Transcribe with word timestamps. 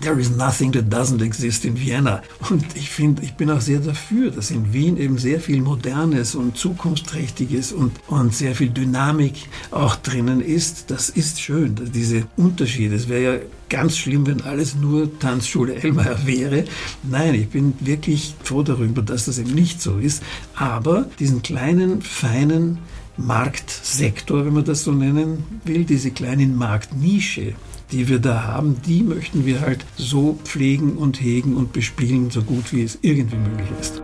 There 0.00 0.20
is 0.20 0.30
nothing 0.30 0.72
that 0.72 0.84
doesn't 0.90 1.22
exist 1.22 1.64
in 1.64 1.76
Vienna. 1.78 2.22
Und 2.50 2.64
ich 2.76 2.90
finde, 2.90 3.22
ich 3.22 3.34
bin 3.34 3.50
auch 3.50 3.60
sehr 3.60 3.80
dafür, 3.80 4.30
dass 4.30 4.50
in 4.50 4.72
Wien 4.72 4.96
eben 4.96 5.18
sehr 5.18 5.40
viel 5.40 5.60
Modernes 5.60 6.34
und 6.34 6.56
Zukunftsträchtiges 6.56 7.72
und, 7.72 7.92
und 8.06 8.34
sehr 8.34 8.54
viel 8.54 8.70
Dynamik 8.70 9.48
auch 9.70 9.96
drinnen 9.96 10.40
ist. 10.40 10.90
Das 10.90 11.08
ist 11.08 11.40
schön, 11.40 11.74
diese 11.92 12.26
Unterschiede. 12.36 12.94
Es 12.94 13.08
wäre 13.08 13.22
ja 13.22 13.40
ganz 13.68 13.96
schlimm, 13.96 14.26
wenn 14.26 14.42
alles 14.42 14.74
nur 14.74 15.18
Tanzschule 15.18 15.74
Elmeier 15.74 16.26
wäre. 16.26 16.64
Nein, 17.02 17.34
ich 17.34 17.48
bin 17.48 17.74
wirklich 17.80 18.34
froh 18.42 18.62
darüber, 18.62 19.02
dass 19.02 19.26
das 19.26 19.38
eben 19.38 19.54
nicht 19.54 19.82
so 19.82 19.98
ist. 19.98 20.22
Aber 20.54 21.06
diesen 21.18 21.42
kleinen, 21.42 22.02
feinen 22.02 22.78
Marktsektor, 23.16 24.46
wenn 24.46 24.54
man 24.54 24.64
das 24.64 24.84
so 24.84 24.92
nennen 24.92 25.44
will, 25.64 25.84
diese 25.84 26.12
kleinen 26.12 26.56
Marktnische, 26.56 27.54
die 27.90 28.08
wir 28.08 28.18
da 28.18 28.44
haben, 28.44 28.80
die 28.82 29.02
möchten 29.02 29.46
wir 29.46 29.60
halt 29.60 29.84
so 29.96 30.38
pflegen 30.44 30.96
und 30.96 31.20
hegen 31.20 31.56
und 31.56 31.72
bespielen, 31.72 32.30
so 32.30 32.42
gut 32.42 32.72
wie 32.72 32.82
es 32.82 32.98
irgendwie 33.02 33.36
möglich 33.36 33.68
ist. 33.80 34.02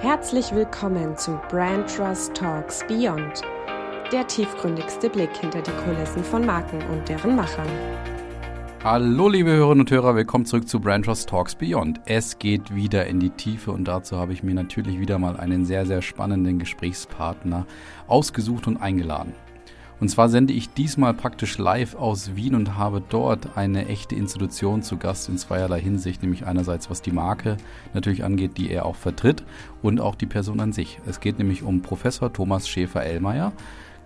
Herzlich 0.00 0.52
willkommen 0.52 1.16
zu 1.16 1.38
Brand 1.50 1.94
Trust 1.94 2.34
Talks 2.34 2.84
Beyond, 2.86 3.42
der 4.12 4.26
tiefgründigste 4.26 5.10
Blick 5.10 5.34
hinter 5.36 5.62
die 5.62 5.70
Kulissen 5.84 6.24
von 6.24 6.44
Marken 6.44 6.82
und 6.90 7.08
deren 7.08 7.36
Machern. 7.36 7.68
Hallo 8.82 9.30
liebe 9.30 9.50
Hörerinnen 9.50 9.80
und 9.80 9.90
Hörer, 9.90 10.14
willkommen 10.14 10.44
zurück 10.44 10.68
zu 10.68 10.78
Brand 10.78 11.06
Trust 11.06 11.28
Talks 11.28 11.54
Beyond. 11.54 12.00
Es 12.04 12.38
geht 12.38 12.74
wieder 12.74 13.06
in 13.06 13.18
die 13.18 13.30
Tiefe 13.30 13.70
und 13.70 13.84
dazu 13.84 14.18
habe 14.18 14.34
ich 14.34 14.42
mir 14.42 14.54
natürlich 14.54 14.98
wieder 14.98 15.18
mal 15.18 15.38
einen 15.38 15.64
sehr, 15.64 15.86
sehr 15.86 16.02
spannenden 16.02 16.58
Gesprächspartner 16.58 17.66
ausgesucht 18.06 18.66
und 18.66 18.76
eingeladen. 18.76 19.32
Und 20.00 20.08
zwar 20.08 20.28
sende 20.28 20.52
ich 20.52 20.70
diesmal 20.70 21.14
praktisch 21.14 21.56
live 21.58 21.94
aus 21.94 22.34
Wien 22.34 22.54
und 22.54 22.76
habe 22.76 23.02
dort 23.08 23.56
eine 23.56 23.86
echte 23.86 24.14
Institution 24.14 24.82
zu 24.82 24.96
Gast 24.96 25.28
in 25.28 25.38
zweierlei 25.38 25.80
Hinsicht, 25.80 26.22
nämlich 26.22 26.46
einerseits 26.46 26.90
was 26.90 27.00
die 27.00 27.12
Marke 27.12 27.56
natürlich 27.94 28.24
angeht, 28.24 28.58
die 28.58 28.70
er 28.70 28.86
auch 28.86 28.96
vertritt 28.96 29.44
und 29.82 30.00
auch 30.00 30.16
die 30.16 30.26
Person 30.26 30.60
an 30.60 30.72
sich. 30.72 30.98
Es 31.06 31.20
geht 31.20 31.38
nämlich 31.38 31.62
um 31.62 31.80
Professor 31.80 32.32
Thomas 32.32 32.68
Schäfer-Ellmeier, 32.68 33.52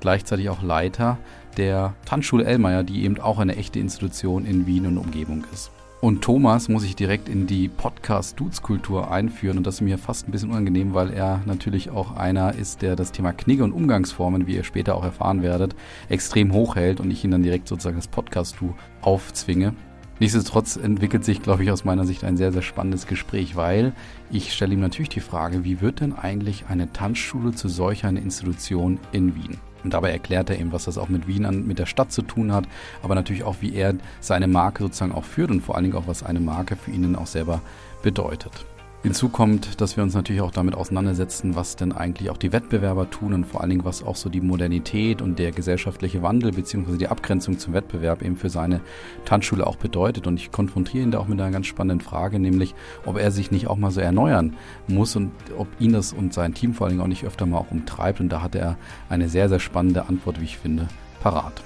gleichzeitig 0.01 0.51
auch 0.51 0.63
Leiter 0.63 1.19
der 1.57 1.95
Tanzschule 2.05 2.45
Ellmeier, 2.45 2.85
die 2.85 3.05
eben 3.05 3.19
auch 3.19 3.39
eine 3.39 3.57
echte 3.57 3.81
Institution 3.81 4.45
in 4.45 4.67
Wien 4.67 4.87
und 4.87 4.99
Umgebung 4.99 5.45
ist. 5.53 5.73
Und 6.01 6.23
Thomas 6.23 6.69
muss 6.69 6.85
ich 6.85 6.95
direkt 6.95 7.29
in 7.29 7.49
die 7.49 7.67
Podcast-Dudes-Kultur 7.67 9.11
einführen. 9.11 9.59
Und 9.59 9.67
das 9.67 9.77
ist 9.77 9.81
mir 9.81 9.99
fast 9.99 10.29
ein 10.29 10.31
bisschen 10.31 10.51
unangenehm, 10.51 10.95
weil 10.95 11.13
er 11.13 11.43
natürlich 11.45 11.91
auch 11.91 12.15
einer 12.17 12.55
ist, 12.55 12.83
der 12.83 12.95
das 12.95 13.11
Thema 13.11 13.33
Knigge 13.33 13.65
und 13.65 13.73
Umgangsformen, 13.73 14.47
wie 14.47 14.55
ihr 14.55 14.63
später 14.63 14.95
auch 14.95 15.03
erfahren 15.03 15.43
werdet, 15.43 15.75
extrem 16.09 16.53
hoch 16.53 16.77
hält 16.77 17.01
und 17.01 17.11
ich 17.11 17.25
ihn 17.25 17.33
dann 17.33 17.43
direkt 17.43 17.67
sozusagen 17.67 17.97
das 17.97 18.07
Podcast-Du 18.07 18.77
aufzwinge. 19.01 19.75
Nichtsdestotrotz 20.21 20.77
entwickelt 20.77 21.25
sich, 21.25 21.43
glaube 21.43 21.65
ich, 21.65 21.71
aus 21.73 21.85
meiner 21.85 22.07
Sicht 22.07 22.23
ein 22.23 22.37
sehr, 22.37 22.53
sehr 22.53 22.63
spannendes 22.63 23.09
Gespräch, 23.09 23.57
weil 23.57 23.93
ich 24.31 24.53
stelle 24.53 24.75
ihm 24.75 24.81
natürlich 24.81 25.09
die 25.09 25.21
Frage, 25.21 25.65
wie 25.65 25.81
wird 25.81 26.01
denn 26.01 26.13
eigentlich 26.13 26.67
eine 26.69 26.93
Tanzschule 26.93 27.53
zu 27.53 27.69
solch 27.69 28.05
einer 28.05 28.21
Institution 28.21 29.01
in 29.11 29.35
Wien? 29.35 29.59
Und 29.89 29.95
dabei 29.95 30.11
erklärt 30.11 30.51
er 30.51 30.61
eben, 30.61 30.71
was 30.71 30.85
das 30.85 30.99
auch 30.99 31.09
mit 31.09 31.27
Wien 31.27 31.47
an, 31.47 31.67
mit 31.67 31.79
der 31.79 31.87
Stadt 31.87 32.13
zu 32.13 32.21
tun 32.21 32.53
hat, 32.53 32.69
aber 33.03 33.15
natürlich 33.15 33.43
auch, 33.43 33.57
wie 33.61 33.75
er 33.75 33.95
seine 34.21 34.47
Marke 34.47 34.83
sozusagen 34.83 35.13
auch 35.13 35.25
führt 35.25 35.51
und 35.51 35.63
vor 35.63 35.77
allen 35.77 35.85
Dingen 35.85 35.97
auch, 35.97 36.07
was 36.07 36.23
eine 36.23 36.41
Marke 36.41 36.77
für 36.77 36.91
ihn 36.91 37.17
auch 37.17 37.27
selber 37.27 37.63
bedeutet. 38.03 38.67
Hinzu 39.05 39.29
kommt, 39.29 39.81
dass 39.81 39.97
wir 39.97 40.03
uns 40.03 40.15
natürlich 40.15 40.43
auch 40.43 40.51
damit 40.51 40.75
auseinandersetzen, 40.75 41.55
was 41.55 41.77
denn 41.77 41.93
eigentlich 41.93 42.31
auch 42.31 42.37
die 42.37 42.53
Wettbewerber 42.53 43.09
tun 43.09 43.33
und 43.33 43.45
vor 43.45 43.61
allen 43.61 43.71
Dingen, 43.71 43.85
was 43.85 44.03
auch 44.03 44.17
so 44.17 44.29
die 44.29 44.41
Modernität 44.41 45.23
und 45.23 45.39
der 45.39 45.53
gesellschaftliche 45.53 46.21
Wandel 46.21 46.51
bzw. 46.51 46.97
die 46.97 47.07
Abgrenzung 47.07 47.61
zum 47.61 47.75
Wettbewerb 47.75 48.23
eben 48.23 48.35
für 48.37 48.51
seine 48.51 48.81
Tanzschule 49.25 49.69
auch 49.69 49.77
bedeutet. 49.77 50.27
Und 50.27 50.41
ich 50.41 50.51
konfrontiere 50.51 51.05
ihn 51.05 51.13
da 51.13 51.21
auch 51.21 51.29
mit 51.29 51.41
einer 51.41 51.53
ganz 51.53 51.69
spannenden 51.69 52.01
Frage, 52.05 52.41
nämlich, 52.41 52.75
ob 53.07 53.19
er 53.19 53.31
sich 53.31 53.53
nicht 53.53 53.69
auch 53.69 53.77
mal 53.77 53.93
so 53.93 54.01
erneuern 54.01 54.57
muss 54.89 55.15
und 55.15 55.31
ob 55.57 55.69
ihn 55.79 55.93
das 55.93 56.13
und 56.13 56.35
sein 56.35 56.55
Team 56.55 56.75
vor 56.75 56.87
allen 56.89 56.95
Dingen 56.95 57.05
auch 57.05 57.09
nicht 57.09 57.25
öfter 57.25 57.47
mal 57.47 57.59
auch 57.59 57.71
umtreibt. 57.71 58.19
Und 58.19 58.31
da 58.31 58.43
hat 58.43 58.57
er 58.57 58.77
eine 59.09 59.29
sehr, 59.29 59.49
sehr 59.49 59.61
spannende 59.61 60.07
Antwort, 60.07 60.41
wie 60.41 60.45
ich 60.45 60.59
finde, 60.59 60.89
parat. 61.21 61.63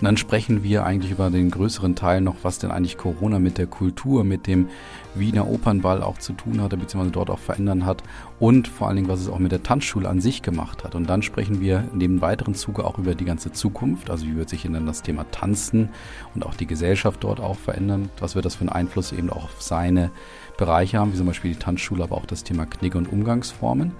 Und 0.00 0.04
dann 0.04 0.16
sprechen 0.16 0.62
wir 0.62 0.84
eigentlich 0.84 1.10
über 1.10 1.28
den 1.28 1.50
größeren 1.50 1.96
Teil 1.96 2.20
noch, 2.20 2.36
was 2.42 2.60
denn 2.60 2.70
eigentlich 2.70 2.98
Corona 2.98 3.40
mit 3.40 3.58
der 3.58 3.66
Kultur, 3.66 4.22
mit 4.22 4.46
dem 4.46 4.68
Wiener 5.16 5.48
Opernball 5.48 6.04
auch 6.04 6.18
zu 6.18 6.34
tun 6.34 6.62
hatte, 6.62 6.76
beziehungsweise 6.76 7.10
dort 7.10 7.30
auch 7.30 7.40
verändern 7.40 7.84
hat 7.84 8.04
und 8.38 8.68
vor 8.68 8.86
allen 8.86 8.96
Dingen, 8.96 9.08
was 9.08 9.20
es 9.20 9.28
auch 9.28 9.40
mit 9.40 9.50
der 9.50 9.64
Tanzschule 9.64 10.08
an 10.08 10.20
sich 10.20 10.42
gemacht 10.42 10.84
hat. 10.84 10.94
Und 10.94 11.10
dann 11.10 11.22
sprechen 11.22 11.60
wir 11.60 11.80
dem 11.92 12.20
weiteren 12.20 12.54
Zuge 12.54 12.84
auch 12.84 12.98
über 12.98 13.16
die 13.16 13.24
ganze 13.24 13.50
Zukunft, 13.50 14.08
also 14.08 14.24
wie 14.26 14.36
wird 14.36 14.48
sich 14.48 14.62
dann 14.62 14.86
das 14.86 15.02
Thema 15.02 15.28
Tanzen 15.32 15.88
und 16.34 16.46
auch 16.46 16.54
die 16.54 16.66
Gesellschaft 16.66 17.24
dort 17.24 17.40
auch 17.40 17.56
verändern, 17.56 18.08
was 18.20 18.36
wird 18.36 18.44
das 18.44 18.54
für 18.54 18.60
einen 18.60 18.68
Einfluss 18.68 19.10
eben 19.10 19.30
auch 19.30 19.44
auf 19.44 19.62
seine 19.62 20.12
Bereiche 20.56 21.00
haben, 21.00 21.12
wie 21.12 21.16
zum 21.16 21.26
Beispiel 21.26 21.54
die 21.54 21.58
Tanzschule, 21.58 22.04
aber 22.04 22.16
auch 22.16 22.26
das 22.26 22.44
Thema 22.44 22.66
Knigge 22.66 22.98
und 22.98 23.10
Umgangsformen. 23.10 23.92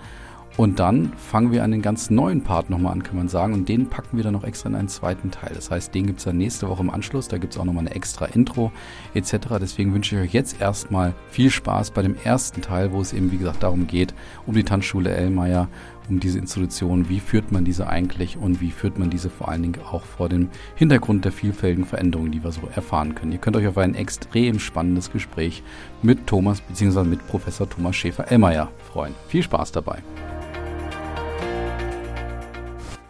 Und 0.58 0.80
dann 0.80 1.12
fangen 1.16 1.52
wir 1.52 1.62
an 1.62 1.70
den 1.70 1.82
ganz 1.82 2.10
neuen 2.10 2.42
Part 2.42 2.68
nochmal 2.68 2.92
an, 2.92 3.04
kann 3.04 3.14
man 3.14 3.28
sagen. 3.28 3.54
Und 3.54 3.68
den 3.68 3.86
packen 3.86 4.16
wir 4.16 4.24
dann 4.24 4.32
noch 4.32 4.42
extra 4.42 4.68
in 4.68 4.74
einen 4.74 4.88
zweiten 4.88 5.30
Teil. 5.30 5.52
Das 5.54 5.70
heißt, 5.70 5.94
den 5.94 6.06
gibt 6.08 6.18
es 6.18 6.24
dann 6.24 6.36
nächste 6.36 6.68
Woche 6.68 6.82
im 6.82 6.90
Anschluss. 6.90 7.28
Da 7.28 7.38
gibt 7.38 7.52
es 7.52 7.60
auch 7.60 7.64
nochmal 7.64 7.86
eine 7.86 7.94
extra 7.94 8.24
Intro 8.24 8.72
etc. 9.14 9.36
Deswegen 9.60 9.94
wünsche 9.94 10.16
ich 10.16 10.22
euch 10.22 10.34
jetzt 10.34 10.60
erstmal 10.60 11.14
viel 11.30 11.50
Spaß 11.50 11.92
bei 11.92 12.02
dem 12.02 12.16
ersten 12.24 12.60
Teil, 12.60 12.90
wo 12.90 13.00
es 13.00 13.12
eben, 13.12 13.30
wie 13.30 13.38
gesagt, 13.38 13.62
darum 13.62 13.86
geht, 13.86 14.14
um 14.46 14.54
die 14.54 14.64
Tanzschule 14.64 15.10
Ellmeier, 15.10 15.68
um 16.08 16.18
diese 16.18 16.40
Institution. 16.40 17.08
Wie 17.08 17.20
führt 17.20 17.52
man 17.52 17.64
diese 17.64 17.86
eigentlich 17.86 18.36
und 18.36 18.60
wie 18.60 18.72
führt 18.72 18.98
man 18.98 19.10
diese 19.10 19.30
vor 19.30 19.50
allen 19.50 19.62
Dingen 19.62 19.80
auch 19.88 20.02
vor 20.02 20.28
dem 20.28 20.48
Hintergrund 20.74 21.24
der 21.24 21.30
vielfältigen 21.30 21.86
Veränderungen, 21.86 22.32
die 22.32 22.42
wir 22.42 22.50
so 22.50 22.62
erfahren 22.74 23.14
können. 23.14 23.30
Ihr 23.30 23.38
könnt 23.38 23.54
euch 23.54 23.68
auf 23.68 23.78
ein 23.78 23.94
extrem 23.94 24.58
spannendes 24.58 25.12
Gespräch 25.12 25.62
mit 26.02 26.26
Thomas 26.26 26.60
bzw. 26.62 27.04
mit 27.04 27.24
Professor 27.28 27.70
Thomas 27.70 27.94
Schäfer-Ellmeier 27.94 28.72
freuen. 28.92 29.14
Viel 29.28 29.44
Spaß 29.44 29.70
dabei. 29.70 30.02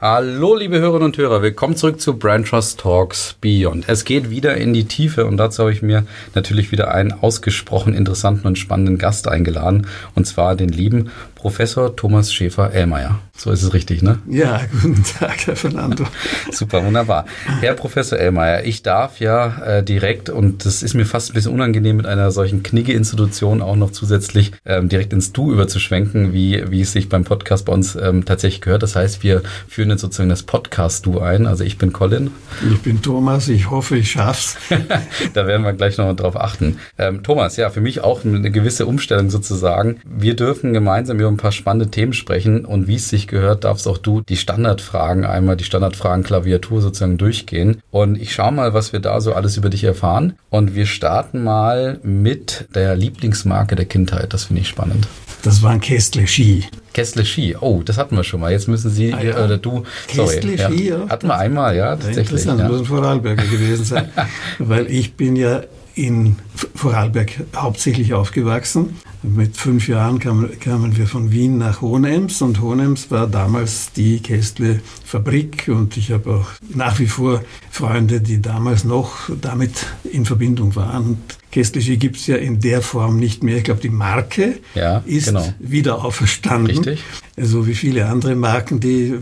Hallo, 0.01 0.55
liebe 0.55 0.79
Hörerinnen 0.79 1.07
und 1.07 1.19
Hörer, 1.19 1.43
willkommen 1.43 1.75
zurück 1.75 2.01
zu 2.01 2.17
Brand 2.17 2.47
Trust 2.47 2.79
Talks 2.79 3.35
Beyond. 3.41 3.89
Es 3.89 4.05
geht 4.05 4.31
wieder 4.31 4.57
in 4.57 4.73
die 4.73 4.85
Tiefe 4.85 5.27
und 5.27 5.39
dazu 5.39 5.63
habe 5.63 5.73
ich 5.73 5.83
mir 5.83 6.07
natürlich 6.37 6.71
wieder 6.71 6.95
einen 6.95 7.11
ausgesprochen 7.11 7.95
interessanten 7.95 8.47
und 8.47 8.57
spannenden 8.59 8.99
Gast 8.99 9.27
eingeladen 9.27 9.89
und 10.15 10.25
zwar 10.25 10.55
den 10.55 10.69
lieben 10.69 11.11
Professor 11.39 11.95
Thomas 11.95 12.33
Schäfer-Ellmeier. 12.33 13.21
So 13.37 13.53
ist 13.53 13.63
es 13.63 13.73
richtig, 13.73 14.03
ne? 14.03 14.19
Ja, 14.29 14.61
guten 14.83 15.05
Tag, 15.05 15.47
Herr 15.47 15.55
Fernando. 15.55 16.05
Super, 16.51 16.85
wunderbar. 16.85 17.27
Herr 17.61 17.75
Professor 17.75 18.19
Ellmeier, 18.19 18.65
ich 18.65 18.83
darf 18.83 19.21
ja 19.21 19.63
äh, 19.63 19.85
direkt, 19.85 20.31
und 20.31 20.67
das 20.67 20.83
ist 20.83 20.95
mir 20.95 21.07
fast 21.07 21.31
ein 21.31 21.35
bisschen 21.35 21.53
unangenehm, 21.53 21.97
mit 21.97 22.07
einer 22.07 22.33
solchen 22.33 22.65
Knigge-Institution 22.65 23.63
auch 23.63 23.77
noch 23.77 23.93
zusätzlich 23.93 24.51
ähm, 24.67 24.89
direkt 24.89 25.13
ins 25.13 25.33
Du 25.33 25.53
überzuschwenken, 25.53 26.33
wie, 26.33 26.65
wie 26.71 26.81
es 26.81 26.91
sich 26.91 27.09
beim 27.09 27.23
Podcast 27.23 27.67
bei 27.67 27.73
uns 27.73 27.95
ähm, 27.95 28.25
tatsächlich 28.25 28.61
gehört. 28.61 28.83
Das 28.83 28.97
heißt, 28.97 29.23
wir 29.23 29.43
führen 29.69 29.91
jetzt 29.91 30.01
sozusagen 30.01 30.31
das 30.31 30.43
Podcast-Du 30.43 31.21
ein. 31.21 31.47
Also 31.47 31.63
ich 31.63 31.79
bin 31.79 31.93
Colin. 31.93 32.33
Ich 32.69 32.81
bin 32.81 33.01
Thomas, 33.01 33.47
ich 33.47 33.71
hoffe, 33.71 33.97
ich 33.97 34.11
schaff's. 34.11 34.57
da 35.35 35.47
werden 35.47 35.63
wir 35.63 35.73
gleich 35.73 35.99
noch 35.99 36.13
drauf 36.17 36.35
achten. 36.35 36.79
Ähm, 36.99 37.23
Thomas, 37.23 37.57
ja, 37.57 37.71
für 37.71 37.81
mich 37.81 38.01
auch 38.03 38.25
eine 38.25 38.51
gewisse 38.51 38.87
Umstellung 38.87 39.31
sozusagen. 39.31 40.01
Wir 40.05 40.35
dürfen 40.35 40.73
gemeinsam 40.73 41.21
über 41.21 41.28
ein 41.29 41.37
paar 41.37 41.53
spannende 41.53 41.91
Themen 41.91 42.13
sprechen 42.13 42.65
und 42.65 42.87
wie 42.87 42.97
es 42.97 43.09
sich 43.09 43.27
gehört, 43.29 43.65
darfst 43.65 43.87
auch 43.87 43.99
du 43.99 44.23
die 44.23 44.37
Standardfragen 44.37 45.25
einmal, 45.25 45.57
die 45.57 45.65
Standardfragen 45.65 46.25
Klaviatur 46.25 46.81
sozusagen 46.81 47.19
durchgehen. 47.19 47.83
Und 47.91 48.21
ich 48.21 48.33
schaue 48.33 48.53
mal, 48.53 48.75
was 48.75 48.93
wir 48.93 49.01
da 49.01 49.21
so 49.21 49.35
alles 49.35 49.57
über 49.57 49.71
dich 49.71 49.85
erfahren. 49.85 50.35
Und 50.51 50.75
wir 50.75 50.87
starten 50.87 51.45
mal 51.45 52.01
mit 52.03 52.67
der 52.75 52.97
Lieblingsmarke 52.97 53.77
der 53.77 53.87
Kindheit. 53.87 54.33
Das 54.33 54.45
finde 54.45 54.63
ich 54.63 54.69
spannend. 54.69 55.09
Das 55.43 55.63
waren 55.63 55.81
Kästle 55.81 56.27
Ski. 56.27 56.65
Kästle 56.93 57.25
Ski. 57.25 57.57
Oh, 57.61 57.83
das 57.85 57.97
hatten 57.97 58.17
wir 58.17 58.25
schon 58.25 58.41
mal. 58.41 58.51
Jetzt 58.51 58.67
müssen 58.67 58.91
Sie 58.91 59.15
ah, 59.15 59.23
ja. 59.23 59.45
oder 59.45 59.57
du. 59.57 59.85
Kästle 60.09 60.57
sorry, 60.57 60.59
Ski, 60.59 60.89
ja. 60.89 61.09
Hatten 61.09 61.29
wir 61.29 61.39
einmal, 61.39 61.77
ja, 61.77 61.91
tatsächlich. 61.91 62.19
Interessant, 62.27 62.61
ja. 62.61 62.69
muss 62.69 62.81
ein 62.81 62.85
Vorarlberger 62.87 63.45
gewesen 63.45 63.85
sein. 63.85 64.09
weil 64.59 64.91
ich 64.91 65.15
bin 65.15 65.37
ja 65.37 65.63
in 65.99 66.37
Vorarlberg 66.75 67.45
hauptsächlich 67.57 68.15
aufgewachsen. 68.15 68.97
Mit 69.23 69.57
fünf 69.57 69.89
Jahren 69.89 70.21
kamen, 70.21 70.61
kamen 70.61 70.97
wir 70.97 71.09
von 71.09 71.33
Wien 71.33 71.59
nach 71.59 71.81
Hohenems 71.81 72.41
und 72.41 72.61
Hohenems 72.61 73.11
war 73.11 73.27
damals 73.27 73.93
die 73.93 74.21
Kästle-Fabrik 74.21 75.69
und 75.69 75.97
ich 75.97 76.13
habe 76.13 76.37
auch 76.37 76.47
nach 76.73 77.01
wie 77.01 77.09
vor 77.09 77.43
Freunde, 77.71 78.21
die 78.21 78.41
damals 78.41 78.85
noch 78.85 79.29
damit 79.41 79.87
in 80.13 80.25
Verbindung 80.25 80.77
waren. 80.77 81.19
Kästliche 81.59 81.97
gibt 81.97 82.19
es 82.19 82.29
ja 82.29 82.37
in 82.37 82.61
der 82.61 82.83
Form 82.83 83.19
nicht 83.19 83.43
mehr. 83.43 83.57
Ich 83.57 83.65
glaube, 83.65 83.81
die 83.81 83.89
Marke 83.89 84.61
ja, 84.77 85.03
ist 85.07 85.27
genau. 85.27 85.53
wieder 85.59 86.05
auferstanden. 86.05 86.77
Richtig. 86.77 87.03
Also 87.37 87.67
wie 87.67 87.75
viele 87.75 88.07
andere 88.07 88.37
Marken, 88.37 88.79
die 88.79 89.19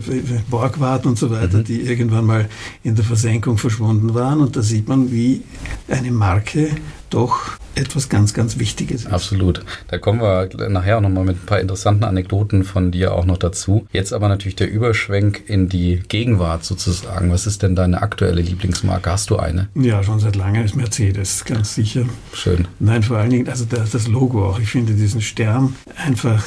Borgward 0.47 1.07
und 1.07 1.17
so 1.17 1.31
weiter, 1.31 1.57
mhm. 1.57 1.63
die 1.63 1.81
irgendwann 1.81 2.27
mal 2.27 2.47
in 2.83 2.93
der 2.93 3.03
Versenkung 3.03 3.57
verschwunden 3.57 4.13
waren. 4.13 4.39
Und 4.41 4.55
da 4.55 4.61
sieht 4.61 4.87
man, 4.87 5.11
wie 5.11 5.41
eine 5.87 6.11
Marke 6.11 6.69
doch 7.09 7.57
etwas 7.77 8.09
ganz, 8.09 8.33
ganz 8.33 8.57
Wichtiges 8.59 9.05
ist. 9.05 9.11
Absolut. 9.11 9.63
Da 9.87 9.97
kommen 9.97 10.21
wir 10.21 10.69
nachher 10.69 10.97
auch 10.97 11.01
nochmal 11.01 11.25
mit 11.25 11.37
ein 11.37 11.45
paar 11.45 11.59
interessanten 11.59 12.03
Anekdoten 12.03 12.63
von 12.63 12.91
dir 12.91 13.13
auch 13.13 13.25
noch 13.25 13.37
dazu. 13.37 13.87
Jetzt 13.91 14.13
aber 14.13 14.27
natürlich 14.27 14.55
der 14.55 14.69
Überschwenk 14.69 15.43
in 15.47 15.69
die 15.69 16.01
Gegenwart 16.07 16.65
sozusagen. 16.65 17.31
Was 17.31 17.47
ist 17.47 17.63
denn 17.63 17.75
deine 17.75 18.01
aktuelle 18.01 18.41
Lieblingsmarke? 18.41 19.11
Hast 19.11 19.29
du 19.29 19.37
eine? 19.37 19.69
Ja, 19.75 20.03
schon 20.03 20.19
seit 20.19 20.35
langem 20.35 20.63
ist 20.63 20.75
Mercedes, 20.75 21.45
ganz 21.45 21.75
sicher. 21.75 22.05
Schön. 22.33 22.67
Nein, 22.79 23.03
vor 23.03 23.17
allen 23.17 23.29
Dingen, 23.29 23.47
also 23.47 23.65
das, 23.65 23.91
das 23.91 24.07
Logo 24.07 24.49
auch. 24.49 24.59
Ich 24.59 24.69
finde 24.69 24.93
diesen 24.93 25.21
Stern 25.21 25.75
einfach 25.95 26.43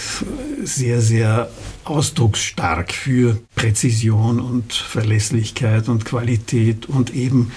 sehr, 0.65 1.01
sehr 1.01 1.49
ausdrucksstark 1.85 2.93
für 2.93 3.39
Präzision 3.55 4.41
und 4.41 4.73
Verlässlichkeit 4.73 5.89
und 5.89 6.05
Qualität 6.05 6.87
und 6.87 7.15
eben 7.15 7.53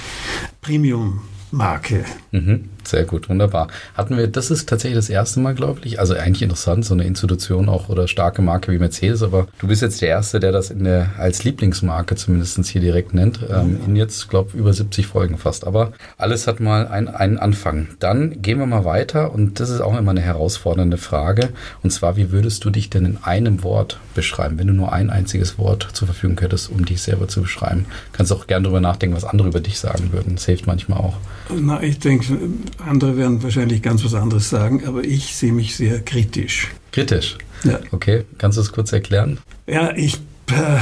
Premium-Marke. 0.61 2.05
Mhm. 2.31 2.69
Sehr 2.83 3.05
gut, 3.05 3.29
wunderbar. 3.29 3.67
Hatten 3.95 4.17
wir, 4.17 4.27
das 4.27 4.51
ist 4.51 4.67
tatsächlich 4.67 4.97
das 4.97 5.09
erste 5.09 5.39
Mal, 5.39 5.55
glaube 5.55 5.81
ich. 5.83 5.99
Also 5.99 6.15
eigentlich 6.15 6.41
interessant, 6.41 6.85
so 6.85 6.93
eine 6.93 7.05
Institution 7.05 7.69
auch 7.69 7.89
oder 7.89 8.07
starke 8.07 8.41
Marke 8.41 8.71
wie 8.71 8.77
Mercedes, 8.77 9.23
aber 9.23 9.47
du 9.59 9.67
bist 9.67 9.81
jetzt 9.81 10.01
der 10.01 10.09
Erste, 10.09 10.39
der 10.39 10.51
das 10.51 10.69
in 10.69 10.83
der, 10.83 11.11
als 11.17 11.43
Lieblingsmarke 11.43 12.15
zumindest 12.15 12.63
hier 12.67 12.81
direkt 12.81 13.13
nennt. 13.13 13.39
Ähm, 13.49 13.79
in 13.85 13.95
jetzt, 13.95 14.29
glaube 14.29 14.49
ich, 14.53 14.59
über 14.59 14.73
70 14.73 15.07
Folgen 15.07 15.37
fast. 15.37 15.65
Aber 15.65 15.93
alles 16.17 16.47
hat 16.47 16.59
mal 16.59 16.87
ein, 16.87 17.07
einen 17.07 17.37
Anfang. 17.37 17.87
Dann 17.99 18.41
gehen 18.41 18.59
wir 18.59 18.65
mal 18.65 18.85
weiter 18.85 19.33
und 19.33 19.59
das 19.59 19.69
ist 19.69 19.81
auch 19.81 19.97
immer 19.97 20.11
eine 20.11 20.21
herausfordernde 20.21 20.97
Frage. 20.97 21.49
Und 21.81 21.91
zwar, 21.91 22.15
wie 22.17 22.31
würdest 22.31 22.63
du 22.65 22.69
dich 22.69 22.89
denn 22.89 23.05
in 23.05 23.17
einem 23.23 23.63
Wort 23.63 23.99
beschreiben, 24.15 24.59
wenn 24.59 24.67
du 24.67 24.73
nur 24.73 24.93
ein 24.93 25.09
einziges 25.09 25.57
Wort 25.57 25.87
zur 25.93 26.07
Verfügung 26.07 26.39
hättest, 26.39 26.69
um 26.69 26.85
dich 26.85 27.01
selber 27.01 27.27
zu 27.27 27.41
beschreiben? 27.41 27.85
Kannst 28.11 28.31
auch 28.31 28.47
gerne 28.47 28.63
darüber 28.63 28.81
nachdenken, 28.81 29.15
was 29.15 29.23
andere 29.23 29.47
über 29.47 29.59
dich 29.59 29.79
sagen 29.79 30.11
würden. 30.11 30.35
Das 30.35 30.45
hilft 30.45 30.67
manchmal 30.67 30.99
auch. 30.99 31.15
Na, 31.53 31.81
ich 31.81 31.99
denke, 31.99 32.37
andere 32.79 33.17
werden 33.17 33.43
wahrscheinlich 33.43 33.81
ganz 33.81 34.03
was 34.03 34.13
anderes 34.13 34.49
sagen, 34.49 34.85
aber 34.85 35.03
ich 35.03 35.35
sehe 35.35 35.53
mich 35.53 35.75
sehr 35.75 36.01
kritisch. 36.01 36.69
Kritisch? 36.91 37.37
Ja. 37.63 37.79
Okay, 37.91 38.23
kannst 38.37 38.57
du 38.57 38.61
es 38.61 38.71
kurz 38.71 38.91
erklären? 38.91 39.39
Ja, 39.67 39.95
ich, 39.95 40.15
äh, 40.49 40.79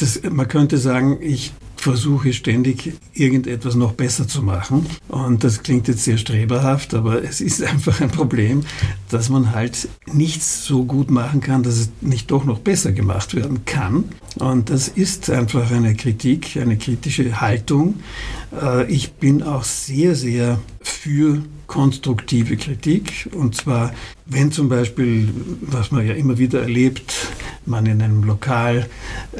das, 0.00 0.20
man 0.30 0.48
könnte 0.48 0.78
sagen, 0.78 1.18
ich 1.20 1.52
versuche 1.82 2.32
ständig 2.32 2.92
irgendetwas 3.12 3.74
noch 3.74 3.92
besser 3.92 4.28
zu 4.28 4.42
machen. 4.42 4.86
Und 5.08 5.42
das 5.42 5.62
klingt 5.62 5.88
jetzt 5.88 6.04
sehr 6.04 6.16
streberhaft, 6.16 6.94
aber 6.94 7.24
es 7.24 7.40
ist 7.40 7.62
einfach 7.72 8.00
ein 8.00 8.10
Problem, 8.10 8.62
dass 9.10 9.28
man 9.28 9.52
halt 9.52 9.88
nichts 10.12 10.64
so 10.64 10.84
gut 10.84 11.10
machen 11.10 11.40
kann, 11.40 11.62
dass 11.62 11.74
es 11.74 11.90
nicht 12.00 12.30
doch 12.30 12.44
noch 12.44 12.60
besser 12.60 12.92
gemacht 12.92 13.34
werden 13.34 13.64
kann. 13.64 14.04
Und 14.38 14.70
das 14.70 14.88
ist 14.88 15.28
einfach 15.28 15.70
eine 15.72 15.94
Kritik, 15.94 16.56
eine 16.56 16.78
kritische 16.78 17.40
Haltung. 17.40 17.96
Äh, 18.58 18.90
ich 18.90 19.14
bin 19.14 19.42
auch 19.42 19.64
sehr, 19.64 20.14
sehr 20.14 20.60
für 20.80 21.42
konstruktive 21.72 22.58
Kritik. 22.58 23.30
Und 23.34 23.56
zwar, 23.56 23.94
wenn 24.26 24.52
zum 24.52 24.68
Beispiel, 24.68 25.30
was 25.62 25.90
man 25.90 26.06
ja 26.06 26.12
immer 26.12 26.36
wieder 26.36 26.60
erlebt, 26.60 27.14
man 27.64 27.86
in 27.86 28.02
einem 28.02 28.24
Lokal 28.24 28.90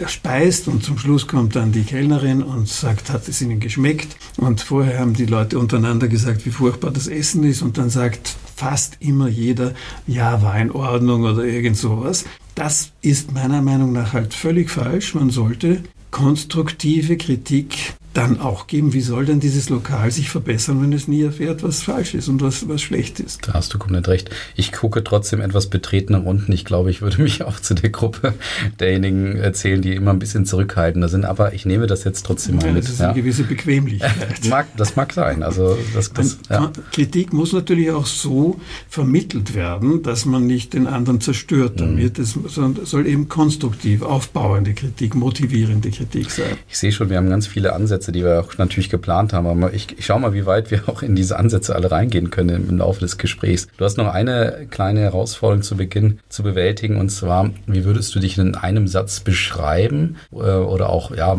speist 0.06 0.66
und 0.66 0.82
zum 0.82 0.96
Schluss 0.96 1.26
kommt 1.26 1.56
dann 1.56 1.72
die 1.72 1.82
Kellnerin 1.82 2.42
und 2.42 2.68
sagt, 2.68 3.10
hat 3.10 3.28
es 3.28 3.42
Ihnen 3.42 3.60
geschmeckt? 3.60 4.16
Und 4.38 4.62
vorher 4.62 4.98
haben 4.98 5.12
die 5.12 5.26
Leute 5.26 5.58
untereinander 5.58 6.08
gesagt, 6.08 6.46
wie 6.46 6.50
furchtbar 6.50 6.90
das 6.90 7.06
Essen 7.06 7.44
ist 7.44 7.60
und 7.60 7.76
dann 7.76 7.90
sagt 7.90 8.34
fast 8.56 8.96
immer 9.00 9.28
jeder, 9.28 9.74
ja, 10.06 10.40
war 10.40 10.58
in 10.58 10.70
Ordnung 10.70 11.24
oder 11.24 11.44
irgend 11.44 11.76
sowas. 11.76 12.24
Das 12.54 12.92
ist 13.02 13.32
meiner 13.32 13.60
Meinung 13.60 13.92
nach 13.92 14.14
halt 14.14 14.32
völlig 14.32 14.70
falsch. 14.70 15.14
Man 15.14 15.28
sollte 15.28 15.82
konstruktive 16.10 17.18
Kritik 17.18 17.92
dann 18.14 18.40
auch 18.40 18.66
geben. 18.66 18.92
Wie 18.92 19.00
soll 19.00 19.24
denn 19.24 19.40
dieses 19.40 19.68
Lokal 19.68 20.10
sich 20.10 20.28
verbessern, 20.28 20.82
wenn 20.82 20.92
es 20.92 21.08
nie 21.08 21.22
erfährt, 21.22 21.62
was 21.62 21.82
falsch 21.82 22.14
ist 22.14 22.28
und 22.28 22.42
was, 22.42 22.68
was 22.68 22.82
schlecht 22.82 23.20
ist? 23.20 23.48
Da 23.48 23.54
hast 23.54 23.72
du 23.72 23.78
komplett 23.78 24.08
recht. 24.08 24.30
Ich 24.54 24.72
gucke 24.72 25.02
trotzdem 25.02 25.40
etwas 25.40 25.68
betreten 25.68 26.12
nach 26.12 26.24
unten. 26.24 26.52
Ich 26.52 26.64
glaube, 26.64 26.90
ich 26.90 27.02
würde 27.02 27.22
mich 27.22 27.42
auch 27.42 27.60
zu 27.60 27.74
der 27.74 27.90
Gruppe 27.90 28.34
derjenigen 28.80 29.36
erzählen, 29.36 29.80
die 29.80 29.94
immer 29.94 30.12
ein 30.12 30.18
bisschen 30.18 30.46
zurückhaltender 30.46 31.08
sind. 31.08 31.24
Aber 31.24 31.54
ich 31.54 31.66
nehme 31.66 31.86
das 31.86 32.04
jetzt 32.04 32.26
trotzdem 32.26 32.56
mal 32.56 32.66
ja, 32.66 32.72
mit. 32.72 32.84
Das 32.84 32.92
ist 32.92 33.00
eine 33.00 33.14
gewisse 33.14 33.44
Bequemlichkeit. 33.44 34.44
mag, 34.48 34.66
das 34.76 34.96
mag 34.96 35.12
sein. 35.12 35.42
Also 35.42 35.76
das, 35.94 36.12
das, 36.12 36.38
ja. 36.50 36.70
Kritik 36.92 37.32
muss 37.32 37.52
natürlich 37.52 37.90
auch 37.90 38.06
so 38.06 38.60
vermittelt 38.88 39.54
werden, 39.54 40.02
dass 40.02 40.24
man 40.24 40.46
nicht 40.46 40.74
den 40.74 40.86
anderen 40.86 41.20
zerstört 41.20 41.80
damit, 41.80 42.18
mhm. 42.18 42.48
sondern 42.48 42.86
soll 42.86 43.06
eben 43.06 43.28
konstruktiv, 43.28 44.02
aufbauende 44.02 44.74
Kritik, 44.74 45.14
motivierende 45.14 45.90
Kritik 45.90 46.30
sein. 46.30 46.56
Ich 46.68 46.78
sehe 46.78 46.92
schon, 46.92 47.08
wir 47.08 47.16
haben 47.16 47.30
ganz 47.30 47.46
viele 47.46 47.72
Ansätze 47.72 48.01
Ansätze, 48.02 48.12
die 48.12 48.24
wir 48.24 48.40
auch 48.40 48.58
natürlich 48.58 48.90
geplant 48.90 49.32
haben. 49.32 49.46
Aber 49.46 49.72
ich, 49.72 49.98
ich 49.98 50.06
schaue 50.06 50.20
mal, 50.20 50.34
wie 50.34 50.46
weit 50.46 50.70
wir 50.70 50.88
auch 50.88 51.02
in 51.02 51.14
diese 51.14 51.38
Ansätze 51.38 51.74
alle 51.74 51.90
reingehen 51.90 52.30
können 52.30 52.68
im 52.68 52.78
Laufe 52.78 53.00
des 53.00 53.18
Gesprächs. 53.18 53.68
Du 53.76 53.84
hast 53.84 53.96
noch 53.96 54.12
eine 54.12 54.66
kleine 54.70 55.00
Herausforderung 55.00 55.62
zu 55.62 55.76
Beginn 55.76 56.18
zu 56.28 56.42
bewältigen 56.42 56.96
und 56.96 57.10
zwar, 57.10 57.50
wie 57.66 57.84
würdest 57.84 58.14
du 58.14 58.18
dich 58.18 58.38
in 58.38 58.54
einem 58.54 58.88
Satz 58.88 59.20
beschreiben 59.20 60.16
äh, 60.32 60.36
oder 60.36 60.90
auch 60.90 61.14
ja, 61.14 61.38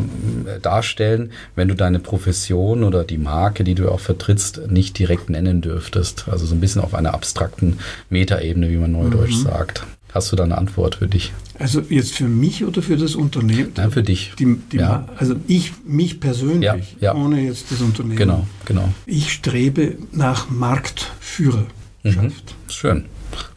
darstellen, 0.61 1.31
wenn 1.55 1.67
du 1.67 1.75
deine 1.75 1.99
Profession 1.99 2.83
oder 2.83 3.03
die 3.03 3.17
Marke, 3.17 3.63
die 3.63 3.75
du 3.75 3.89
auch 3.89 3.99
vertrittst, 3.99 4.71
nicht 4.71 4.97
direkt 4.97 5.29
nennen 5.29 5.61
dürftest? 5.61 6.25
Also 6.29 6.45
so 6.45 6.55
ein 6.55 6.61
bisschen 6.61 6.81
auf 6.81 6.93
einer 6.93 7.13
abstrakten 7.13 7.79
Metaebene, 8.09 8.69
wie 8.69 8.77
man 8.77 8.91
neudeutsch 8.93 9.37
mhm. 9.37 9.43
sagt. 9.43 9.83
Hast 10.13 10.31
du 10.31 10.35
da 10.35 10.43
eine 10.43 10.57
Antwort 10.57 10.95
für 10.95 11.07
dich? 11.07 11.33
Also 11.57 11.81
jetzt 11.89 12.13
für 12.13 12.27
mich 12.27 12.63
oder 12.65 12.83
für 12.83 12.97
das 12.97 13.15
Unternehmen? 13.15 13.71
Nein, 13.75 13.91
für 13.91 14.03
dich. 14.03 14.33
Die, 14.37 14.57
die 14.71 14.77
ja. 14.77 15.07
Also 15.17 15.35
ich, 15.47 15.71
mich 15.85 16.19
persönlich, 16.19 16.61
ja, 16.99 17.13
ja. 17.13 17.15
ohne 17.15 17.41
jetzt 17.41 17.71
das 17.71 17.81
Unternehmen. 17.81 18.17
Genau, 18.17 18.47
genau. 18.65 18.89
Ich 19.07 19.33
strebe 19.33 19.97
nach 20.11 20.51
Marktführerschaft. 20.51 21.65
Mhm. 22.03 22.31
Schön. 22.67 23.05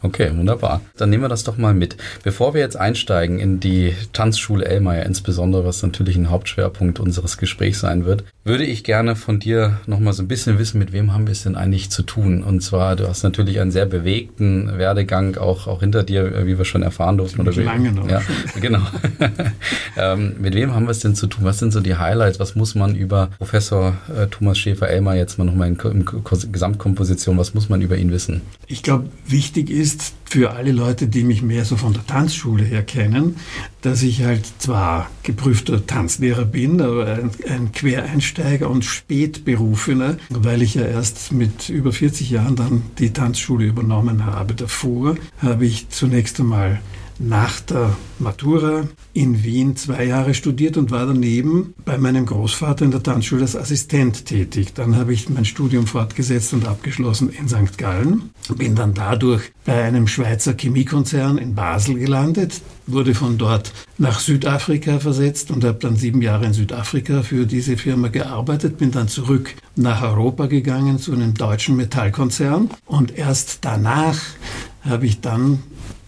Okay, 0.01 0.31
wunderbar. 0.35 0.81
Dann 0.97 1.09
nehmen 1.09 1.23
wir 1.23 1.29
das 1.29 1.43
doch 1.43 1.57
mal 1.57 1.73
mit. 1.73 1.97
Bevor 2.23 2.53
wir 2.53 2.61
jetzt 2.61 2.77
einsteigen 2.77 3.39
in 3.39 3.59
die 3.59 3.93
Tanzschule 4.13 4.65
Elmeier, 4.65 5.05
insbesondere 5.05 5.65
was 5.65 5.81
natürlich 5.83 6.15
ein 6.15 6.29
Hauptschwerpunkt 6.29 6.99
unseres 6.99 7.37
Gesprächs 7.37 7.79
sein 7.79 8.05
wird, 8.05 8.23
würde 8.43 8.63
ich 8.63 8.83
gerne 8.83 9.15
von 9.15 9.39
dir 9.39 9.79
noch 9.87 9.99
mal 9.99 10.13
so 10.13 10.23
ein 10.23 10.27
bisschen 10.27 10.57
wissen, 10.57 10.79
mit 10.79 10.93
wem 10.93 11.13
haben 11.13 11.27
wir 11.27 11.33
es 11.33 11.43
denn 11.43 11.55
eigentlich 11.55 11.89
zu 11.89 12.03
tun? 12.03 12.43
Und 12.43 12.61
zwar, 12.61 12.95
du 12.95 13.07
hast 13.07 13.23
natürlich 13.23 13.59
einen 13.59 13.71
sehr 13.71 13.85
bewegten 13.85 14.77
Werdegang 14.77 15.37
auch, 15.37 15.67
auch 15.67 15.81
hinter 15.81 16.03
dir, 16.03 16.45
wie 16.45 16.57
wir 16.57 16.65
schon 16.65 16.83
erfahren 16.83 17.17
durften. 17.17 17.41
Oder 17.41 17.51
lange 17.53 17.91
noch. 17.91 18.09
Ja, 18.09 18.21
genau. 18.61 18.81
ähm, 19.97 20.35
mit 20.39 20.55
wem 20.55 20.73
haben 20.73 20.85
wir 20.85 20.91
es 20.91 20.99
denn 20.99 21.15
zu 21.15 21.27
tun? 21.27 21.43
Was 21.43 21.59
sind 21.59 21.73
so 21.73 21.81
die 21.81 21.95
Highlights? 21.95 22.39
Was 22.39 22.55
muss 22.55 22.75
man 22.75 22.95
über 22.95 23.29
Professor 23.37 23.97
äh, 24.15 24.27
Thomas 24.27 24.57
Schäfer-Elmer 24.57 25.15
jetzt 25.15 25.37
mal 25.37 25.45
noch 25.45 25.55
mal 25.55 25.67
in, 25.67 25.77
in 25.77 26.05
Gesamtkomposition, 26.51 27.37
was 27.37 27.53
muss 27.53 27.69
man 27.69 27.81
über 27.81 27.97
ihn 27.97 28.11
wissen? 28.11 28.41
Ich 28.67 28.83
glaube, 28.83 29.09
wichtig 29.27 29.66
ist 29.69 30.13
für 30.25 30.51
alle 30.51 30.71
Leute, 30.71 31.07
die 31.07 31.23
mich 31.23 31.41
mehr 31.41 31.63
so 31.63 31.77
von 31.77 31.93
der 31.93 32.05
Tanzschule 32.05 32.63
her 32.63 32.83
kennen, 32.83 33.37
dass 33.81 34.03
ich 34.03 34.23
halt 34.23 34.45
zwar 34.59 35.09
geprüfter 35.23 35.85
Tanzlehrer 35.85 36.45
bin, 36.45 36.81
aber 36.81 37.07
ein, 37.07 37.31
ein 37.49 37.71
Quereinsteiger 37.71 38.69
und 38.69 38.83
Spätberufener, 38.83 40.17
weil 40.29 40.61
ich 40.61 40.75
ja 40.75 40.83
erst 40.83 41.31
mit 41.31 41.69
über 41.69 41.91
40 41.91 42.29
Jahren 42.29 42.55
dann 42.55 42.83
die 42.99 43.13
Tanzschule 43.13 43.65
übernommen 43.65 44.25
habe. 44.25 44.53
Davor 44.53 45.15
habe 45.41 45.65
ich 45.65 45.89
zunächst 45.89 46.39
einmal 46.39 46.81
nach 47.19 47.59
der 47.61 47.95
Matura 48.19 48.87
in 49.13 49.43
Wien 49.43 49.75
zwei 49.75 50.05
Jahre 50.05 50.33
studiert 50.33 50.77
und 50.77 50.91
war 50.91 51.05
daneben 51.05 51.73
bei 51.85 51.97
meinem 51.97 52.25
Großvater 52.25 52.85
in 52.85 52.91
der 52.91 53.03
Tanzschule 53.03 53.41
als 53.41 53.55
Assistent 53.55 54.25
tätig. 54.25 54.73
Dann 54.73 54.95
habe 54.95 55.13
ich 55.13 55.29
mein 55.29 55.45
Studium 55.45 55.87
fortgesetzt 55.87 56.53
und 56.53 56.67
abgeschlossen 56.67 57.29
in 57.29 57.47
St. 57.47 57.77
Gallen. 57.77 58.29
Bin 58.55 58.75
dann 58.75 58.93
dadurch 58.93 59.51
bei 59.65 59.83
einem 59.83 60.07
Schweizer 60.07 60.53
Chemiekonzern 60.53 61.37
in 61.37 61.55
Basel 61.55 61.95
gelandet, 61.95 62.61
wurde 62.85 63.13
von 63.13 63.37
dort 63.37 63.73
nach 63.97 64.19
Südafrika 64.19 64.99
versetzt 64.99 65.51
und 65.51 65.63
habe 65.63 65.79
dann 65.79 65.95
sieben 65.95 66.21
Jahre 66.21 66.45
in 66.45 66.53
Südafrika 66.53 67.23
für 67.23 67.45
diese 67.45 67.77
Firma 67.77 68.07
gearbeitet, 68.07 68.77
bin 68.77 68.91
dann 68.91 69.07
zurück 69.07 69.55
nach 69.75 70.01
Europa 70.01 70.45
gegangen 70.45 70.99
zu 70.99 71.13
einem 71.13 71.33
deutschen 71.33 71.75
Metallkonzern 71.75 72.69
und 72.85 73.17
erst 73.17 73.59
danach 73.61 74.17
habe 74.81 75.05
ich 75.05 75.19
dann 75.19 75.59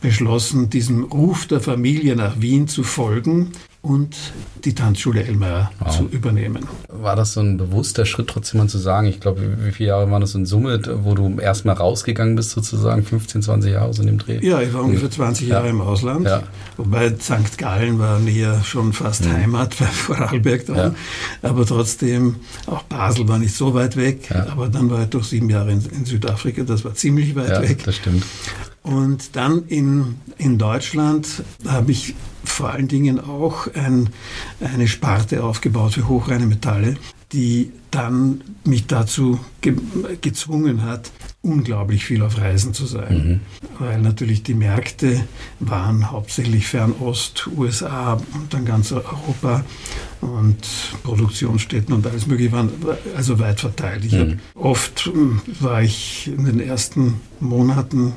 beschlossen, 0.01 0.69
diesem 0.69 1.03
Ruf 1.03 1.45
der 1.47 1.59
Familie 1.59 2.15
nach 2.15 2.39
Wien 2.39 2.67
zu 2.67 2.83
folgen 2.83 3.51
und 3.81 4.15
die 4.65 4.75
Tanzschule 4.75 5.23
Elmeier 5.23 5.71
wow. 5.79 5.95
zu 5.95 6.07
übernehmen. 6.09 6.67
War 6.89 7.15
das 7.15 7.33
so 7.33 7.39
ein 7.39 7.55
bewusster 7.55 8.05
Schritt 8.05 8.27
trotzdem 8.27 8.59
mal 8.59 8.67
zu 8.67 8.77
sagen, 8.77 9.07
ich 9.07 9.21
glaube, 9.21 9.57
wie 9.63 9.71
viele 9.71 9.89
Jahre 9.89 10.11
waren 10.11 10.19
das 10.19 10.35
in 10.35 10.45
Summe, 10.45 10.81
wo 11.03 11.15
du 11.15 11.39
erstmal 11.39 11.75
rausgegangen 11.75 12.35
bist 12.35 12.49
sozusagen, 12.51 13.03
15, 13.03 13.41
20 13.41 13.71
Jahre 13.71 13.93
so 13.93 14.01
in 14.01 14.07
dem 14.07 14.17
Dreh? 14.17 14.45
Ja, 14.45 14.61
ich 14.61 14.73
war 14.73 14.83
ungefähr 14.83 15.09
20 15.09 15.47
Jahre 15.47 15.65
ja. 15.65 15.71
im 15.71 15.79
Ausland, 15.79 16.25
ja. 16.25 16.43
wobei 16.75 17.15
St. 17.17 17.57
Gallen 17.57 17.99
war 17.99 18.19
näher 18.19 18.61
schon 18.65 18.91
fast 18.91 19.23
mhm. 19.23 19.33
Heimat 19.33 19.75
bei 19.79 19.85
Vorarlberg 19.85 20.65
dran, 20.65 20.95
ja. 21.41 21.49
aber 21.49 21.65
trotzdem, 21.65 22.35
auch 22.65 22.83
Basel 22.83 23.29
war 23.29 23.39
nicht 23.39 23.55
so 23.55 23.73
weit 23.73 23.95
weg, 23.95 24.29
aber 24.51 24.67
dann 24.67 24.89
war 24.89 25.03
ich 25.03 25.09
doch 25.09 25.23
sieben 25.23 25.49
Jahre 25.49 25.71
in, 25.71 25.81
in 25.95 26.03
Südafrika, 26.03 26.63
das 26.63 26.83
war 26.83 26.95
ziemlich 26.95 27.33
weit 27.35 27.61
weg. 27.61 27.83
das 27.85 27.95
stimmt. 27.95 28.25
Und 28.83 29.35
dann 29.35 29.65
in, 29.67 30.15
in 30.37 30.57
Deutschland 30.57 31.43
habe 31.67 31.91
ich 31.91 32.15
vor 32.43 32.69
allen 32.69 32.87
Dingen 32.87 33.19
auch 33.19 33.67
ein, 33.73 34.09
eine 34.61 34.87
Sparte 34.87 35.43
aufgebaut 35.43 35.93
für 35.93 36.07
hochreine 36.07 36.45
Metalle, 36.45 36.95
die 37.31 37.71
dann 37.91 38.41
mich 38.63 38.87
dazu 38.87 39.39
ge 39.61 39.75
gezwungen 40.21 40.83
hat, 40.83 41.11
unglaublich 41.41 42.03
viel 42.03 42.21
auf 42.21 42.37
Reisen 42.37 42.73
zu 42.73 42.85
sein, 42.85 43.13
mhm. 43.17 43.39
weil 43.79 44.01
natürlich 44.01 44.43
die 44.43 44.53
Märkte 44.53 45.23
waren 45.59 46.11
hauptsächlich 46.11 46.67
Fernost, 46.67 47.47
USA 47.55 48.21
und 48.33 48.53
dann 48.53 48.65
ganz 48.65 48.91
Europa 48.91 49.63
und 50.19 50.57
Produktionsstätten 51.03 51.93
und 51.93 52.05
alles 52.05 52.27
Mögliche 52.27 52.51
waren 52.51 52.71
also 53.15 53.39
weit 53.39 53.61
verteilt. 53.61 54.03
Ich 54.03 54.13
mhm. 54.13 54.39
oft 54.53 55.05
hm, 55.05 55.41
war 55.61 55.81
ich 55.81 56.27
in 56.27 56.43
den 56.43 56.59
ersten 56.59 57.21
Monaten 57.39 58.13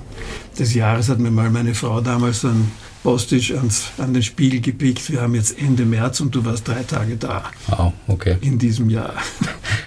des 0.59 0.75
Jahres, 0.75 1.09
hat 1.09 1.21
mir 1.21 1.31
mal 1.31 1.51
meine 1.51 1.75
Frau 1.75 2.01
damals 2.01 2.45
ein 2.45 2.73
Postage 3.05 3.57
ans, 3.57 3.91
an 3.99 4.15
den 4.15 4.23
Spiegel 4.23 4.61
gepickt. 4.61 5.11
Wir 5.11 5.23
haben 5.23 5.35
jetzt 5.35 5.59
Ende 5.61 5.85
März 5.85 6.21
und 6.21 6.35
du 6.35 6.45
warst 6.45 6.67
drei 6.69 6.83
Tage 6.83 7.17
da. 7.17 7.45
Wow, 7.69 7.93
okay. 8.07 8.37
In 8.41 8.59
diesem 8.59 8.91
Jahr. 8.91 9.15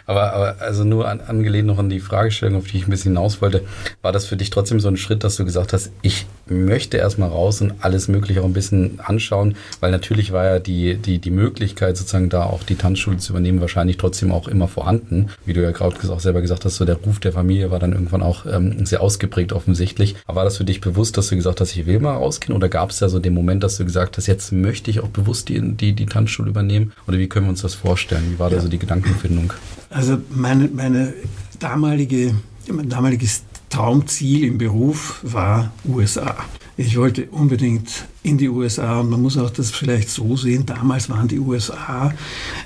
Aber, 0.06 0.34
aber 0.34 0.56
also 0.60 0.84
nur 0.84 1.08
an, 1.08 1.22
angelehnt 1.22 1.68
noch 1.68 1.80
an 1.80 1.90
die 1.90 2.00
Fragestellung, 2.00 2.58
auf 2.58 2.68
die 2.68 2.78
ich 2.78 2.88
ein 2.88 2.92
bisschen 2.92 3.14
hinaus 3.14 3.42
wollte, 3.42 3.62
war 4.02 4.12
das 4.12 4.26
für 4.26 4.38
dich 4.38 4.50
trotzdem 4.50 4.80
so 4.80 4.88
ein 4.88 4.98
Schritt, 4.98 5.24
dass 5.24 5.36
du 5.36 5.46
gesagt 5.46 5.74
hast, 5.74 5.92
ich 6.02 6.26
möchte 6.48 6.98
erstmal 6.98 7.30
raus 7.30 7.62
und 7.62 7.74
alles 7.80 8.08
Mögliche 8.08 8.42
auch 8.42 8.46
ein 8.46 8.54
bisschen 8.54 9.00
anschauen, 9.00 9.56
weil 9.80 9.92
natürlich 9.92 10.32
war 10.32 10.46
ja 10.46 10.60
die, 10.60 10.96
die, 10.96 11.20
die 11.20 11.32
Möglichkeit, 11.32 11.98
sozusagen 11.98 12.30
da 12.30 12.44
auch 12.44 12.64
die 12.64 12.76
Tanzschule 12.76 13.18
zu 13.18 13.34
übernehmen, 13.34 13.62
wahrscheinlich 13.62 13.98
trotzdem 13.98 14.32
auch 14.32 14.48
immer 14.48 14.68
vorhanden. 14.68 15.30
Wie 15.46 15.54
du 15.54 15.64
ja 15.64 15.72
gerade 15.72 15.96
auch 16.10 16.20
selber 16.20 16.42
gesagt 16.42 16.66
hast, 16.66 16.76
so 16.76 16.86
der 16.86 16.96
Ruf 16.98 17.20
der 17.20 17.34
Familie 17.34 17.72
war 17.72 17.80
dann 17.80 17.94
irgendwann 17.94 18.22
auch 18.22 18.46
ähm, 18.46 18.86
sehr 18.86 19.02
ausgeprägt 19.02 19.54
offensichtlich. 19.54 20.16
Aber 20.28 20.38
war 20.38 20.44
das 20.44 20.58
für 20.58 20.66
dich 20.66 20.82
bewusst, 20.82 21.18
dass 21.18 21.28
du 21.28 21.36
gesagt 21.36 21.62
hast, 21.62 21.76
ich 21.76 21.86
will 21.86 22.00
mal 22.00 22.14
rausgehen? 22.14 22.56
Oder 22.56 22.70
gab 22.70 22.92
es 22.92 23.00
da 23.00 23.10
so 23.10 23.20
den 23.20 23.34
Moment, 23.34 23.64
dass 23.64 23.78
du 23.78 23.86
gesagt 23.86 24.18
hast, 24.18 24.28
jetzt 24.28 24.52
möchte 24.52 24.92
ich 24.92 25.00
auch 25.00 25.10
bewusst 25.10 25.50
die, 25.50 25.62
die, 25.76 25.94
die 25.94 26.06
Tanzschule 26.06 26.50
übernehmen? 26.50 26.92
Oder 27.08 27.18
wie 27.18 27.28
können 27.28 27.48
wir 27.48 27.52
uns 27.52 27.62
das 27.62 27.74
vorstellen? 27.74 28.34
Wie 28.34 28.40
war 28.40 28.50
ja. 28.50 28.58
da 28.58 28.62
so 28.62 28.68
die 28.68 28.80
Gedankenfindung? 28.80 29.54
Also 29.96 30.18
meine, 30.30 30.68
meine 30.68 31.14
damalige, 31.58 32.36
mein 32.70 32.90
damaliges 32.90 33.44
Traumziel 33.70 34.44
im 34.44 34.58
Beruf 34.58 35.22
war 35.24 35.72
USA. 35.86 36.36
Ich 36.76 36.98
wollte 36.98 37.28
unbedingt 37.28 38.06
in 38.22 38.38
die 38.38 38.50
USA 38.50 39.00
und 39.00 39.10
man 39.10 39.22
muss 39.22 39.38
auch 39.38 39.52
das 39.52 39.72
vielleicht 39.72 40.10
so 40.10 40.36
sehen, 40.36 40.66
damals 40.66 41.10
waren 41.10 41.30
die 41.30 41.40
USA 41.40 42.14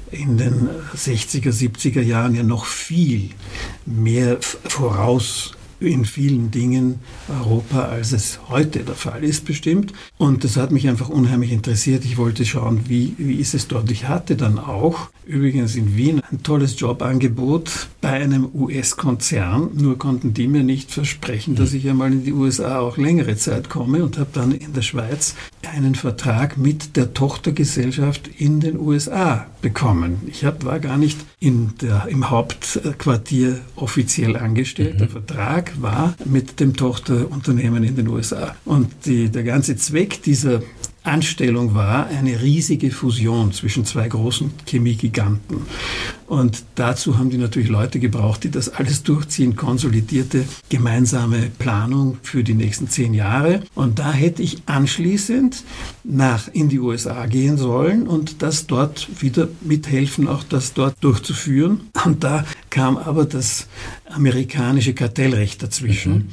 in 0.09 0.39
den 0.39 0.69
60er, 0.98 1.51
70er 1.51 2.01
Jahren 2.01 2.33
ja 2.33 2.41
noch 2.41 2.65
viel 2.65 3.29
mehr 3.86 4.38
voraus 4.41 5.51
in 5.79 6.05
vielen 6.05 6.50
Dingen 6.50 7.00
Europa, 7.29 7.83
als 7.83 8.12
es 8.12 8.39
heute 8.50 8.79
der 8.79 8.95
Fall 8.95 9.24
ist, 9.24 9.45
bestimmt. 9.45 9.93
Und 10.17 10.43
das 10.43 10.57
hat 10.57 10.71
mich 10.71 10.89
einfach 10.89 11.09
unheimlich 11.09 11.51
interessiert. 11.51 12.05
Ich 12.05 12.17
wollte 12.17 12.43
schauen, 12.43 12.81
wie, 12.88 13.13
wie 13.19 13.36
ist 13.36 13.53
es 13.53 13.67
dort. 13.67 13.91
Ich 13.91 14.07
hatte 14.07 14.36
dann 14.36 14.57
auch 14.57 15.09
übrigens 15.29 15.75
in 15.75 15.95
Wien 15.95 16.21
ein 16.31 16.43
tolles 16.43 16.79
Jobangebot 16.79 17.88
bei 18.01 18.09
einem 18.09 18.50
US-Konzern. 18.53 19.69
Nur 19.75 19.98
konnten 19.98 20.33
die 20.33 20.48
mir 20.48 20.63
nicht 20.63 20.91
versprechen, 20.91 21.55
dass 21.55 21.74
ich 21.74 21.88
einmal 21.88 22.12
in 22.12 22.24
die 22.24 22.33
USA 22.33 22.79
auch 22.79 22.98
längere 22.98 23.38
Zeit 23.38 23.69
komme 23.69 24.03
und 24.03 24.17
habe 24.17 24.29
dann 24.33 24.51
in 24.51 24.74
der 24.74 24.81
Schweiz 24.81 25.36
einen 25.71 25.95
Vertrag 25.95 26.57
mit 26.57 26.95
der 26.95 27.13
Tochtergesellschaft 27.13 28.27
in 28.27 28.59
den 28.59 28.79
USA 28.79 29.45
bekommen. 29.62 30.21
Ich 30.27 30.45
hab, 30.45 30.65
war 30.65 30.79
gar 30.79 30.98
nicht 30.98 31.19
in 31.39 31.74
der, 31.81 32.07
im 32.09 32.29
Hauptquartier 32.29 33.59
offiziell 33.75 34.36
angestellt. 34.36 34.95
Mhm. 34.95 35.00
Der 35.00 35.09
Vertrag 35.09 35.74
war 35.81 36.15
mit 36.25 36.59
dem 36.59 36.75
Tochterunternehmen 36.75 37.83
in 37.83 37.95
den 37.95 38.07
USA. 38.07 38.55
Und 38.65 38.89
die, 39.05 39.29
der 39.29 39.43
ganze 39.43 39.75
Zweck 39.77 40.24
dieser 40.24 40.62
Anstellung 41.10 41.74
war 41.75 42.08
eine 42.08 42.42
riesige 42.42 42.92
Fusion 42.92 43.51
zwischen 43.51 43.86
zwei 43.86 44.08
großen 44.08 44.51
Chemiegiganten. 44.66 45.62
Und 46.29 46.63
dazu 46.75 47.17
haben 47.17 47.31
die 47.31 47.39
natürlich 47.39 47.69
Leute 47.69 48.00
gebraucht, 48.00 48.43
die 48.43 48.51
das 48.51 48.69
alles 48.69 49.01
durchziehen, 49.01 49.55
konsolidierte 49.55 50.45
gemeinsame 50.69 51.50
Planung 51.57 52.19
für 52.21 52.43
die 52.43 52.53
nächsten 52.53 52.88
zehn 52.88 53.15
Jahre. 53.15 53.63
Und 53.74 53.98
da 53.98 54.13
hätte 54.13 54.43
ich 54.43 54.62
anschließend 54.67 55.63
nach 56.03 56.48
in 56.53 56.69
die 56.69 56.77
USA 56.77 57.25
gehen 57.25 57.57
sollen 57.57 58.07
und 58.07 58.43
das 58.43 58.67
dort 58.67 59.09
wieder 59.24 59.48
mithelfen, 59.62 60.27
auch 60.27 60.43
das 60.43 60.74
dort 60.74 60.95
durchzuführen. 61.01 61.89
Und 62.05 62.24
da 62.24 62.45
kam 62.69 62.98
aber 62.98 63.25
das 63.25 63.67
amerikanische 64.05 64.93
Kartellrecht 64.93 65.63
dazwischen. 65.63 66.13
Mhm. 66.13 66.27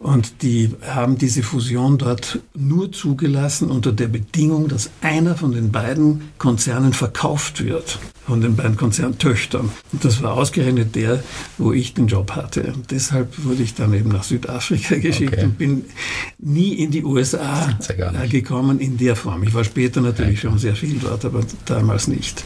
Und 0.00 0.42
die 0.42 0.70
haben 0.84 1.18
diese 1.18 1.44
Fusion 1.44 1.98
dort 1.98 2.40
nur 2.54 2.90
zugelassen 2.90 3.70
unter 3.70 3.92
der 3.92 4.08
Bedingung, 4.08 4.66
dass 4.66 4.90
einer 5.02 5.36
von 5.36 5.52
den 5.52 5.70
beiden 5.70 6.32
Konzernen 6.38 6.92
verkauft 6.92 7.64
wird, 7.64 8.00
von 8.26 8.40
den 8.40 8.56
beiden 8.56 8.76
Konzerntöchtern. 8.76 9.35
Und 9.92 10.04
das 10.04 10.22
war 10.22 10.34
ausgerechnet 10.34 10.94
der, 10.94 11.22
wo 11.58 11.72
ich 11.72 11.94
den 11.94 12.06
Job 12.06 12.32
hatte. 12.32 12.72
Und 12.74 12.90
deshalb 12.90 13.44
wurde 13.44 13.62
ich 13.62 13.74
dann 13.74 13.92
eben 13.94 14.10
nach 14.10 14.24
Südafrika 14.24 14.96
geschickt 15.00 15.34
okay. 15.34 15.44
und 15.44 15.58
bin 15.58 15.84
nie 16.38 16.74
in 16.74 16.90
die 16.90 17.04
USA 17.04 17.78
gekommen 18.28 18.80
in 18.80 18.96
der 18.96 19.16
Form. 19.16 19.42
Ich 19.42 19.54
war 19.54 19.64
später 19.64 20.00
natürlich 20.00 20.38
okay. 20.38 20.48
schon 20.48 20.58
sehr 20.58 20.76
viel 20.76 20.98
dort, 20.98 21.24
aber 21.24 21.42
damals 21.66 22.08
nicht 22.08 22.44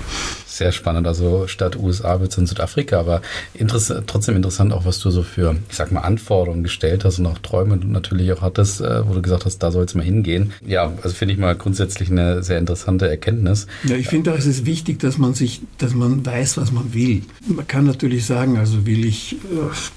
sehr 0.61 0.73
spannend. 0.73 1.07
Also 1.07 1.47
statt 1.47 1.77
USA 1.77 2.21
wird 2.21 2.33
es 2.33 2.39
in 2.39 2.47
Südafrika, 2.47 3.01
aber 3.01 3.23
interess 3.55 3.93
trotzdem 4.07 4.37
interessant 4.37 4.73
auch, 4.75 4.85
was 4.85 4.99
du 5.01 5.11
so 5.11 5.23
für, 5.23 5.57
ich 5.71 5.77
sag 5.77 5.91
mal, 5.91 6.01
Anforderungen 6.01 6.63
gestellt 6.63 7.05
hast 7.05 7.19
und 7.19 7.27
auch 7.27 7.39
Träume 7.39 7.79
natürlich 7.79 8.31
auch 8.33 8.43
hattest, 8.43 8.83
äh, 8.83 9.09
wo 9.09 9.15
du 9.15 9.23
gesagt 9.23 9.47
hast, 9.47 9.59
da 9.59 9.73
soll 9.73 9.85
es 9.85 9.95
mal 9.95 10.05
hingehen. 10.05 10.53
Ja, 10.65 10.93
also 11.03 11.15
finde 11.15 11.33
ich 11.35 11.41
mal 11.41 11.57
grundsätzlich 11.57 12.11
eine 12.11 12.43
sehr 12.43 12.59
interessante 12.59 13.09
Erkenntnis. 13.09 13.67
Ja, 13.85 13.97
ich 13.97 14.09
finde 14.09 14.33
auch, 14.33 14.39
es 14.39 14.47
ist 14.47 14.67
wichtig, 14.67 15.01
dass 15.01 15.17
man 15.17 15.33
sich, 15.33 15.63
dass 15.79 15.95
man 15.95 16.27
weiß, 16.27 16.59
was 16.59 16.73
man 16.73 16.80
will. 16.93 17.23
Man 17.47 17.67
kann 17.67 17.85
natürlich 17.85 18.27
sagen, 18.27 18.57
also 18.57 18.87
will 18.87 19.05
ich 19.05 19.35
äh, 19.35 19.37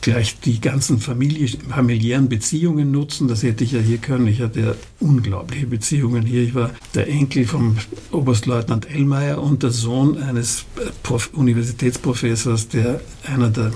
gleich 0.01 0.39
die 0.39 0.61
ganzen 0.61 0.99
Familie, 0.99 1.47
familiären 1.69 2.29
Beziehungen 2.29 2.91
nutzen, 2.91 3.27
das 3.27 3.43
hätte 3.43 3.63
ich 3.63 3.71
ja 3.71 3.79
hier 3.79 3.97
können. 3.97 4.27
Ich 4.27 4.41
hatte 4.41 4.59
ja 4.59 4.75
unglaubliche 4.99 5.67
Beziehungen 5.67 6.25
hier. 6.25 6.43
Ich 6.43 6.55
war 6.55 6.71
der 6.95 7.07
Enkel 7.07 7.45
vom 7.45 7.77
Oberstleutnant 8.11 8.89
Ellmeier 8.89 9.41
und 9.41 9.63
der 9.63 9.71
Sohn 9.71 10.17
eines 10.17 10.65
Prof 11.03 11.31
Universitätsprofessors, 11.33 12.69
der 12.69 13.01
einer 13.25 13.49
der 13.49 13.71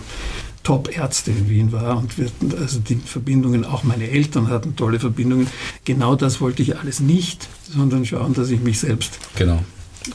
Top-Ärzte 0.68 1.32
in 1.32 1.50
Wien 1.50 1.72
war 1.72 1.98
und 1.98 2.18
wir, 2.18 2.30
also 2.60 2.80
die 2.80 2.98
Verbindungen, 2.98 3.64
auch 3.64 3.84
meine 3.84 4.10
Eltern 4.10 4.50
hatten 4.50 4.76
tolle 4.76 5.00
Verbindungen. 5.00 5.48
Genau 5.86 6.18
das 6.18 6.42
wollte 6.42 6.62
ich 6.62 6.78
alles 6.78 7.00
nicht, 7.00 7.48
sondern 7.72 8.06
schauen, 8.06 8.34
dass 8.34 8.50
ich 8.50 8.60
mich 8.60 8.80
selbst 8.80 9.18
genau. 9.38 9.64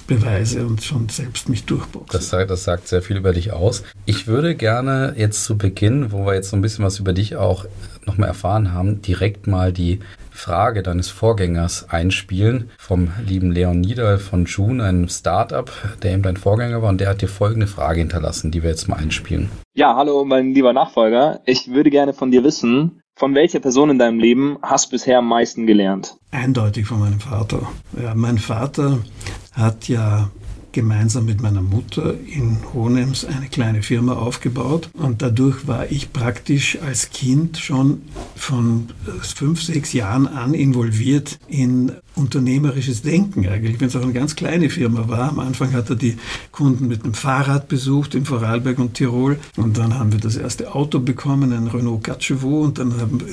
Beweise 0.07 0.67
und 0.67 0.83
schon 0.83 1.09
selbst 1.09 1.49
mich 1.49 1.65
durchboxe. 1.65 2.17
Das 2.17 2.29
sagt, 2.29 2.51
das 2.51 2.65
sagt 2.65 2.89
sehr 2.89 3.03
viel 3.03 3.17
über 3.17 3.33
dich 3.33 3.53
aus. 3.53 3.83
Ich 4.07 4.27
würde 4.27 4.55
gerne 4.55 5.15
jetzt 5.17 5.45
zu 5.45 5.57
Beginn, 5.57 6.13
wo 6.13 6.27
wir 6.27 6.35
jetzt 6.35 6.51
so 6.51 6.57
ein 6.57 6.63
bisschen 6.63 6.85
was 6.85 6.99
über 6.99 7.13
dich 7.13 7.37
auch 7.37 7.67
nochmal 8.07 8.29
erfahren 8.29 8.73
haben, 8.73 9.03
direkt 9.03 9.47
mal 9.47 9.73
die 9.73 10.01
Frage 10.31 10.83
deines 10.83 11.09
Vorgängers 11.09 11.89
einspielen 11.91 12.71
vom 12.79 13.11
lieben 13.27 13.53
Leon 13.53 13.81
Nieder 13.81 14.19
von 14.19 14.47
June, 14.47 14.83
einem 14.83 15.09
Startup, 15.09 15.71
der 16.03 16.13
eben 16.13 16.23
dein 16.23 16.37
Vorgänger 16.37 16.83
war 16.83 16.89
und 16.89 17.01
der 17.01 17.09
hat 17.09 17.23
dir 17.23 17.29
folgende 17.29 17.67
Frage 17.67 18.01
hinterlassen, 18.01 18.51
die 18.51 18.63
wir 18.63 18.71
jetzt 18.71 18.89
mal 18.89 18.97
einspielen. 18.97 19.51
Ja, 19.75 19.95
hallo 19.95 20.25
mein 20.25 20.53
lieber 20.55 20.73
Nachfolger. 20.73 21.41
Ich 21.47 21.69
würde 21.69 21.91
gerne 21.91 22.13
von 22.13 22.31
dir 22.31 22.43
wissen, 22.45 23.03
von 23.15 23.35
welcher 23.35 23.61
Person 23.61 23.91
in 23.91 23.99
deinem 23.99 24.19
Leben 24.19 24.59
hast 24.63 24.87
du 24.87 24.91
bisher 24.93 25.19
am 25.19 25.29
meisten 25.29 25.67
gelernt? 25.67 26.17
Eindeutig 26.31 26.87
von 26.87 26.99
meinem 26.99 27.21
Vater. 27.21 27.71
Ja, 28.03 28.15
mein 28.15 28.39
Vater 28.39 28.99
hat 29.53 29.89
ja 29.89 30.31
gemeinsam 30.73 31.27
mit 31.27 31.43
meiner 31.43 31.63
Mutter 31.63 32.15
in 32.27 32.59
Hohenems 32.73 33.25
eine 33.25 33.49
kleine 33.49 33.83
Firma 33.83 34.15
aufgebaut. 34.15 34.89
Und 34.95 35.23
dadurch 35.23 35.67
war 35.67 35.91
ich 35.93 36.13
praktisch 36.13 36.79
als 36.81 37.11
Kind 37.11 37.59
schon 37.59 38.03
von 38.35 38.89
fünf, 39.21 39.63
sechs 39.63 39.93
Jahren 39.93 40.27
an 40.27 40.55
involviert 40.55 41.39
in 41.47 41.93
unternehmerisches 42.15 43.03
Denken 43.03 43.47
eigentlich, 43.49 43.81
wenn 43.81 43.89
es 43.89 43.97
auch 43.97 44.03
eine 44.03 44.13
ganz 44.13 44.37
kleine 44.37 44.69
Firma 44.71 45.09
war. 45.09 45.31
Am 45.31 45.39
Anfang 45.39 45.73
hat 45.73 45.91
er 45.91 45.97
die 45.97 46.17
Kunden 46.51 46.89
mit 46.89 47.05
dem 47.05 47.15
Fahrrad 47.15 47.69
besucht 47.69 48.15
in 48.15 48.25
Vorarlberg 48.25 48.79
und 48.79 48.95
Tirol 48.95 49.39
und 49.57 49.79
dann 49.79 49.99
haben 49.99 50.13
wir 50.13 50.21
das 50.21 50.37
erste 50.37 50.75
Auto 50.75 50.99
bekommen, 51.01 51.53
ein 51.53 51.69
Renault 51.69 52.05
Quatre 52.05 52.37
und 52.47 52.79
dann 52.79 53.01
habe 53.01 53.25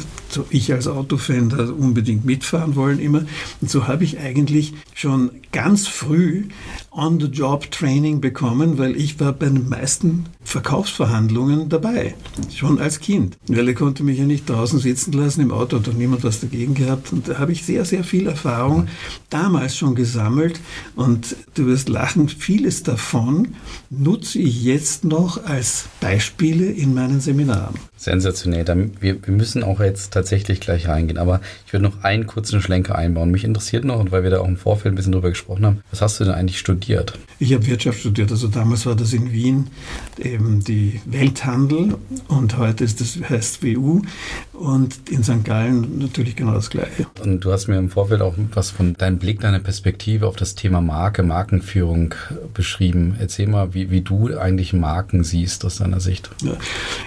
ich 0.49 0.71
als 0.73 0.87
Autofan 0.87 1.49
da 1.49 1.69
unbedingt 1.69 2.25
mitfahren 2.25 2.75
wollen 2.75 2.99
immer. 2.99 3.25
Und 3.61 3.69
so 3.69 3.87
habe 3.87 4.03
ich 4.03 4.19
eigentlich 4.19 4.73
schon 4.93 5.31
ganz 5.51 5.87
früh 5.87 6.45
On-the-Job-Training 6.91 8.21
bekommen, 8.21 8.77
weil 8.77 8.95
ich 8.95 9.19
war 9.19 9.33
bei 9.33 9.47
den 9.47 9.69
meisten 9.69 10.25
Verkaufsverhandlungen 10.43 11.69
dabei, 11.69 12.15
schon 12.53 12.79
als 12.79 12.99
Kind. 12.99 13.37
Weil 13.47 13.67
er 13.67 13.73
konnte 13.73 14.03
mich 14.03 14.19
ja 14.19 14.25
nicht 14.25 14.49
draußen 14.49 14.79
sitzen 14.79 15.13
lassen 15.13 15.41
im 15.41 15.51
Auto, 15.51 15.77
hat 15.77 15.87
doch 15.87 15.93
niemand 15.93 16.23
was 16.23 16.39
dagegen 16.39 16.73
gehabt 16.73 17.13
und 17.13 17.27
da 17.27 17.39
habe 17.39 17.51
ich 17.51 17.63
sehr, 17.63 17.85
sehr 17.85 18.03
viel 18.03 18.27
Erfahrung 18.27 18.68
Erfahrung 18.69 18.87
damals 19.29 19.77
schon 19.77 19.95
gesammelt 19.95 20.59
und 20.95 21.35
du 21.55 21.65
wirst 21.65 21.89
lachen, 21.89 22.29
vieles 22.29 22.83
davon 22.83 23.55
nutze 23.89 24.39
ich 24.39 24.63
jetzt 24.63 25.03
noch 25.03 25.43
als 25.45 25.85
Beispiele 25.99 26.65
in 26.65 26.93
meinen 26.93 27.21
Seminaren. 27.21 27.75
Sensationell. 27.99 28.65
Wir, 29.01 29.17
wir 29.25 29.33
müssen 29.33 29.61
auch 29.61 29.81
jetzt 29.81 30.13
tatsächlich 30.13 30.61
gleich 30.61 30.87
reingehen, 30.87 31.17
aber 31.17 31.41
ich 31.67 31.73
würde 31.73 31.83
noch 31.83 32.01
einen 32.01 32.27
kurzen 32.27 32.61
Schlenker 32.61 32.95
einbauen. 32.95 33.29
Mich 33.29 33.43
interessiert 33.43 33.83
noch, 33.83 33.99
und 33.99 34.13
weil 34.13 34.23
wir 34.23 34.29
da 34.29 34.39
auch 34.39 34.47
im 34.47 34.55
Vorfeld 34.55 34.93
ein 34.93 34.95
bisschen 34.95 35.11
drüber 35.11 35.27
gesprochen 35.27 35.65
haben, 35.65 35.83
was 35.91 36.01
hast 36.01 36.17
du 36.17 36.23
denn 36.23 36.33
eigentlich 36.33 36.59
studiert? 36.59 37.19
Ich 37.39 37.53
habe 37.53 37.67
Wirtschaft 37.67 37.99
studiert. 37.99 38.31
Also 38.31 38.47
damals 38.47 38.85
war 38.85 38.95
das 38.95 39.11
in 39.11 39.33
Wien 39.33 39.67
eben 40.17 40.63
die 40.63 41.01
Welthandel 41.05 41.97
und 42.29 42.57
heute 42.57 42.85
ist 42.85 43.01
das 43.01 43.17
heißt 43.29 43.63
WU 43.63 44.01
und 44.53 45.09
in 45.09 45.21
St. 45.23 45.43
Gallen 45.43 45.99
natürlich 45.99 46.37
genau 46.37 46.53
das 46.53 46.69
Gleiche. 46.69 47.05
Und 47.21 47.43
du 47.43 47.51
hast 47.51 47.67
mir 47.67 47.77
im 47.77 47.89
Vorfeld 47.89 48.21
auch 48.21 48.35
was 48.53 48.71
von 48.71 48.93
deinem 48.93 49.19
Blick, 49.19 49.41
deiner 49.41 49.59
Perspektive 49.59 50.25
auf 50.25 50.37
das 50.37 50.55
Thema 50.55 50.79
Marke, 50.79 51.21
Markenführung 51.23 52.15
beschrieben. 52.53 53.17
Erzähl 53.19 53.47
mal, 53.47 53.73
wie, 53.73 53.91
wie 53.91 54.01
du 54.01 54.37
eigentlich 54.37 54.71
Marken 54.71 55.25
siehst 55.25 55.65
aus 55.65 55.77
deiner 55.77 55.99
Sicht. 55.99 56.29
Ja, 56.43 56.53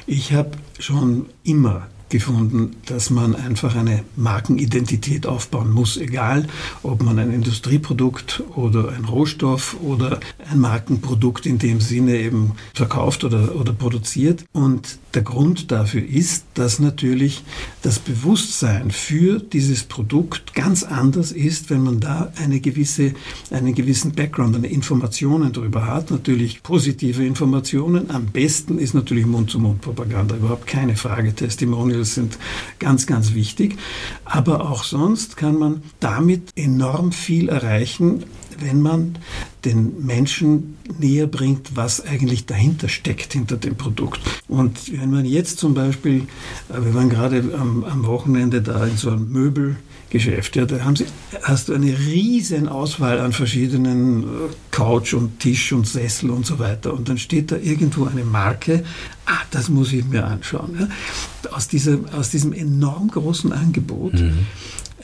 ich 0.07 0.35
habe 0.35 0.51
schon 0.83 1.27
immer 1.45 1.89
gefunden, 2.13 2.77
dass 2.87 3.11
man 3.11 3.35
einfach 3.35 3.75
eine 3.75 4.05
Markenidentität 4.17 5.27
aufbauen 5.27 5.73
muss, 5.73 5.97
egal 5.97 6.47
ob 6.85 7.03
man 7.03 7.19
ein 7.19 7.33
Industrieprodukt 7.33 8.45
oder 8.55 8.91
ein 8.91 9.07
Rohstoff 9.07 9.77
oder 9.83 10.21
ein 10.51 10.61
Markenprodukt 10.61 11.47
in 11.47 11.59
dem 11.59 11.81
Sinne 11.81 12.19
eben 12.19 12.53
verkauft 12.75 13.25
oder, 13.25 13.57
oder 13.57 13.73
produziert. 13.73 14.45
Und 14.53 14.99
der 15.15 15.23
Grund 15.23 15.73
dafür 15.73 16.05
ist, 16.05 16.45
dass 16.55 16.79
natürlich 16.79 17.45
das 17.83 17.99
Bewusstsein 17.99 18.91
für 18.91 19.41
dieses 19.41 19.85
Produkt 19.85 20.55
ganz 20.55 20.85
anders 20.85 21.33
ist, 21.33 21.71
wenn 21.71 21.83
man 21.83 22.01
da 22.01 22.33
eine 22.37 22.61
gewisse, 22.61 23.15
einen 23.51 23.75
gewissen 23.75 24.13
Background, 24.13 24.55
eine 24.55 24.69
Informationen 24.69 25.53
darüber 25.53 25.87
hat. 25.87 26.11
Natürlich 26.11 26.63
positive 26.63 27.25
Informationen. 27.25 28.11
Am 28.11 28.27
besten 28.27 28.79
ist 28.79 28.95
natürlich 28.95 29.27
Mund-zu-Mund-Propaganda, 29.27 30.37
überhaupt 30.37 30.67
keine 30.67 30.95
Frage. 30.97 31.35
Testimonials 32.03 32.15
sind 32.15 32.39
ganz, 32.79 33.07
ganz 33.07 33.35
wichtig. 33.35 33.77
Aber 34.25 34.71
auch 34.71 34.85
sonst 34.85 35.37
kann 35.37 35.59
man 35.59 35.83
damit 36.01 36.51
enorm 36.57 37.13
viel 37.13 37.49
erreichen, 37.49 38.25
wenn 38.59 38.81
man 38.81 39.19
den 39.65 40.05
Menschen 40.05 40.77
näher 40.99 41.27
bringt, 41.27 41.77
was 41.77 42.05
eigentlich 42.05 42.47
dahinter 42.47 42.89
steckt, 42.89 43.33
hinter 43.33 43.57
dem 43.57 43.77
Produkt. 43.77 44.21
Und 44.49 44.93
wenn 44.93 45.11
man 45.11 45.25
jetzt 45.25 45.59
zum 45.59 45.75
Beispiel, 45.75 46.27
äh, 46.69 46.85
wir 46.85 46.95
waren 46.95 47.09
gerade 47.09 47.39
am, 47.59 47.85
am 47.85 48.07
Wochenende 48.07 48.63
da 48.63 48.87
in 48.87 48.97
so 48.97 49.11
einem 49.11 49.31
Möbelgeschäft, 50.13 50.57
ja, 50.57 50.67
da 50.67 50.85
haben 50.85 50.97
sie, 50.97 51.07
hast 51.43 51.69
du 51.69 51.75
eine 51.75 51.99
riesen 51.99 52.69
Auswahl 52.69 53.21
an 53.21 53.33
verschiedenen 53.33 54.23
äh, 54.23 54.27
Couch 54.71 55.15
und 55.15 55.41
Tisch 55.41 55.73
und 55.73 55.87
Sessel 55.87 56.31
und 56.31 56.47
so 56.47 56.59
weiter. 56.59 56.93
Und 56.93 57.09
dann 57.09 57.19
steht 57.19 57.51
da 57.51 57.57
irgendwo 57.57 58.05
eine 58.07 58.25
Marke, 58.25 58.85
ah, 59.27 59.41
das 59.51 59.69
muss 59.69 59.93
ich 59.93 60.05
mir 60.05 60.25
anschauen. 60.25 60.77
Ja. 60.79 61.51
Aus, 61.53 61.69
dieser, 61.69 61.99
aus 62.17 62.31
diesem 62.31 62.53
enorm 62.53 63.09
großen 63.09 63.53
Angebot 63.53 64.15
mhm. 64.15 64.47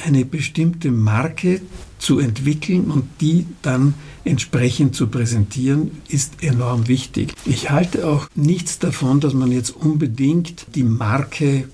eine 0.04 0.24
bestimmte 0.24 0.90
Marke 0.90 1.60
zu 1.98 2.18
entwickeln 2.18 2.90
und 2.90 3.04
die 3.20 3.46
dann 3.62 3.94
entsprechend 4.24 4.94
zu 4.94 5.08
präsentieren, 5.08 5.90
ist 6.08 6.42
enorm 6.42 6.86
wichtig. 6.86 7.32
Ich 7.44 7.70
halte 7.70 8.06
auch 8.06 8.28
nichts 8.34 8.78
davon, 8.78 9.20
dass 9.20 9.32
man 9.32 9.50
jetzt 9.50 9.70
unbedingt 9.70 10.66
die 10.74 10.84
Marke 10.84 11.64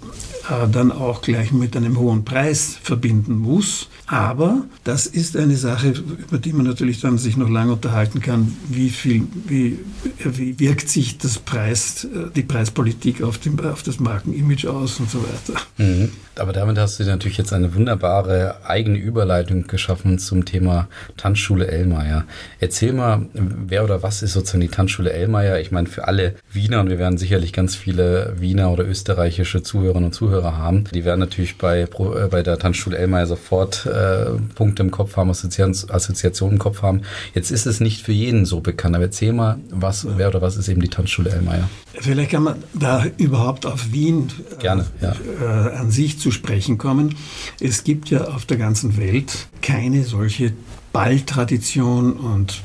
äh, 0.50 0.68
dann 0.70 0.92
auch 0.92 1.22
gleich 1.22 1.52
mit 1.52 1.76
einem 1.76 1.98
hohen 1.98 2.24
Preis 2.24 2.78
verbinden 2.82 3.36
muss. 3.36 3.88
Aber 4.06 4.64
das 4.84 5.06
ist 5.06 5.36
eine 5.36 5.56
Sache, 5.56 5.88
über 5.90 6.38
die 6.38 6.52
man 6.52 6.66
natürlich 6.66 7.00
dann 7.00 7.16
sich 7.16 7.36
noch 7.36 7.48
lange 7.48 7.72
unterhalten 7.72 8.20
kann, 8.20 8.54
wie 8.68 8.90
viel, 8.90 9.26
wie, 9.46 9.78
wie 10.18 10.58
wirkt 10.60 10.90
sich 10.90 11.16
das 11.16 11.38
Preis, 11.38 12.04
äh, 12.04 12.30
die 12.34 12.42
Preispolitik 12.42 13.22
auf, 13.22 13.38
dem, 13.38 13.58
auf 13.60 13.82
das 13.82 14.00
Markenimage 14.00 14.66
aus 14.66 15.00
und 15.00 15.10
so 15.10 15.18
weiter. 15.22 15.60
Mhm. 15.78 16.10
Aber 16.36 16.52
damit 16.52 16.78
hast 16.78 16.98
du 16.98 17.04
natürlich 17.04 17.38
jetzt 17.38 17.52
eine 17.52 17.74
wunderbare 17.74 18.56
eigene 18.66 18.98
Überleitung 18.98 19.66
geschaffen 19.66 20.18
zum 20.18 20.44
Thema 20.44 20.88
Tanzschule 21.16 21.68
Ellmeier. 21.68 22.24
Erzähl 22.60 22.92
mal, 22.92 23.26
wer 23.32 23.84
oder 23.84 24.02
was 24.02 24.22
ist 24.22 24.32
sozusagen 24.32 24.60
die 24.60 24.68
Tanzschule 24.68 25.12
Ellmeier? 25.12 25.60
Ich 25.60 25.70
meine, 25.70 25.88
für 25.88 26.08
alle 26.08 26.34
Wiener, 26.52 26.80
und 26.80 26.90
wir 26.90 26.98
werden 26.98 27.18
sicherlich 27.18 27.52
ganz 27.52 27.76
viele 27.76 28.34
Wiener 28.38 28.70
oder 28.70 28.86
österreichische 28.86 29.62
Zuhörerinnen 29.62 30.06
und 30.06 30.12
Zuhörer 30.12 30.33
haben, 30.42 30.84
die 30.92 31.04
werden 31.04 31.20
natürlich 31.20 31.58
bei, 31.58 31.82
äh, 31.82 32.28
bei 32.30 32.42
der 32.42 32.58
Tanzschule 32.58 32.98
Ellmeier 32.98 33.26
sofort 33.26 33.86
äh, 33.86 34.26
Punkte 34.54 34.82
im 34.82 34.90
Kopf 34.90 35.16
haben, 35.16 35.30
Assoziationen 35.30 36.54
im 36.54 36.58
Kopf 36.58 36.82
haben. 36.82 37.02
Jetzt 37.34 37.50
ist 37.50 37.66
es 37.66 37.80
nicht 37.80 38.02
für 38.02 38.12
jeden 38.12 38.44
so 38.46 38.60
bekannt, 38.60 38.96
aber 38.96 39.04
erzähl 39.04 39.32
mal, 39.32 39.58
was, 39.70 40.06
wer 40.16 40.28
oder 40.28 40.42
was 40.42 40.56
ist 40.56 40.68
eben 40.68 40.80
die 40.80 40.88
Tanzschule 40.88 41.30
Ellmeier? 41.30 41.68
Vielleicht 41.94 42.32
kann 42.32 42.42
man 42.42 42.56
da 42.74 43.04
überhaupt 43.18 43.66
auf 43.66 43.92
Wien 43.92 44.28
Gerne, 44.58 44.86
ja. 45.00 45.14
äh, 45.40 45.76
an 45.76 45.90
sich 45.90 46.18
zu 46.18 46.30
sprechen 46.30 46.78
kommen. 46.78 47.14
Es 47.60 47.84
gibt 47.84 48.10
ja 48.10 48.24
auf 48.24 48.46
der 48.46 48.56
ganzen 48.56 48.96
Welt 48.96 49.46
keine 49.62 50.02
solche 50.02 50.52
Balltradition 50.94 52.12
und 52.12 52.62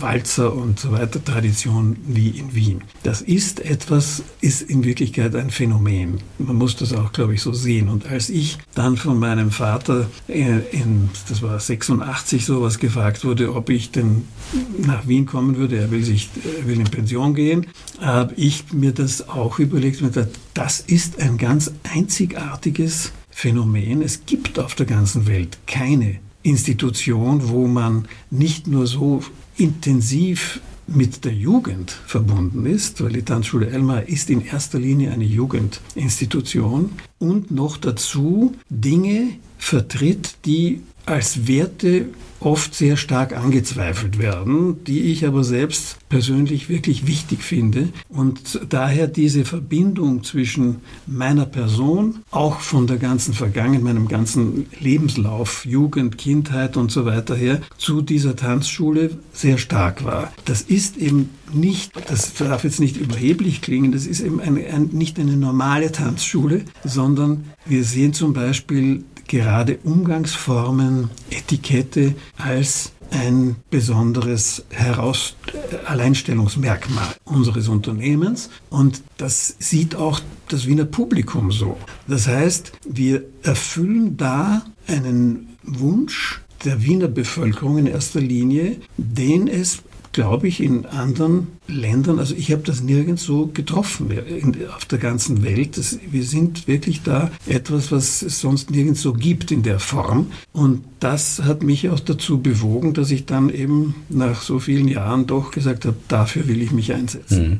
Walzer 0.00 0.52
und 0.52 0.80
so 0.80 0.90
weiter 0.90 1.24
Tradition 1.24 1.96
wie 2.08 2.30
in 2.30 2.52
Wien. 2.52 2.82
Das 3.04 3.22
ist 3.22 3.60
etwas, 3.60 4.24
ist 4.40 4.62
in 4.62 4.82
Wirklichkeit 4.82 5.36
ein 5.36 5.50
Phänomen. 5.50 6.18
Man 6.38 6.56
muss 6.56 6.74
das 6.74 6.92
auch, 6.92 7.12
glaube 7.12 7.34
ich, 7.34 7.40
so 7.40 7.52
sehen. 7.52 7.88
Und 7.88 8.04
als 8.10 8.30
ich 8.30 8.58
dann 8.74 8.96
von 8.96 9.20
meinem 9.20 9.52
Vater 9.52 10.08
in, 10.26 10.60
in 10.72 11.10
das 11.28 11.40
war 11.40 11.60
86 11.60 12.44
sowas 12.44 12.80
gefragt 12.80 13.24
wurde, 13.24 13.54
ob 13.54 13.70
ich 13.70 13.92
denn 13.92 14.24
nach 14.84 15.06
Wien 15.06 15.24
kommen 15.24 15.56
würde, 15.56 15.76
er 15.76 15.92
will 15.92 16.02
sich, 16.02 16.30
er 16.60 16.66
will 16.66 16.80
in 16.80 16.90
Pension 16.90 17.32
gehen, 17.32 17.68
habe 18.00 18.34
ich 18.34 18.72
mir 18.72 18.90
das 18.90 19.28
auch 19.28 19.60
überlegt 19.60 20.02
und 20.02 20.08
gesagt, 20.08 20.36
das 20.52 20.80
ist 20.80 21.20
ein 21.20 21.38
ganz 21.38 21.70
einzigartiges 21.94 23.12
Phänomen. 23.30 24.02
Es 24.02 24.26
gibt 24.26 24.58
auf 24.58 24.74
der 24.74 24.86
ganzen 24.86 25.28
Welt 25.28 25.58
keine 25.68 26.18
Institution, 26.42 27.48
wo 27.48 27.66
man 27.66 28.06
nicht 28.30 28.66
nur 28.66 28.86
so 28.86 29.22
intensiv 29.56 30.60
mit 30.86 31.24
der 31.24 31.34
Jugend 31.34 31.90
verbunden 31.90 32.64
ist, 32.64 33.02
weil 33.02 33.12
die 33.12 33.22
Tanzschule 33.22 33.68
Elmar 33.68 34.08
ist 34.08 34.30
in 34.30 34.44
erster 34.44 34.78
Linie 34.78 35.12
eine 35.12 35.24
Jugendinstitution 35.24 36.92
und 37.18 37.50
noch 37.50 37.76
dazu 37.76 38.54
Dinge 38.70 39.32
vertritt, 39.58 40.36
die 40.46 40.80
als 41.04 41.46
Werte 41.46 42.06
oft 42.40 42.74
sehr 42.74 42.96
stark 42.96 43.36
angezweifelt 43.36 44.18
werden, 44.18 44.84
die 44.84 45.12
ich 45.12 45.26
aber 45.26 45.44
selbst 45.44 45.96
persönlich 46.08 46.68
wirklich 46.68 47.06
wichtig 47.06 47.42
finde 47.42 47.88
und 48.08 48.60
daher 48.68 49.06
diese 49.06 49.44
Verbindung 49.44 50.24
zwischen 50.24 50.76
meiner 51.06 51.46
Person, 51.46 52.20
auch 52.30 52.60
von 52.60 52.86
der 52.86 52.96
ganzen 52.96 53.34
Vergangenheit, 53.34 53.82
meinem 53.82 54.08
ganzen 54.08 54.66
Lebenslauf, 54.80 55.64
Jugend, 55.64 56.18
Kindheit 56.18 56.76
und 56.76 56.90
so 56.90 57.04
weiter 57.04 57.36
her, 57.36 57.60
zu 57.76 58.02
dieser 58.02 58.36
Tanzschule 58.36 59.10
sehr 59.32 59.58
stark 59.58 60.04
war. 60.04 60.32
Das 60.44 60.62
ist 60.62 60.96
eben 60.96 61.30
nicht, 61.52 61.92
das 62.08 62.34
darf 62.34 62.64
jetzt 62.64 62.80
nicht 62.80 62.96
überheblich 62.96 63.60
klingen, 63.60 63.92
das 63.92 64.06
ist 64.06 64.20
eben 64.20 64.40
eine, 64.40 64.66
ein, 64.66 64.90
nicht 64.92 65.18
eine 65.18 65.36
normale 65.36 65.92
Tanzschule, 65.92 66.64
sondern 66.84 67.44
wir 67.66 67.84
sehen 67.84 68.12
zum 68.12 68.32
Beispiel 68.32 69.04
gerade 69.28 69.78
Umgangsformen, 69.84 71.10
Etikette 71.30 72.14
als 72.38 72.92
ein 73.10 73.56
besonderes 73.70 74.64
Heraus 74.70 75.36
Alleinstellungsmerkmal 75.86 77.14
unseres 77.24 77.68
Unternehmens 77.68 78.50
und 78.70 79.02
das 79.16 79.56
sieht 79.58 79.96
auch 79.96 80.20
das 80.48 80.66
Wiener 80.66 80.84
Publikum 80.84 81.52
so. 81.52 81.76
Das 82.06 82.26
heißt, 82.26 82.72
wir 82.88 83.24
erfüllen 83.42 84.16
da 84.16 84.62
einen 84.86 85.56
Wunsch 85.62 86.40
der 86.64 86.82
Wiener 86.82 87.08
Bevölkerung 87.08 87.78
in 87.78 87.86
erster 87.86 88.20
Linie, 88.20 88.78
den 88.96 89.46
es 89.48 89.82
glaube 90.18 90.48
ich, 90.48 90.60
in 90.60 90.84
anderen 90.84 91.46
Ländern, 91.68 92.18
also 92.18 92.34
ich 92.34 92.50
habe 92.50 92.62
das 92.64 92.82
nirgends 92.82 93.22
so 93.22 93.46
getroffen 93.46 94.10
auf 94.74 94.84
der 94.84 94.98
ganzen 94.98 95.44
Welt. 95.44 95.78
Das, 95.78 96.00
wir 96.10 96.24
sind 96.24 96.66
wirklich 96.66 97.04
da 97.04 97.30
etwas, 97.46 97.92
was 97.92 98.22
es 98.22 98.40
sonst 98.40 98.72
nirgends 98.72 99.00
so 99.00 99.12
gibt 99.12 99.52
in 99.52 99.62
der 99.62 99.78
Form. 99.78 100.32
Und 100.52 100.82
das 100.98 101.42
hat 101.44 101.62
mich 101.62 101.88
auch 101.88 102.00
dazu 102.00 102.42
bewogen, 102.42 102.94
dass 102.94 103.12
ich 103.12 103.26
dann 103.26 103.48
eben 103.48 103.94
nach 104.08 104.42
so 104.42 104.58
vielen 104.58 104.88
Jahren 104.88 105.28
doch 105.28 105.52
gesagt 105.52 105.84
habe, 105.84 105.96
dafür 106.08 106.48
will 106.48 106.62
ich 106.62 106.72
mich 106.72 106.92
einsetzen. 106.92 107.48
Mhm. 107.48 107.58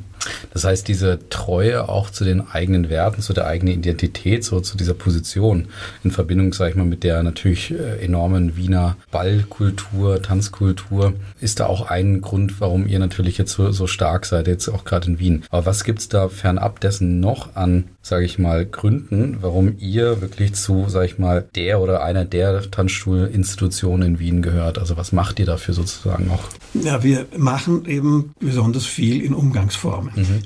Das 0.52 0.64
heißt, 0.64 0.88
diese 0.88 1.18
Treue 1.28 1.88
auch 1.88 2.10
zu 2.10 2.24
den 2.24 2.48
eigenen 2.48 2.88
Werten, 2.88 3.22
zu 3.22 3.32
der 3.32 3.46
eigenen 3.46 3.74
Identität, 3.74 4.44
so 4.44 4.60
zu 4.60 4.76
dieser 4.76 4.94
Position 4.94 5.68
in 6.04 6.10
Verbindung, 6.10 6.52
sage 6.52 6.70
ich 6.70 6.76
mal, 6.76 6.84
mit 6.84 7.04
der 7.04 7.22
natürlich 7.22 7.70
äh, 7.70 8.04
enormen 8.04 8.56
Wiener 8.56 8.96
Ballkultur, 9.10 10.22
Tanzkultur, 10.22 11.14
ist 11.40 11.60
da 11.60 11.66
auch 11.66 11.90
ein 11.90 12.20
Grund, 12.20 12.60
warum 12.60 12.86
ihr 12.86 12.98
natürlich 12.98 13.38
jetzt 13.38 13.52
so, 13.52 13.70
so 13.72 13.86
stark 13.86 14.26
seid, 14.26 14.46
jetzt 14.46 14.68
auch 14.68 14.84
gerade 14.84 15.08
in 15.08 15.18
Wien. 15.18 15.44
Aber 15.50 15.66
was 15.66 15.84
gibt's 15.84 16.08
da 16.08 16.28
fernab 16.28 16.80
dessen 16.80 17.20
noch 17.20 17.56
an, 17.56 17.84
sage 18.02 18.24
ich 18.24 18.38
mal, 18.38 18.66
Gründen, 18.66 19.38
warum 19.40 19.76
ihr 19.78 20.20
wirklich 20.20 20.54
zu, 20.54 20.86
sage 20.88 21.06
ich 21.06 21.18
mal, 21.18 21.46
der 21.54 21.80
oder 21.80 22.02
einer 22.02 22.24
der 22.24 22.70
Tanzschulinstitutionen 22.70 24.14
in 24.14 24.18
Wien 24.18 24.42
gehört? 24.42 24.78
Also 24.78 24.96
was 24.96 25.12
macht 25.12 25.38
ihr 25.38 25.46
dafür 25.46 25.74
sozusagen 25.74 26.30
auch? 26.30 26.42
Ja, 26.74 27.02
wir 27.02 27.26
machen 27.36 27.86
eben 27.86 28.32
besonders 28.40 28.86
viel 28.86 29.22
in 29.22 29.34
Umgangsformen. 29.34 30.17
Mhm. 30.18 30.42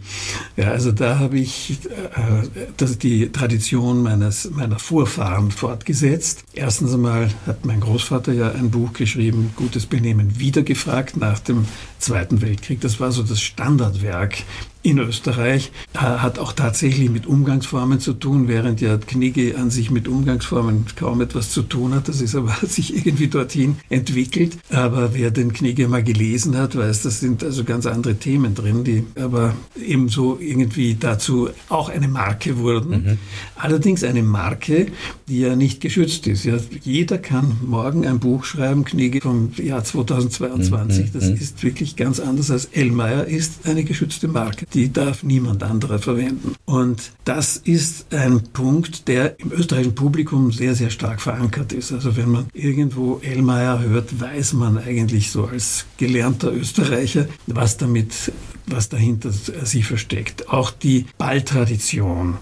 Ja, 0.56 0.70
also 0.70 0.92
da 0.92 1.18
habe 1.18 1.38
ich 1.38 1.78
äh, 1.88 2.48
das 2.76 2.98
die 2.98 3.32
Tradition 3.32 4.02
meines, 4.02 4.50
meiner 4.50 4.78
Vorfahren 4.78 5.50
fortgesetzt. 5.50 6.44
Erstens 6.52 6.92
einmal 6.92 7.30
hat 7.46 7.64
mein 7.64 7.80
Großvater 7.80 8.32
ja 8.32 8.50
ein 8.50 8.70
Buch 8.70 8.92
geschrieben, 8.92 9.52
Gutes 9.56 9.86
Benehmen, 9.86 10.38
wieder 10.38 10.62
gefragt 10.62 11.16
nach 11.16 11.38
dem 11.38 11.66
Zweiten 11.98 12.42
Weltkrieg. 12.42 12.80
Das 12.80 13.00
war 13.00 13.12
so 13.12 13.22
das 13.22 13.40
Standardwerk 13.40 14.42
in 14.82 14.98
Österreich 14.98 15.70
hat 15.94 16.38
auch 16.38 16.52
tatsächlich 16.52 17.10
mit 17.10 17.26
Umgangsformen 17.26 18.00
zu 18.00 18.14
tun, 18.14 18.48
während 18.48 18.80
ja 18.80 18.96
Knigge 18.98 19.56
an 19.56 19.70
sich 19.70 19.90
mit 19.90 20.08
Umgangsformen 20.08 20.86
kaum 20.96 21.20
etwas 21.20 21.50
zu 21.50 21.62
tun 21.62 21.94
hat. 21.94 22.08
Das 22.08 22.20
ist 22.20 22.34
aber 22.34 22.52
hat 22.62 22.70
sich 22.70 22.94
irgendwie 22.94 23.28
dorthin 23.28 23.76
entwickelt. 23.88 24.58
Aber 24.70 25.14
wer 25.14 25.30
den 25.30 25.52
Knigge 25.52 25.86
mal 25.88 26.02
gelesen 26.02 26.56
hat, 26.56 26.76
weiß, 26.76 27.02
das 27.02 27.20
sind 27.20 27.44
also 27.44 27.64
ganz 27.64 27.86
andere 27.86 28.16
Themen 28.16 28.54
drin, 28.54 28.84
die 28.84 29.04
aber 29.20 29.54
ebenso 29.80 30.38
irgendwie 30.40 30.94
dazu 30.94 31.48
auch 31.68 31.88
eine 31.88 32.08
Marke 32.08 32.58
wurden. 32.58 32.90
Mhm. 32.90 33.18
Allerdings 33.56 34.02
eine 34.02 34.22
Marke, 34.22 34.86
die 35.28 35.40
ja 35.40 35.54
nicht 35.54 35.80
geschützt 35.80 36.26
ist. 36.26 36.44
Ja, 36.44 36.56
jeder 36.82 37.18
kann 37.18 37.56
morgen 37.64 38.06
ein 38.06 38.18
Buch 38.18 38.44
schreiben, 38.44 38.84
Knigge 38.84 39.20
vom 39.20 39.52
Jahr 39.56 39.84
2022. 39.84 41.06
Mhm. 41.06 41.10
Das 41.12 41.28
mhm. 41.28 41.34
ist 41.34 41.62
wirklich 41.62 41.96
ganz 41.96 42.18
anders 42.18 42.50
als 42.50 42.66
Ellmeier 42.66 43.24
ist 43.26 43.66
eine 43.66 43.84
geschützte 43.84 44.26
Marke 44.28 44.66
die 44.74 44.92
darf 44.92 45.22
niemand 45.22 45.62
anderer 45.62 45.98
verwenden. 45.98 46.54
Und 46.64 47.12
das 47.24 47.56
ist 47.56 48.12
ein 48.12 48.42
Punkt, 48.52 49.08
der 49.08 49.38
im 49.40 49.52
österreichischen 49.52 49.94
Publikum 49.94 50.52
sehr, 50.52 50.74
sehr 50.74 50.90
stark 50.90 51.20
verankert 51.20 51.72
ist. 51.72 51.92
Also 51.92 52.16
wenn 52.16 52.30
man 52.30 52.46
irgendwo 52.52 53.20
Ellmeier 53.22 53.80
hört, 53.80 54.20
weiß 54.20 54.54
man 54.54 54.78
eigentlich 54.78 55.30
so 55.30 55.46
als 55.46 55.86
gelernter 55.96 56.52
Österreicher, 56.52 57.26
was 57.46 57.76
damit 57.76 58.32
was 58.66 58.88
dahinter 58.88 59.30
sich 59.30 59.86
versteckt. 59.86 60.48
Auch 60.48 60.70
die 60.70 61.06
Balltradition 61.18 62.36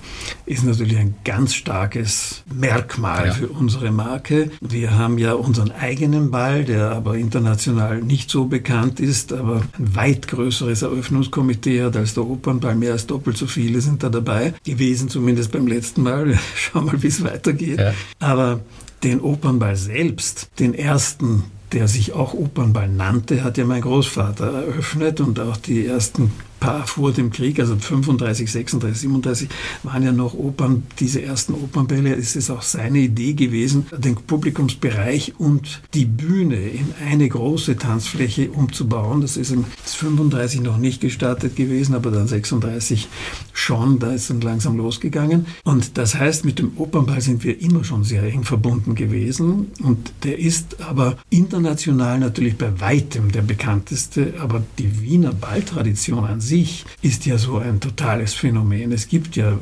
ist 0.47 0.65
natürlich 0.65 0.99
ein 0.99 1.15
ganz 1.25 1.55
starkes 1.55 2.43
Merkmal 2.53 3.27
ja. 3.27 3.33
für 3.33 3.49
unsere 3.49 3.91
Marke. 3.91 4.51
Wir 4.61 4.97
haben 4.97 5.19
ja 5.19 5.35
unseren 5.35 5.71
eigenen 5.71 6.31
Ball, 6.31 6.65
der 6.65 6.91
aber 6.91 7.17
international 7.17 8.03
nicht 8.03 8.31
so 8.31 8.47
bekannt 8.47 9.01
ist, 9.01 9.33
aber 9.33 9.63
ein 9.79 9.97
weit 9.97 10.29
größeres 10.29 10.83
Eröffnungskomitee 10.83 11.83
hat 11.83 11.97
als 11.97 12.15
der 12.15 12.27
Opernball. 12.27 12.75
Mehr 12.75 12.93
als 12.93 13.07
doppelt 13.07 13.37
so 13.37 13.47
viele 13.47 13.81
sind 13.81 14.03
da 14.03 14.09
dabei 14.09 14.55
gewesen, 14.65 15.09
zumindest 15.09 15.53
beim 15.53 15.67
letzten 15.67 16.03
Mal. 16.03 16.39
Schauen 16.57 16.87
mal, 16.87 17.03
wie 17.03 17.09
es 17.09 17.23
weitergeht. 17.25 17.79
Ja. 17.79 17.95
Aber 18.19 18.61
den 19.03 19.21
Opernball 19.21 19.77
selbst, 19.77 20.51
den 20.59 20.75
ersten 20.75 21.45
der 21.73 21.89
sich 21.89 22.13
auch 22.13 22.35
Opernball 22.35 22.89
nannte, 22.89 23.45
hat 23.45 23.59
ja 23.59 23.65
mein 23.65 23.83
Großvater 23.83 24.53
eröffnet 24.53 25.21
und 25.21 25.39
auch 25.41 25.57
die 25.57 25.87
ersten 25.87 26.33
paar 26.61 26.87
vor 26.87 27.13
dem 27.13 27.31
Krieg, 27.31 27.59
also 27.59 27.75
35, 27.75 28.53
36, 28.53 29.01
37, 29.01 29.49
waren 29.83 30.03
ja 30.03 30.13
noch 30.13 30.35
Opern, 30.35 30.85
diese 31.01 31.23
ersten 31.23 31.55
Opernbälle. 31.55 32.15
Es 32.15 32.37
ist 32.37 32.51
auch 32.51 32.63
seine 32.63 32.99
Idee 32.99 33.33
gewesen, 33.33 33.87
den 33.97 34.15
Publikumsbereich 34.15 35.35
und 35.39 35.81
die 35.95 36.05
Bühne 36.05 36.57
in 36.57 36.95
eine 37.09 37.29
große 37.29 37.77
Tanzfläche 37.77 38.51
umzubauen. 38.51 39.23
Das 39.23 39.37
ist 39.37 39.51
in 39.51 39.65
35 39.85 40.61
noch 40.61 40.77
nicht 40.77 41.01
gestartet 41.01 41.57
gewesen, 41.57 41.95
aber 41.95 42.11
dann 42.11 42.29
36 42.29 43.09
schon. 43.53 43.99
Da 43.99 44.13
ist 44.13 44.31
dann 44.31 44.43
langsam 44.43 44.77
losgegangen. 44.77 45.47
Und 45.65 45.97
das 45.97 46.15
heißt, 46.15 46.45
mit 46.45 46.59
dem 46.59 46.73
Opernball 46.77 47.21
sind 47.21 47.43
wir 47.43 47.61
immer 47.61 47.85
schon 47.85 48.05
sehr 48.05 48.23
eng 48.23 48.45
verbunden 48.45 48.95
gewesen. 48.95 49.69
Und 49.83 50.13
der 50.25 50.39
ist 50.39 50.81
aber 50.83 51.17
international 51.31 52.19
natürlich 52.19 52.57
bei 52.59 52.81
weitem 52.81 53.33
der 53.33 53.43
bekannteste. 53.43 54.35
Aber 54.39 54.63
die 54.79 55.01
Wiener 55.01 55.33
Balltradition 55.33 56.25
an 56.25 56.41
sich 56.41 56.50
sich 56.51 56.85
ist 57.01 57.27
ja 57.27 57.39
so 57.39 57.59
ein 57.59 57.81
totales 57.81 58.35
Phänomen. 58.35 58.93
Es 58.93 59.09
gibt 59.09 59.37
ja 59.37 59.59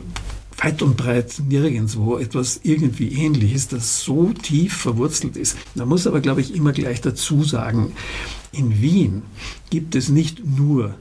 weit 0.56 0.82
und 0.82 0.96
breit 0.96 1.40
nirgendwo 1.46 2.16
etwas 2.16 2.60
irgendwie 2.64 3.12
ähnliches, 3.12 3.68
das 3.68 4.00
so 4.02 4.32
tief 4.32 4.76
verwurzelt 4.76 5.36
ist. 5.36 5.56
Man 5.76 5.88
muss 5.88 6.06
aber, 6.06 6.20
glaube 6.20 6.40
ich, 6.40 6.54
immer 6.54 6.72
gleich 6.72 7.00
dazu 7.00 7.44
sagen, 7.44 7.92
in 8.50 8.80
Wien 8.80 9.22
gibt 9.70 9.94
es 9.94 10.08
nicht 10.08 10.44
nur 10.44 10.94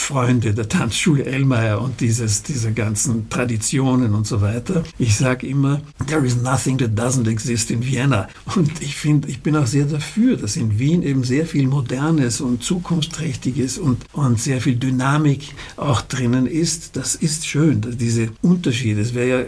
Freunde 0.00 0.54
der 0.54 0.68
Tanzschule 0.68 1.24
Ellmeier 1.24 1.80
und 1.80 2.00
dieses, 2.00 2.42
diese 2.42 2.72
ganzen 2.72 3.28
Traditionen 3.30 4.14
und 4.14 4.26
so 4.26 4.40
weiter. 4.40 4.82
Ich 4.98 5.16
sage 5.16 5.46
immer, 5.46 5.80
there 6.06 6.24
is 6.24 6.36
nothing 6.36 6.78
that 6.78 6.92
doesn't 6.98 7.28
exist 7.28 7.70
in 7.70 7.84
Vienna. 7.84 8.28
Und 8.54 8.82
ich 8.82 8.96
finde, 8.96 9.28
ich 9.28 9.42
bin 9.42 9.56
auch 9.56 9.66
sehr 9.66 9.84
dafür, 9.84 10.36
dass 10.36 10.56
in 10.56 10.78
Wien 10.78 11.02
eben 11.02 11.24
sehr 11.24 11.46
viel 11.46 11.66
Modernes 11.66 12.40
und 12.40 12.62
Zukunftsträchtiges 12.62 13.78
und, 13.78 14.04
und 14.12 14.40
sehr 14.40 14.60
viel 14.60 14.76
Dynamik 14.76 15.54
auch 15.76 16.02
drinnen 16.02 16.46
ist. 16.46 16.96
Das 16.96 17.14
ist 17.14 17.46
schön, 17.46 17.80
diese 17.98 18.30
Unterschiede. 18.42 19.00
Es 19.00 19.14
wäre 19.14 19.28
ja 19.28 19.44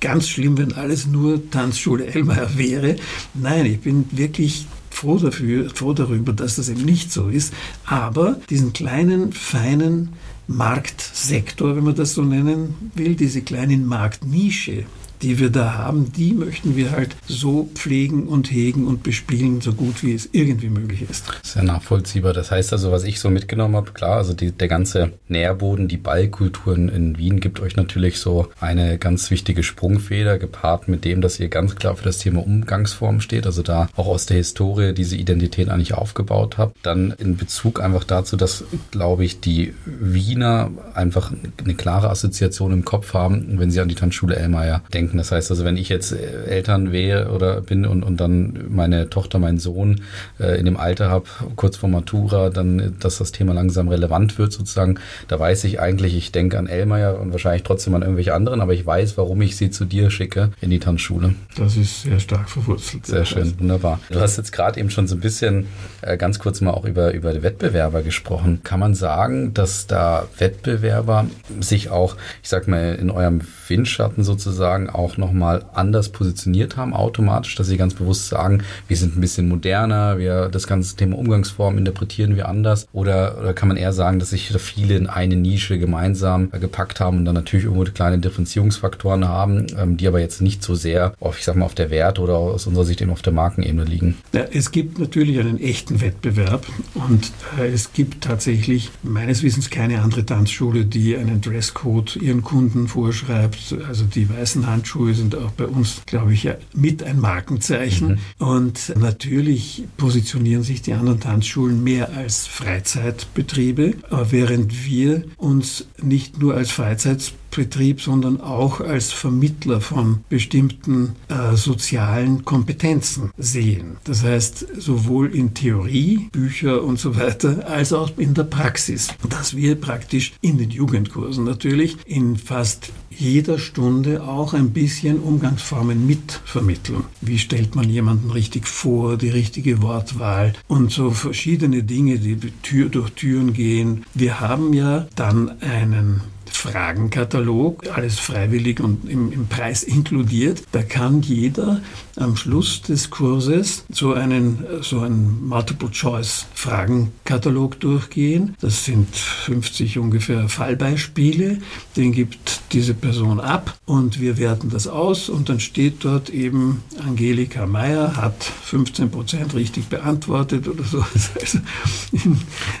ganz 0.00 0.28
schlimm, 0.28 0.58
wenn 0.58 0.72
alles 0.72 1.06
nur 1.06 1.50
Tanzschule 1.50 2.06
Ellmeier 2.06 2.56
wäre. 2.56 2.96
Nein, 3.34 3.66
ich 3.66 3.80
bin 3.80 4.04
wirklich 4.12 4.66
froh 4.96 5.18
dafür, 5.18 5.68
froh 5.70 5.92
darüber, 5.92 6.32
dass 6.32 6.56
das 6.56 6.70
eben 6.70 6.84
nicht 6.84 7.12
so 7.12 7.28
ist. 7.28 7.52
Aber 7.84 8.38
diesen 8.48 8.72
kleinen, 8.72 9.32
feinen 9.32 10.14
Marktsektor, 10.48 11.76
wenn 11.76 11.84
man 11.84 11.94
das 11.94 12.14
so 12.14 12.22
nennen 12.22 12.74
will, 12.94 13.14
diese 13.14 13.42
kleinen 13.42 13.84
Marktnische, 13.84 14.86
die 15.26 15.40
wir 15.40 15.50
da 15.50 15.74
haben, 15.74 16.12
die 16.12 16.34
möchten 16.34 16.76
wir 16.76 16.92
halt 16.92 17.16
so 17.26 17.68
pflegen 17.74 18.28
und 18.28 18.52
hegen 18.52 18.86
und 18.86 19.02
bespielen, 19.02 19.60
so 19.60 19.72
gut 19.72 20.04
wie 20.04 20.14
es 20.14 20.28
irgendwie 20.30 20.68
möglich 20.68 21.02
ist. 21.10 21.24
Sehr 21.42 21.64
nachvollziehbar. 21.64 22.32
Das 22.32 22.52
heißt 22.52 22.72
also, 22.72 22.92
was 22.92 23.02
ich 23.02 23.18
so 23.18 23.28
mitgenommen 23.28 23.74
habe, 23.74 23.90
klar, 23.90 24.18
also 24.18 24.34
die, 24.34 24.52
der 24.52 24.68
ganze 24.68 25.14
Nährboden, 25.26 25.88
die 25.88 25.96
Ballkultur 25.96 26.76
in, 26.76 26.88
in 26.88 27.18
Wien 27.18 27.40
gibt 27.40 27.58
euch 27.58 27.74
natürlich 27.74 28.20
so 28.20 28.46
eine 28.60 28.98
ganz 28.98 29.32
wichtige 29.32 29.64
Sprungfeder, 29.64 30.38
gepaart 30.38 30.86
mit 30.86 31.04
dem, 31.04 31.20
dass 31.20 31.40
ihr 31.40 31.48
ganz 31.48 31.74
klar 31.74 31.96
für 31.96 32.04
das 32.04 32.18
Thema 32.18 32.46
Umgangsform 32.46 33.20
steht, 33.20 33.46
also 33.46 33.64
da 33.64 33.88
auch 33.96 34.06
aus 34.06 34.26
der 34.26 34.36
Historie 34.36 34.94
diese 34.94 35.16
Identität 35.16 35.70
eigentlich 35.70 35.94
aufgebaut 35.94 36.56
habt. 36.56 36.76
Dann 36.84 37.12
in 37.18 37.36
Bezug 37.36 37.80
einfach 37.80 38.04
dazu, 38.04 38.36
dass, 38.36 38.62
glaube 38.92 39.24
ich, 39.24 39.40
die 39.40 39.74
Wiener 39.86 40.70
einfach 40.94 41.32
eine 41.64 41.74
klare 41.74 42.10
Assoziation 42.10 42.72
im 42.72 42.84
Kopf 42.84 43.12
haben, 43.12 43.58
wenn 43.58 43.72
sie 43.72 43.80
an 43.80 43.88
die 43.88 43.96
Tanzschule 43.96 44.36
Elmeier 44.36 44.82
denken 44.94 45.15
denken. 45.16 45.18
Das 45.18 45.32
heißt 45.32 45.50
also, 45.50 45.64
wenn 45.64 45.76
ich 45.76 45.88
jetzt 45.88 46.12
äh, 46.12 46.44
Eltern 46.46 46.92
wäre 46.92 47.30
oder 47.30 47.60
bin 47.60 47.86
und, 47.86 48.02
und 48.02 48.18
dann 48.18 48.66
meine 48.68 49.10
Tochter, 49.10 49.38
meinen 49.38 49.58
Sohn 49.58 50.02
äh, 50.38 50.58
in 50.58 50.64
dem 50.64 50.76
Alter 50.76 51.10
habe, 51.10 51.26
kurz 51.56 51.76
vor 51.76 51.88
Matura, 51.88 52.50
dann, 52.50 52.96
dass 53.00 53.18
das 53.18 53.32
Thema 53.32 53.54
langsam 53.54 53.88
relevant 53.88 54.38
wird 54.38 54.52
sozusagen, 54.52 54.98
da 55.28 55.38
weiß 55.38 55.64
ich 55.64 55.80
eigentlich, 55.80 56.16
ich 56.16 56.32
denke 56.32 56.58
an 56.58 56.66
Elmeier 56.66 57.18
und 57.18 57.32
wahrscheinlich 57.32 57.62
trotzdem 57.62 57.94
an 57.94 58.02
irgendwelche 58.02 58.34
anderen, 58.34 58.60
aber 58.60 58.74
ich 58.74 58.86
weiß, 58.86 59.16
warum 59.18 59.40
ich 59.42 59.56
sie 59.56 59.70
zu 59.70 59.84
dir 59.84 60.10
schicke 60.10 60.50
in 60.60 60.70
die 60.70 60.78
Tanzschule. 60.78 61.34
Das 61.56 61.76
ist 61.76 62.02
sehr 62.02 62.20
stark 62.20 62.48
verwurzelt. 62.48 63.06
Sehr 63.06 63.24
schön, 63.24 63.58
wunderbar. 63.58 64.00
Du 64.10 64.20
hast 64.20 64.36
jetzt 64.36 64.52
gerade 64.52 64.78
eben 64.80 64.90
schon 64.90 65.08
so 65.08 65.16
ein 65.16 65.20
bisschen 65.20 65.66
äh, 66.02 66.16
ganz 66.16 66.38
kurz 66.38 66.60
mal 66.60 66.72
auch 66.72 66.84
über, 66.84 67.12
über 67.12 67.32
die 67.32 67.42
Wettbewerber 67.42 68.02
gesprochen. 68.02 68.60
Kann 68.62 68.80
man 68.80 68.94
sagen, 68.94 69.54
dass 69.54 69.86
da 69.86 70.26
Wettbewerber 70.38 71.26
sich 71.60 71.90
auch, 71.90 72.16
ich 72.42 72.48
sag 72.48 72.68
mal, 72.68 72.94
in 72.94 73.10
eurem 73.10 73.40
Windschatten 73.68 74.24
sozusagen 74.24 74.90
auch 74.96 75.16
nochmal 75.16 75.64
anders 75.74 76.08
positioniert 76.10 76.76
haben, 76.76 76.94
automatisch, 76.94 77.54
dass 77.54 77.66
sie 77.66 77.76
ganz 77.76 77.94
bewusst 77.94 78.28
sagen, 78.28 78.62
wir 78.88 78.96
sind 78.96 79.16
ein 79.16 79.20
bisschen 79.20 79.48
moderner, 79.48 80.18
wir 80.18 80.48
das 80.48 80.66
ganze 80.66 80.96
Thema 80.96 81.18
Umgangsform 81.18 81.78
interpretieren 81.78 82.36
wir 82.36 82.48
anders? 82.48 82.86
Oder, 82.92 83.38
oder 83.38 83.54
kann 83.54 83.68
man 83.68 83.76
eher 83.76 83.92
sagen, 83.92 84.18
dass 84.18 84.30
sich 84.30 84.52
viele 84.58 84.96
in 84.96 85.06
eine 85.06 85.36
Nische 85.36 85.78
gemeinsam 85.78 86.50
gepackt 86.50 87.00
haben 87.00 87.18
und 87.18 87.24
dann 87.24 87.34
natürlich 87.34 87.66
irgendwo 87.66 87.84
kleine 87.84 88.18
Differenzierungsfaktoren 88.18 89.28
haben, 89.28 89.66
ähm, 89.78 89.96
die 89.96 90.08
aber 90.08 90.20
jetzt 90.20 90.40
nicht 90.40 90.62
so 90.62 90.74
sehr 90.74 91.14
auf, 91.20 91.38
ich 91.38 91.44
sag 91.44 91.56
mal, 91.56 91.64
auf 91.64 91.74
der 91.74 91.90
Wert 91.90 92.18
oder 92.18 92.34
aus 92.34 92.66
unserer 92.66 92.84
Sicht 92.84 93.00
eben 93.00 93.10
auf 93.10 93.22
der 93.22 93.32
Markenebene 93.32 93.84
liegen? 93.84 94.16
Ja, 94.32 94.44
es 94.52 94.70
gibt 94.70 94.98
natürlich 94.98 95.38
einen 95.38 95.60
echten 95.60 96.00
Wettbewerb 96.00 96.66
und 96.94 97.32
äh, 97.58 97.68
es 97.68 97.92
gibt 97.92 98.24
tatsächlich 98.24 98.90
meines 99.02 99.42
Wissens 99.42 99.70
keine 99.70 100.02
andere 100.02 100.24
Tanzschule, 100.24 100.84
die 100.84 101.16
einen 101.16 101.40
Dresscode 101.40 102.16
ihren 102.16 102.42
Kunden 102.42 102.88
vorschreibt, 102.88 103.74
also 103.88 104.04
die 104.04 104.28
weißen 104.28 104.66
Handschuhe 104.66 104.85
Tanzschuhe 104.86 105.14
sind 105.14 105.34
auch 105.34 105.50
bei 105.50 105.66
uns, 105.66 106.02
glaube 106.06 106.32
ich, 106.32 106.48
mit 106.72 107.02
ein 107.02 107.18
Markenzeichen. 107.18 108.20
Mhm. 108.38 108.46
Und 108.46 108.92
natürlich 108.96 109.82
positionieren 109.96 110.62
sich 110.62 110.80
die 110.80 110.92
anderen 110.92 111.18
Tanzschulen 111.18 111.82
mehr 111.82 112.12
als 112.16 112.46
Freizeitbetriebe, 112.46 113.94
während 114.30 114.86
wir 114.86 115.24
uns 115.38 115.86
nicht 116.00 116.38
nur 116.38 116.54
als 116.54 116.70
Freizeitbetriebe 116.70 117.45
Betrieb, 117.56 118.00
sondern 118.00 118.40
auch 118.40 118.80
als 118.80 119.12
Vermittler 119.12 119.80
von 119.80 120.20
bestimmten 120.28 121.16
äh, 121.28 121.56
sozialen 121.56 122.44
Kompetenzen 122.44 123.30
sehen. 123.36 123.96
Das 124.04 124.22
heißt, 124.22 124.66
sowohl 124.78 125.34
in 125.34 125.54
Theorie, 125.54 126.28
Bücher 126.30 126.84
und 126.84 127.00
so 127.00 127.16
weiter, 127.16 127.66
als 127.68 127.92
auch 127.92 128.16
in 128.18 128.34
der 128.34 128.44
Praxis, 128.44 129.08
dass 129.28 129.56
wir 129.56 129.74
praktisch 129.74 130.34
in 130.40 130.58
den 130.58 130.70
Jugendkursen 130.70 131.44
natürlich 131.44 131.96
in 132.06 132.36
fast 132.36 132.92
jeder 133.18 133.58
Stunde 133.58 134.22
auch 134.22 134.52
ein 134.52 134.70
bisschen 134.70 135.20
Umgangsformen 135.20 136.06
mitvermitteln. 136.06 137.04
Wie 137.22 137.38
stellt 137.38 137.74
man 137.74 137.88
jemanden 137.88 138.30
richtig 138.30 138.68
vor, 138.68 139.16
die 139.16 139.30
richtige 139.30 139.80
Wortwahl 139.80 140.52
und 140.68 140.92
so 140.92 141.10
verschiedene 141.10 141.82
Dinge, 141.82 142.18
die 142.18 142.36
Tür 142.62 142.90
durch 142.90 143.10
Türen 143.12 143.54
gehen. 143.54 144.04
Wir 144.14 144.40
haben 144.40 144.74
ja 144.74 145.06
dann 145.16 145.62
einen 145.62 146.20
Fragenkatalog, 146.50 147.86
alles 147.94 148.18
freiwillig 148.18 148.80
und 148.80 149.08
im, 149.08 149.32
im, 149.32 149.46
Preis 149.46 149.82
inkludiert. 149.82 150.62
Da 150.72 150.82
kann 150.82 151.22
jeder 151.22 151.80
am 152.16 152.36
Schluss 152.36 152.82
des 152.82 153.08
Kurses 153.10 153.84
so 153.90 154.12
einen, 154.14 154.64
so 154.80 155.00
einen 155.00 155.46
Multiple-Choice-Fragenkatalog 155.46 157.78
durchgehen. 157.80 158.56
Das 158.60 158.84
sind 158.84 159.14
50 159.14 159.98
ungefähr 159.98 160.48
Fallbeispiele. 160.48 161.58
Den 161.96 162.12
gibt 162.12 162.60
diese 162.72 162.94
Person 162.94 163.40
ab 163.40 163.78
und 163.84 164.20
wir 164.20 164.38
werten 164.38 164.70
das 164.70 164.86
aus 164.88 165.28
und 165.28 165.48
dann 165.48 165.60
steht 165.60 166.04
dort 166.04 166.30
eben 166.30 166.82
Angelika 167.06 167.66
Meyer 167.66 168.16
hat 168.16 168.42
15 168.42 169.10
Prozent 169.10 169.54
richtig 169.54 169.88
beantwortet 169.88 170.68
oder 170.68 170.84
so. 170.84 171.04
Also 171.46 171.58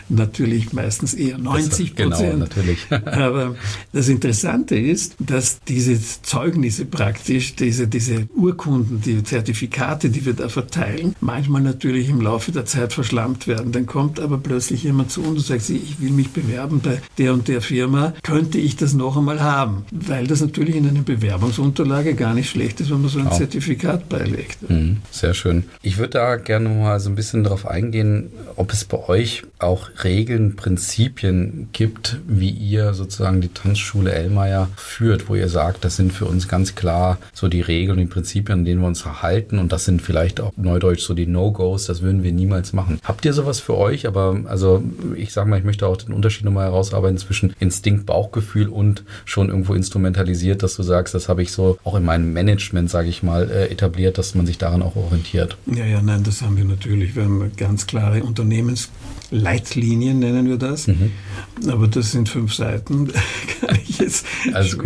natürlich 0.08 0.72
meistens 0.72 1.14
eher 1.14 1.38
90 1.38 1.94
Prozent. 1.94 2.18
Genau, 2.18 2.36
natürlich. 2.36 2.78
Aber 2.90 3.54
das 3.92 4.08
Interessante 4.08 4.76
ist, 4.76 5.16
dass 5.18 5.60
diese 5.68 5.98
Zeugnisse 6.22 6.84
praktisch, 6.84 7.54
diese, 7.56 7.88
diese 7.88 8.28
Urkunden, 8.34 9.00
die 9.00 9.22
Zertifikate, 9.22 10.10
die 10.10 10.24
wir 10.24 10.34
da 10.34 10.48
verteilen, 10.48 11.14
manchmal 11.20 11.62
natürlich 11.62 12.08
im 12.08 12.20
Laufe 12.20 12.52
der 12.52 12.64
Zeit 12.64 12.92
verschlammt 12.92 13.46
werden. 13.46 13.72
Dann 13.72 13.86
kommt 13.86 14.20
aber 14.20 14.38
plötzlich 14.38 14.82
jemand 14.82 15.10
zu 15.10 15.22
uns 15.22 15.38
und 15.38 15.46
sagt, 15.46 15.68
ich 15.70 16.00
will 16.00 16.10
mich 16.10 16.30
bewerben 16.30 16.80
bei 16.80 17.00
der 17.18 17.32
und 17.32 17.48
der 17.48 17.60
Firma, 17.60 18.14
könnte 18.22 18.58
ich 18.58 18.76
das 18.76 18.94
noch 18.94 19.16
einmal 19.16 19.40
haben? 19.40 19.84
Weil 19.90 20.26
das 20.26 20.40
natürlich 20.40 20.76
in 20.76 20.88
einer 20.88 21.02
Bewerbungsunterlage 21.02 22.14
gar 22.14 22.34
nicht 22.34 22.50
schlecht 22.50 22.80
ist, 22.80 22.90
wenn 22.90 23.00
man 23.00 23.10
so 23.10 23.18
ein 23.18 23.28
oh. 23.28 23.36
Zertifikat 23.36 24.08
beilegt. 24.08 24.68
Mhm, 24.68 24.98
sehr 25.10 25.34
schön. 25.34 25.64
Ich 25.82 25.98
würde 25.98 26.10
da 26.10 26.36
gerne 26.36 26.68
mal 26.68 27.00
so 27.00 27.10
ein 27.10 27.14
bisschen 27.14 27.44
darauf 27.44 27.66
eingehen, 27.66 28.30
ob 28.56 28.72
es 28.72 28.84
bei 28.84 29.08
euch 29.08 29.42
auch 29.58 29.88
Regeln, 30.04 30.56
Prinzipien 30.56 31.68
gibt, 31.72 32.20
wie 32.26 32.50
ihr 32.50 32.94
sozusagen 32.94 33.40
die 33.46 33.54
Tanzschule 33.54 34.12
Ellmeier 34.12 34.68
führt, 34.76 35.28
wo 35.28 35.34
ihr 35.34 35.48
sagt, 35.48 35.84
das 35.84 35.96
sind 35.96 36.12
für 36.12 36.24
uns 36.24 36.48
ganz 36.48 36.74
klar 36.74 37.18
so 37.32 37.48
die 37.48 37.60
Regeln, 37.60 37.98
die 37.98 38.06
Prinzipien, 38.06 38.60
an 38.60 38.64
denen 38.64 38.80
wir 38.80 38.88
uns 38.88 39.04
halten 39.06 39.58
und 39.58 39.72
das 39.72 39.84
sind 39.84 40.02
vielleicht 40.02 40.40
auch 40.40 40.52
neudeutsch 40.56 41.02
so 41.02 41.14
die 41.14 41.26
No-Gos, 41.26 41.86
das 41.86 42.02
würden 42.02 42.22
wir 42.22 42.32
niemals 42.32 42.72
machen. 42.72 42.98
Habt 43.04 43.24
ihr 43.24 43.32
sowas 43.32 43.60
für 43.60 43.76
euch? 43.76 44.06
Aber 44.06 44.40
also 44.46 44.82
ich 45.14 45.32
sage 45.32 45.48
mal, 45.48 45.58
ich 45.58 45.64
möchte 45.64 45.86
auch 45.86 45.96
den 45.96 46.12
Unterschied 46.12 46.44
nochmal 46.44 46.66
herausarbeiten 46.66 47.18
zwischen 47.18 47.54
Instinkt, 47.60 48.06
Bauchgefühl 48.06 48.68
und 48.68 49.04
schon 49.24 49.48
irgendwo 49.48 49.74
instrumentalisiert, 49.74 50.62
dass 50.62 50.76
du 50.76 50.82
sagst, 50.82 51.14
das 51.14 51.28
habe 51.28 51.42
ich 51.42 51.52
so 51.52 51.78
auch 51.84 51.94
in 51.94 52.04
meinem 52.04 52.32
Management, 52.32 52.90
sage 52.90 53.08
ich 53.08 53.22
mal, 53.22 53.50
äh, 53.50 53.66
etabliert, 53.66 54.18
dass 54.18 54.34
man 54.34 54.46
sich 54.46 54.58
daran 54.58 54.82
auch 54.82 54.96
orientiert. 54.96 55.56
Ja, 55.66 55.84
ja, 55.84 56.02
nein, 56.02 56.22
das 56.24 56.42
haben 56.42 56.56
wir 56.56 56.64
natürlich. 56.64 57.14
Wir 57.14 57.24
haben 57.24 57.52
ganz 57.56 57.86
klare 57.86 58.20
Unternehmensleitlinien, 59.30 60.18
nennen 60.18 60.48
wir 60.48 60.56
das. 60.56 60.86
Mhm. 60.86 61.12
Aber 61.68 61.88
das 61.88 62.12
sind 62.12 62.28
fünf 62.28 62.54
Seiten. 62.54 63.08
kann 63.60 63.78
ich 63.82 63.98
jetzt 63.98 64.26
alles, 64.52 64.76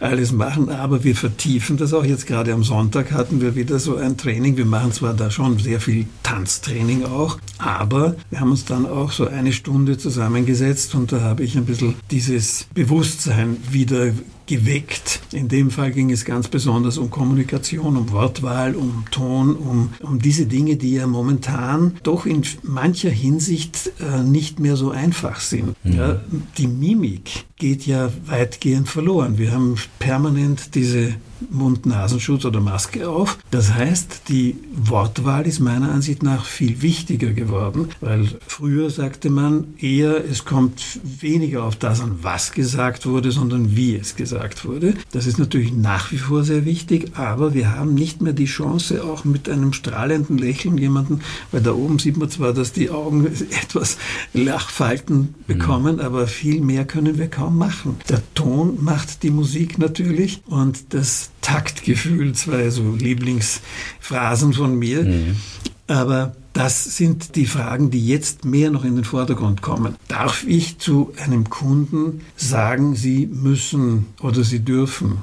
alles 0.00 0.32
machen. 0.32 0.68
Aber 0.70 1.04
wir 1.04 1.16
vertiefen 1.16 1.76
das 1.76 1.92
auch. 1.92 2.04
Jetzt 2.04 2.26
gerade 2.26 2.52
am 2.52 2.64
Sonntag 2.64 3.12
hatten 3.12 3.40
wir 3.40 3.54
wieder 3.54 3.78
so 3.78 3.96
ein 3.96 4.16
Training. 4.16 4.56
Wir 4.56 4.66
machen 4.66 4.92
zwar 4.92 5.14
da 5.14 5.30
schon 5.30 5.58
sehr 5.58 5.80
viel 5.80 6.06
Tanztraining 6.22 7.04
auch, 7.04 7.38
aber 7.58 8.16
wir 8.30 8.40
haben 8.40 8.50
uns 8.50 8.64
dann 8.64 8.86
auch 8.86 9.12
so 9.12 9.26
eine 9.26 9.52
Stunde 9.52 9.98
zusammengesetzt 9.98 10.94
und 10.94 11.12
da 11.12 11.20
habe 11.20 11.42
ich 11.42 11.56
ein 11.56 11.66
bisschen 11.66 11.94
dieses 12.10 12.66
Bewusstsein 12.74 13.56
wieder 13.70 14.12
geweckt. 14.52 15.20
In 15.32 15.48
dem 15.48 15.70
Fall 15.70 15.92
ging 15.92 16.10
es 16.10 16.26
ganz 16.26 16.46
besonders 16.46 16.98
um 16.98 17.08
Kommunikation, 17.08 17.96
um 17.96 18.12
Wortwahl, 18.12 18.74
um 18.74 19.04
Ton, 19.10 19.56
um, 19.56 19.94
um 20.00 20.18
diese 20.18 20.44
Dinge, 20.44 20.76
die 20.76 20.92
ja 20.92 21.06
momentan 21.06 21.96
doch 22.02 22.26
in 22.26 22.42
mancher 22.62 23.08
Hinsicht 23.08 23.92
äh, 23.98 24.22
nicht 24.22 24.60
mehr 24.60 24.76
so 24.76 24.90
einfach 24.90 25.40
sind. 25.40 25.74
Mhm. 25.84 25.92
Ja, 25.92 26.20
die 26.58 26.66
Mimik 26.66 27.46
geht 27.56 27.86
ja 27.86 28.10
weitgehend 28.26 28.90
verloren. 28.90 29.38
Wir 29.38 29.52
haben 29.52 29.76
permanent 29.98 30.74
diese 30.74 31.14
Mund-Nasenschutz 31.50 32.44
oder 32.44 32.60
Maske 32.60 33.08
auf. 33.08 33.38
Das 33.50 33.74
heißt, 33.74 34.22
die 34.28 34.56
Wortwahl 34.74 35.46
ist 35.46 35.60
meiner 35.60 35.90
Ansicht 35.90 36.22
nach 36.22 36.44
viel 36.44 36.82
wichtiger 36.82 37.32
geworden, 37.32 37.88
weil 38.00 38.28
früher 38.46 38.90
sagte 38.90 39.30
man 39.30 39.74
eher, 39.78 40.24
es 40.24 40.44
kommt 40.44 41.00
weniger 41.02 41.64
auf 41.64 41.76
das 41.76 42.00
an, 42.00 42.18
was 42.22 42.52
gesagt 42.52 43.06
wurde, 43.06 43.32
sondern 43.32 43.76
wie 43.76 43.96
es 43.96 44.16
gesagt 44.16 44.64
wurde. 44.64 44.94
Das 45.12 45.26
ist 45.26 45.38
natürlich 45.38 45.72
nach 45.72 46.12
wie 46.12 46.18
vor 46.18 46.44
sehr 46.44 46.64
wichtig, 46.64 47.12
aber 47.14 47.54
wir 47.54 47.72
haben 47.74 47.94
nicht 47.94 48.22
mehr 48.22 48.32
die 48.32 48.46
Chance, 48.46 49.04
auch 49.04 49.24
mit 49.24 49.48
einem 49.48 49.72
strahlenden 49.72 50.38
Lächeln 50.38 50.78
jemanden, 50.78 51.20
weil 51.50 51.62
da 51.62 51.72
oben 51.72 51.98
sieht 51.98 52.16
man 52.16 52.30
zwar, 52.30 52.52
dass 52.52 52.72
die 52.72 52.90
Augen 52.90 53.26
etwas 53.62 53.98
Lachfalten 54.32 55.34
bekommen, 55.46 55.96
mhm. 55.96 56.02
aber 56.02 56.26
viel 56.26 56.60
mehr 56.60 56.84
können 56.84 57.18
wir 57.18 57.28
kaum 57.28 57.58
machen. 57.58 57.96
Der 58.08 58.22
Ton 58.34 58.78
macht 58.82 59.22
die 59.22 59.30
Musik 59.30 59.78
natürlich 59.78 60.42
und 60.46 60.94
das 60.94 61.31
Taktgefühl, 61.42 62.32
zwei 62.32 62.70
so 62.70 62.94
Lieblingsphrasen 62.94 64.54
von 64.54 64.78
mir. 64.78 65.02
Mhm. 65.02 65.36
Aber 65.86 66.34
das 66.52 66.96
sind 66.96 67.36
die 67.36 67.46
Fragen, 67.46 67.90
die 67.90 68.06
jetzt 68.06 68.44
mehr 68.44 68.70
noch 68.70 68.84
in 68.84 68.94
den 68.94 69.04
Vordergrund 69.04 69.62
kommen. 69.62 69.96
Darf 70.08 70.44
ich 70.46 70.78
zu 70.78 71.12
einem 71.22 71.50
Kunden 71.50 72.22
sagen, 72.36 72.94
Sie 72.94 73.26
müssen 73.26 74.06
oder 74.20 74.44
Sie 74.44 74.60
dürfen? 74.60 75.18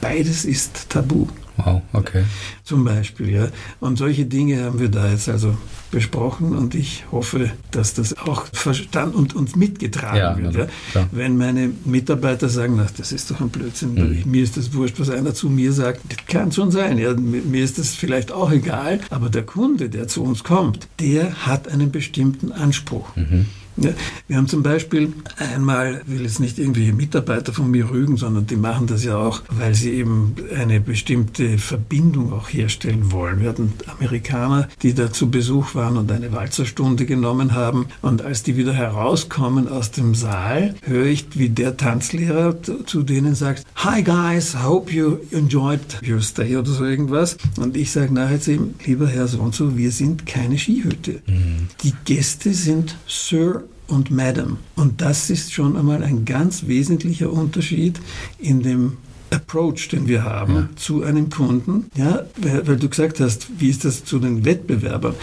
Beides 0.00 0.44
ist 0.44 0.88
tabu. 0.90 1.26
Wow, 1.64 1.82
okay. 1.92 2.24
Zum 2.64 2.84
Beispiel, 2.84 3.30
ja. 3.30 3.48
Und 3.80 3.96
solche 3.96 4.24
Dinge 4.24 4.64
haben 4.64 4.78
wir 4.78 4.88
da 4.88 5.10
jetzt 5.10 5.28
also 5.28 5.56
besprochen 5.90 6.56
und 6.56 6.74
ich 6.74 7.04
hoffe, 7.10 7.50
dass 7.72 7.94
das 7.94 8.16
auch 8.16 8.46
verstanden 8.52 9.16
und 9.16 9.34
uns 9.34 9.56
mitgetragen 9.56 10.44
ja, 10.44 10.54
wird. 10.54 10.70
Ja. 10.94 11.08
Wenn 11.10 11.36
meine 11.36 11.70
Mitarbeiter 11.84 12.48
sagen, 12.48 12.80
ach, 12.84 12.90
das 12.92 13.12
ist 13.12 13.30
doch 13.30 13.40
ein 13.40 13.48
Blödsinn, 13.48 13.94
mhm. 13.94 14.30
mir 14.30 14.42
ist 14.42 14.56
das 14.56 14.72
wurscht, 14.72 15.00
was 15.00 15.10
einer 15.10 15.34
zu 15.34 15.50
mir 15.50 15.72
sagt, 15.72 16.00
das 16.08 16.26
kann 16.26 16.52
schon 16.52 16.70
sein. 16.70 16.98
Ja, 16.98 17.14
mir 17.14 17.64
ist 17.64 17.78
das 17.78 17.94
vielleicht 17.94 18.30
auch 18.30 18.52
egal, 18.52 19.00
aber 19.10 19.28
der 19.28 19.42
Kunde, 19.42 19.88
der 19.88 20.06
zu 20.06 20.22
uns 20.22 20.44
kommt, 20.44 20.86
der 21.00 21.46
hat 21.46 21.68
einen 21.68 21.90
bestimmten 21.90 22.52
Anspruch. 22.52 23.16
Mhm. 23.16 23.46
Ja, 23.76 23.90
wir 24.28 24.36
haben 24.36 24.48
zum 24.48 24.62
Beispiel 24.62 25.12
einmal, 25.36 26.02
will 26.06 26.22
jetzt 26.22 26.40
nicht 26.40 26.58
irgendwelche 26.58 26.92
Mitarbeiter 26.92 27.52
von 27.52 27.70
mir 27.70 27.90
rügen, 27.90 28.16
sondern 28.16 28.46
die 28.46 28.56
machen 28.56 28.86
das 28.86 29.04
ja 29.04 29.16
auch, 29.16 29.42
weil 29.48 29.74
sie 29.74 29.92
eben 29.92 30.34
eine 30.54 30.80
bestimmte 30.80 31.58
Verbindung 31.58 32.32
auch 32.32 32.48
herstellen 32.48 33.12
wollen. 33.12 33.40
Wir 33.40 33.48
hatten 33.48 33.72
Amerikaner, 33.86 34.68
die 34.82 34.94
da 34.94 35.12
zu 35.12 35.30
Besuch 35.30 35.74
waren 35.74 35.96
und 35.96 36.10
eine 36.12 36.32
Walzerstunde 36.32 37.06
genommen 37.06 37.54
haben. 37.54 37.86
Und 38.02 38.22
als 38.22 38.42
die 38.42 38.56
wieder 38.56 38.72
herauskommen 38.72 39.68
aus 39.68 39.90
dem 39.90 40.14
Saal, 40.14 40.74
höre 40.82 41.06
ich, 41.06 41.26
wie 41.34 41.48
der 41.48 41.76
Tanzlehrer 41.76 42.56
zu 42.62 43.02
denen 43.02 43.34
sagt, 43.34 43.64
Hi 43.76 44.02
guys, 44.02 44.62
hope 44.62 44.92
you 44.92 45.18
enjoyed 45.30 45.80
your 46.06 46.20
stay 46.20 46.56
oder 46.56 46.70
so 46.70 46.84
irgendwas. 46.84 47.36
Und 47.56 47.76
ich 47.76 47.92
sage 47.92 48.12
nachher 48.12 48.40
zu 48.40 48.52
ihm, 48.52 48.74
lieber 48.84 49.08
Herr 49.08 49.28
so 49.28 49.40
und 49.40 49.54
so, 49.54 49.76
wir 49.76 49.92
sind 49.92 50.26
keine 50.26 50.58
Skihütte. 50.58 51.22
Mhm. 51.26 51.68
Die 51.82 51.94
Gäste 52.04 52.52
sind 52.52 52.96
Sir 53.06 53.64
und 53.86 54.10
Madam. 54.10 54.58
Und 54.76 55.00
das 55.00 55.30
ist 55.30 55.52
schon 55.52 55.76
einmal 55.76 56.02
ein 56.02 56.24
ganz 56.24 56.66
wesentlicher 56.66 57.32
Unterschied 57.32 58.00
in 58.38 58.62
dem 58.62 58.96
Approach, 59.30 59.88
den 59.88 60.08
wir 60.08 60.24
haben 60.24 60.54
ja. 60.54 60.68
zu 60.76 61.02
einem 61.02 61.30
Kunden. 61.30 61.86
Ja, 61.96 62.24
weil, 62.36 62.66
weil, 62.66 62.76
du 62.76 62.88
gesagt 62.88 63.20
hast, 63.20 63.48
wie 63.58 63.70
ist 63.70 63.84
das 63.84 64.04
zu 64.04 64.18
den 64.18 64.44
Wettbewerbern? 64.44 65.14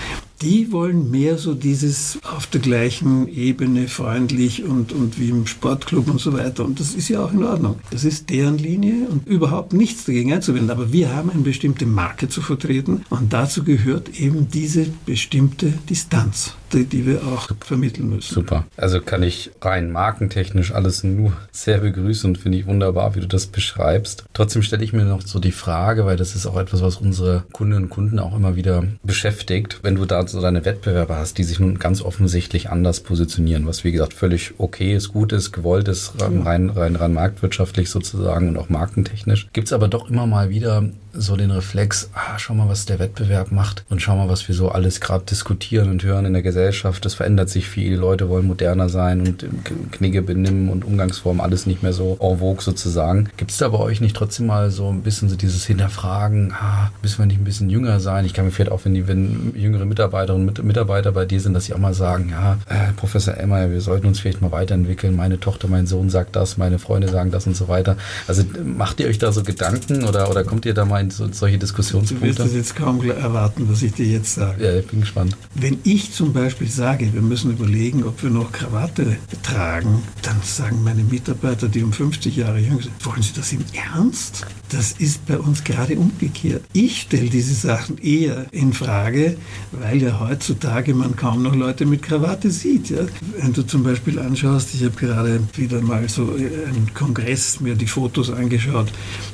Die 0.41 0.71
wollen 0.71 1.09
mehr 1.09 1.37
so 1.37 1.53
dieses 1.53 2.19
auf 2.23 2.47
der 2.47 2.61
gleichen 2.61 3.27
Ebene 3.27 3.87
freundlich 3.87 4.63
und, 4.63 4.91
und 4.91 5.19
wie 5.19 5.29
im 5.29 5.47
Sportclub 5.47 6.09
und 6.09 6.19
so 6.19 6.33
weiter. 6.33 6.63
Und 6.63 6.79
das 6.79 6.93
ist 6.93 7.09
ja 7.09 7.23
auch 7.23 7.33
in 7.33 7.43
Ordnung. 7.43 7.79
Das 7.91 8.03
ist 8.03 8.29
deren 8.29 8.57
Linie 8.57 9.07
und 9.09 9.27
überhaupt 9.27 9.73
nichts 9.73 10.05
dagegen 10.05 10.33
einzuwenden. 10.33 10.69
Aber 10.69 10.91
wir 10.91 11.15
haben 11.15 11.29
eine 11.31 11.41
bestimmte 11.41 11.85
Marke 11.85 12.29
zu 12.29 12.41
vertreten 12.41 13.03
und 13.09 13.33
dazu 13.33 13.63
gehört 13.63 14.19
eben 14.19 14.49
diese 14.49 14.87
bestimmte 15.05 15.73
Distanz. 15.89 16.53
die, 16.73 16.85
die 16.85 17.05
wir 17.05 17.25
auch 17.25 17.49
vermitteln 17.61 18.09
müssen. 18.09 18.33
Super. 18.33 18.65
Also 18.75 19.01
kann 19.01 19.23
ich 19.23 19.51
rein 19.61 19.91
markentechnisch 19.91 20.73
alles 20.73 21.03
nur 21.03 21.33
sehr 21.51 21.79
begrüßen 21.79 22.29
und 22.29 22.37
finde 22.37 22.57
ich 22.57 22.65
wunderbar, 22.65 23.15
wie 23.15 23.21
du 23.21 23.27
das 23.27 23.47
beschreibst. 23.47 24.25
Trotzdem 24.33 24.61
stelle 24.61 24.83
ich 24.83 24.93
mir 24.93 25.05
noch 25.05 25.21
so 25.21 25.39
die 25.39 25.51
Frage, 25.51 26.05
weil 26.05 26.17
das 26.17 26.35
ist 26.35 26.45
auch 26.45 26.57
etwas, 26.57 26.81
was 26.81 26.97
unsere 26.97 27.43
Kundinnen 27.51 27.85
und 27.85 27.89
Kunden 27.89 28.19
auch 28.19 28.35
immer 28.35 28.55
wieder 28.55 28.83
beschäftigt, 29.03 29.79
wenn 29.83 29.95
du 29.95 30.05
da 30.05 30.26
so 30.29 30.41
deine 30.41 30.65
Wettbewerber 30.65 31.17
hast, 31.17 31.37
die 31.37 31.43
sich 31.43 31.59
nun 31.59 31.79
ganz 31.79 32.01
offensichtlich 32.01 32.69
anders 32.69 33.01
positionieren, 33.01 33.67
was 33.67 33.83
wie 33.83 33.91
gesagt 33.91 34.13
völlig 34.13 34.53
okay 34.57 34.95
ist, 34.95 35.09
gut 35.09 35.31
ist, 35.31 35.51
gewollt 35.51 35.87
ist, 35.87 36.13
rein, 36.19 36.69
rein, 36.69 36.95
rein 36.95 37.13
marktwirtschaftlich 37.13 37.89
sozusagen 37.89 38.49
und 38.49 38.57
auch 38.57 38.69
markentechnisch. 38.69 39.47
Gibt 39.53 39.67
es 39.67 39.73
aber 39.73 39.87
doch 39.87 40.09
immer 40.09 40.27
mal 40.27 40.49
wieder 40.49 40.89
so 41.17 41.35
den 41.35 41.51
Reflex, 41.51 42.09
ah, 42.13 42.37
schau 42.37 42.53
mal, 42.53 42.69
was 42.69 42.85
der 42.85 42.99
Wettbewerb 42.99 43.51
macht 43.51 43.83
und 43.89 44.01
schau 44.01 44.15
mal, 44.15 44.29
was 44.29 44.47
wir 44.47 44.55
so 44.55 44.69
alles 44.69 45.01
gerade 45.01 45.25
diskutieren 45.25 45.89
und 45.89 46.03
hören 46.03 46.25
in 46.25 46.33
der 46.33 46.43
Gesellschaft. 46.43 47.03
Das 47.05 47.15
verändert 47.15 47.49
sich 47.49 47.67
viel. 47.67 47.89
Die 47.89 47.95
Leute 47.95 48.29
wollen 48.29 48.45
moderner 48.45 48.89
sein 48.89 49.21
und 49.21 49.45
Knigge, 49.91 50.21
Benimm 50.21 50.69
und 50.69 50.85
Umgangsform 50.85 51.41
alles 51.41 51.65
nicht 51.65 51.83
mehr 51.83 51.93
so 51.93 52.17
en 52.21 52.37
vogue 52.37 52.61
sozusagen. 52.61 53.29
Gibt 53.37 53.51
es 53.51 53.57
da 53.57 53.69
bei 53.69 53.79
euch 53.79 53.99
nicht 53.99 54.15
trotzdem 54.15 54.45
mal 54.45 54.69
so 54.69 54.89
ein 54.89 55.01
bisschen 55.01 55.29
so 55.29 55.35
dieses 55.35 55.65
Hinterfragen, 55.65 56.53
ah, 56.53 56.91
müssen 57.01 57.19
wir 57.19 57.25
nicht 57.25 57.41
ein 57.41 57.45
bisschen 57.45 57.69
jünger 57.69 57.99
sein? 57.99 58.25
Ich 58.25 58.33
kann 58.33 58.45
mir 58.45 58.51
vielleicht 58.51 58.71
auch, 58.71 58.85
wenn 58.85 58.93
die 58.93 59.07
wenn 59.07 59.53
jüngere 59.55 59.85
Mitarbeiterinnen 59.85 60.47
und 60.47 60.63
Mitarbeiter 60.63 61.11
bei 61.11 61.25
dir 61.25 61.39
sind, 61.39 61.53
dass 61.53 61.65
sie 61.65 61.73
auch 61.73 61.79
mal 61.79 61.93
sagen, 61.93 62.29
ja, 62.29 62.57
äh, 62.69 62.93
Professor 62.95 63.35
Emmer, 63.35 63.71
wir 63.71 63.81
sollten 63.81 64.07
uns 64.07 64.19
vielleicht 64.19 64.41
mal 64.41 64.51
weiterentwickeln. 64.51 65.15
Meine 65.15 65.39
Tochter, 65.39 65.67
mein 65.67 65.87
Sohn 65.87 66.09
sagt 66.09 66.35
das, 66.35 66.57
meine 66.57 66.77
Freunde 66.79 67.09
sagen 67.09 67.31
das 67.31 67.47
und 67.47 67.55
so 67.55 67.67
weiter. 67.67 67.97
Also 68.27 68.43
macht 68.63 68.99
ihr 68.99 69.07
euch 69.07 69.17
da 69.17 69.31
so 69.31 69.43
Gedanken 69.43 70.03
oder, 70.03 70.29
oder 70.29 70.43
kommt 70.43 70.65
ihr 70.65 70.73
da 70.73 70.85
mal 70.85 71.01
in 71.01 71.06
so, 71.11 71.27
solche 71.31 71.57
Diskussionspunkte? 71.57 72.27
Du 72.27 72.37
wirst 72.37 72.39
es 72.39 72.55
jetzt 72.55 72.75
kaum 72.75 73.01
erwarten, 73.09 73.67
was 73.69 73.81
ich 73.81 73.93
dir 73.93 74.05
jetzt 74.05 74.35
sage. 74.35 74.63
Ja, 74.63 74.79
ich 74.79 74.87
bin 74.87 75.01
gespannt. 75.01 75.37
Wenn 75.53 75.79
ich 75.83 76.13
zum 76.13 76.33
Beispiel 76.33 76.69
sage, 76.69 77.13
wir 77.13 77.21
müssen 77.21 77.51
überlegen, 77.51 78.03
ob 78.03 78.21
wir 78.23 78.29
noch 78.29 78.51
Krawatte 78.51 79.17
tragen, 79.43 80.03
dann 80.21 80.37
sagen 80.43 80.83
meine 80.83 81.03
Mitarbeiter, 81.03 81.67
die 81.67 81.83
um 81.83 81.93
50 81.93 82.35
Jahre 82.35 82.59
jünger 82.59 82.81
sind, 82.81 83.05
wollen 83.05 83.21
Sie 83.21 83.33
das 83.35 83.51
im 83.53 83.63
Ernst? 83.73 84.45
Das 84.69 84.91
ist 84.93 85.25
bei 85.25 85.37
uns 85.37 85.63
gerade 85.63 85.97
umgekehrt. 85.97 86.63
Ich 86.73 87.01
stelle 87.01 87.29
diese 87.29 87.53
Sachen 87.53 87.97
eher 87.99 88.47
in 88.51 88.73
Frage, 88.73 89.37
weil 89.71 90.01
ja 90.01 90.19
heutzutage 90.19 90.93
man 90.93 91.15
kaum 91.15 91.41
noch 91.43 91.55
Leute 91.55 91.85
mit 91.85 92.01
Krawatte 92.01 92.51
sieht. 92.51 92.89
Ja? 92.89 93.05
Wenn 93.37 93.53
du 93.53 93.61
zum 93.63 93.83
Beispiel 93.83 94.19
anschaust, 94.19 94.73
ich 94.73 94.83
habe 94.83 94.95
gerade 94.95 95.39
wieder 95.55 95.81
mal 95.81 96.09
so 96.09 96.23
einen 96.23 96.91
Kongress 96.93 97.61
mir 97.61 97.75
die 97.75 97.87
Fotos 97.87 98.29
angeschaut, 98.29 98.91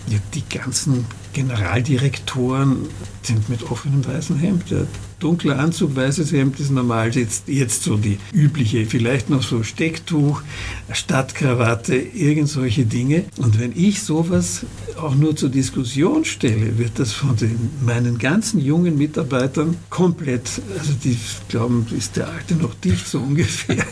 ja, 0.08 0.20
die 0.34 0.44
ganzen 0.56 1.06
Generaldirektoren 1.34 2.88
sind 3.26 3.50
mit 3.50 3.64
offenem 3.72 4.06
weißen 4.06 4.38
Hemd. 4.38 4.70
Ja 4.70 4.86
dunkler 5.24 5.58
Anzug, 5.58 5.96
weißes 5.96 6.34
Hemd 6.34 6.60
ist 6.60 6.72
normal. 6.72 7.16
Jetzt, 7.16 7.48
jetzt 7.48 7.84
so 7.84 7.96
die 7.96 8.20
übliche, 8.34 8.86
vielleicht 8.86 9.30
noch 9.30 9.42
so 9.42 9.64
Stecktuch, 9.64 10.42
Stadtkrawatte, 10.92 11.96
irgend 11.96 12.50
solche 12.50 12.86
Dinge. 12.86 13.24
Und 13.38 13.60
wenn 13.60 13.72
ich 13.74 14.04
sowas 14.04 14.66
auch 14.98 15.16
nur 15.16 15.36
zur 15.36 15.50
Diskussion 15.50 16.26
stelle, 16.26 16.78
wird 16.78 17.00
das 17.00 17.14
von 17.14 17.38
den, 17.38 17.70
meinen 17.86 18.18
ganzen 18.18 18.60
jungen 18.60 18.98
Mitarbeitern 18.98 19.78
komplett, 19.90 20.62
also 20.78 20.94
die 21.04 21.18
glauben, 21.48 21.88
ist 21.98 22.18
der 22.18 22.28
Alte 22.28 22.56
noch 22.56 22.74
dicht 22.76 23.08
so 23.08 23.20
ungefähr. 23.20 23.86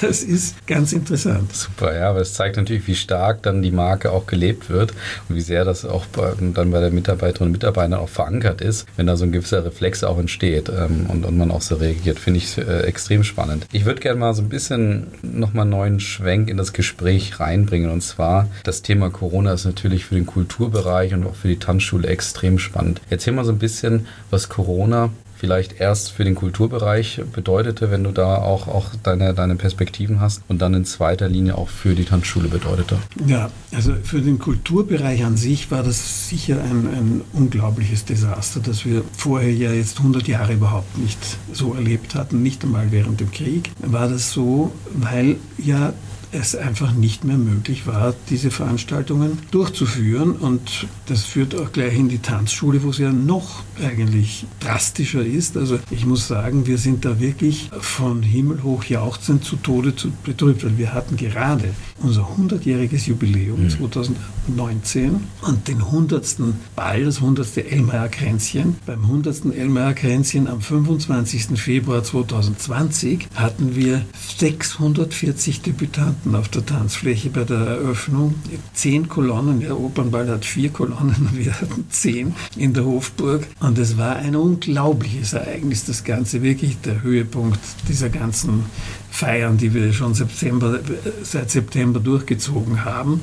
Das 0.00 0.22
ist 0.22 0.64
ganz 0.66 0.92
interessant. 0.92 1.52
Super, 1.52 1.92
ja, 1.92 2.10
aber 2.10 2.20
es 2.20 2.32
zeigt 2.32 2.56
natürlich, 2.56 2.86
wie 2.86 2.94
stark 2.94 3.42
dann 3.42 3.62
die 3.62 3.72
Marke 3.72 4.12
auch 4.12 4.26
gelebt 4.26 4.70
wird 4.70 4.92
und 5.28 5.34
wie 5.34 5.40
sehr 5.40 5.64
das 5.64 5.84
auch 5.84 6.06
bei, 6.06 6.34
dann 6.54 6.70
bei 6.70 6.78
der 6.80 6.92
Mitarbeiterinnen 6.92 7.48
und 7.48 7.52
Mitarbeitern 7.52 7.94
auch 7.94 8.08
verankert 8.08 8.60
ist, 8.60 8.77
wenn 8.96 9.06
da 9.06 9.16
so 9.16 9.24
ein 9.24 9.32
gewisser 9.32 9.64
Reflex 9.64 10.04
auch 10.04 10.18
entsteht 10.18 10.68
ähm, 10.68 11.06
und, 11.08 11.24
und 11.24 11.36
man 11.36 11.50
auch 11.50 11.62
so 11.62 11.76
reagiert. 11.76 12.18
Finde 12.18 12.38
ich 12.38 12.58
äh, 12.58 12.82
extrem 12.82 13.24
spannend. 13.24 13.66
Ich 13.72 13.84
würde 13.84 14.00
gerne 14.00 14.18
mal 14.18 14.34
so 14.34 14.42
ein 14.42 14.48
bisschen 14.48 15.08
nochmal 15.22 15.62
einen 15.62 15.70
neuen 15.70 16.00
Schwenk 16.00 16.48
in 16.48 16.56
das 16.56 16.72
Gespräch 16.72 17.40
reinbringen. 17.40 17.90
Und 17.90 18.02
zwar, 18.02 18.48
das 18.64 18.82
Thema 18.82 19.10
Corona 19.10 19.52
ist 19.52 19.64
natürlich 19.64 20.04
für 20.04 20.14
den 20.14 20.26
Kulturbereich 20.26 21.14
und 21.14 21.26
auch 21.26 21.34
für 21.34 21.48
die 21.48 21.58
Tanzschule 21.58 22.08
extrem 22.08 22.58
spannend. 22.58 23.00
Erzähl 23.10 23.32
mal 23.32 23.44
so 23.44 23.52
ein 23.52 23.58
bisschen, 23.58 24.06
was 24.30 24.48
Corona 24.48 25.10
vielleicht 25.38 25.80
erst 25.80 26.10
für 26.10 26.24
den 26.24 26.34
Kulturbereich 26.34 27.22
bedeutete, 27.32 27.90
wenn 27.90 28.04
du 28.04 28.10
da 28.10 28.36
auch, 28.36 28.66
auch 28.66 28.90
deine, 29.02 29.34
deine 29.34 29.54
Perspektiven 29.54 30.20
hast 30.20 30.42
und 30.48 30.60
dann 30.60 30.74
in 30.74 30.84
zweiter 30.84 31.28
Linie 31.28 31.56
auch 31.56 31.68
für 31.68 31.94
die 31.94 32.04
Tanzschule 32.04 32.48
bedeutete? 32.48 32.98
Ja, 33.26 33.50
also 33.72 33.94
für 34.02 34.20
den 34.20 34.38
Kulturbereich 34.38 35.24
an 35.24 35.36
sich 35.36 35.70
war 35.70 35.82
das 35.82 36.28
sicher 36.28 36.56
ein, 36.62 36.86
ein 36.86 37.20
unglaubliches 37.32 38.04
Desaster, 38.04 38.60
das 38.60 38.84
wir 38.84 39.02
vorher 39.16 39.52
ja 39.52 39.72
jetzt 39.72 39.98
100 39.98 40.26
Jahre 40.26 40.54
überhaupt 40.54 40.98
nicht 40.98 41.18
so 41.52 41.74
erlebt 41.74 42.14
hatten, 42.14 42.42
nicht 42.42 42.64
einmal 42.64 42.90
während 42.90 43.20
dem 43.20 43.30
Krieg. 43.30 43.70
War 43.78 44.08
das 44.08 44.32
so, 44.32 44.72
weil 44.92 45.36
ja 45.56 45.92
es 46.32 46.54
einfach 46.54 46.92
nicht 46.92 47.24
mehr 47.24 47.38
möglich 47.38 47.86
war, 47.86 48.14
diese 48.30 48.50
Veranstaltungen 48.50 49.38
durchzuführen. 49.50 50.32
Und 50.32 50.86
das 51.06 51.24
führt 51.24 51.54
auch 51.54 51.72
gleich 51.72 51.96
in 51.96 52.08
die 52.08 52.18
Tanzschule, 52.18 52.82
wo 52.82 52.90
es 52.90 52.98
ja 52.98 53.12
noch 53.12 53.62
eigentlich 53.82 54.46
drastischer 54.60 55.24
ist. 55.24 55.56
Also 55.56 55.78
ich 55.90 56.04
muss 56.04 56.28
sagen, 56.28 56.66
wir 56.66 56.78
sind 56.78 57.04
da 57.04 57.20
wirklich 57.20 57.70
von 57.80 58.22
Himmel 58.22 58.62
hoch 58.62 58.84
jauchzend 58.84 59.44
zu 59.44 59.56
Tode 59.56 59.94
betrübt, 60.24 60.64
weil 60.64 60.78
wir 60.78 60.92
hatten 60.92 61.16
gerade 61.16 61.74
unser 62.02 62.28
100-jähriges 62.36 63.08
Jubiläum 63.08 63.64
mhm. 63.64 63.70
2019 63.70 65.20
und 65.42 65.68
den 65.68 65.78
100. 65.78 66.36
Ball, 66.76 67.04
das 67.04 67.16
100. 67.16 67.56
Elmayer-Kränzchen. 67.56 68.76
Beim 68.86 69.02
100. 69.02 69.46
Elmayer-Kränzchen 69.46 70.46
am 70.46 70.60
25. 70.60 71.58
Februar 71.58 72.04
2020 72.04 73.28
hatten 73.34 73.74
wir 73.74 74.04
640 74.38 75.62
Debütanten 75.62 76.17
auf 76.32 76.48
der 76.48 76.64
Tanzfläche 76.64 77.30
bei 77.30 77.44
der 77.44 77.58
Eröffnung. 77.58 78.34
Zehn 78.74 79.08
Kolonnen, 79.08 79.60
der 79.60 79.78
Opernball 79.78 80.28
hat 80.28 80.44
vier 80.44 80.70
Kolonnen, 80.70 81.30
wir 81.32 81.52
hatten 81.52 81.86
zehn 81.90 82.34
in 82.56 82.74
der 82.74 82.84
Hofburg. 82.84 83.46
Und 83.60 83.78
es 83.78 83.96
war 83.96 84.16
ein 84.16 84.36
unglaubliches 84.36 85.32
Ereignis, 85.32 85.84
das 85.84 86.04
Ganze 86.04 86.42
wirklich 86.42 86.80
der 86.80 87.02
Höhepunkt 87.02 87.58
dieser 87.88 88.08
ganzen 88.08 88.64
Feiern, 89.10 89.56
die 89.56 89.72
wir 89.74 89.92
schon 89.92 90.14
September, 90.14 90.80
seit 91.22 91.50
September 91.50 92.00
durchgezogen 92.00 92.84
haben. 92.84 93.20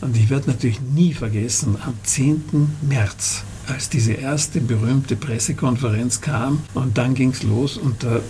Und 0.00 0.16
ich 0.16 0.30
werde 0.30 0.50
natürlich 0.50 0.80
nie 0.80 1.14
vergessen, 1.14 1.76
am 1.84 1.94
10. 2.02 2.42
März 2.82 3.44
als 3.68 3.88
diese 3.88 4.12
erste 4.12 4.60
berühmte 4.60 5.16
Pressekonferenz 5.16 6.20
kam 6.20 6.62
und 6.74 6.96
dann 6.96 7.14
ging 7.14 7.30
es 7.30 7.42
los 7.42 7.76
und 7.76 8.02
da 8.02 8.20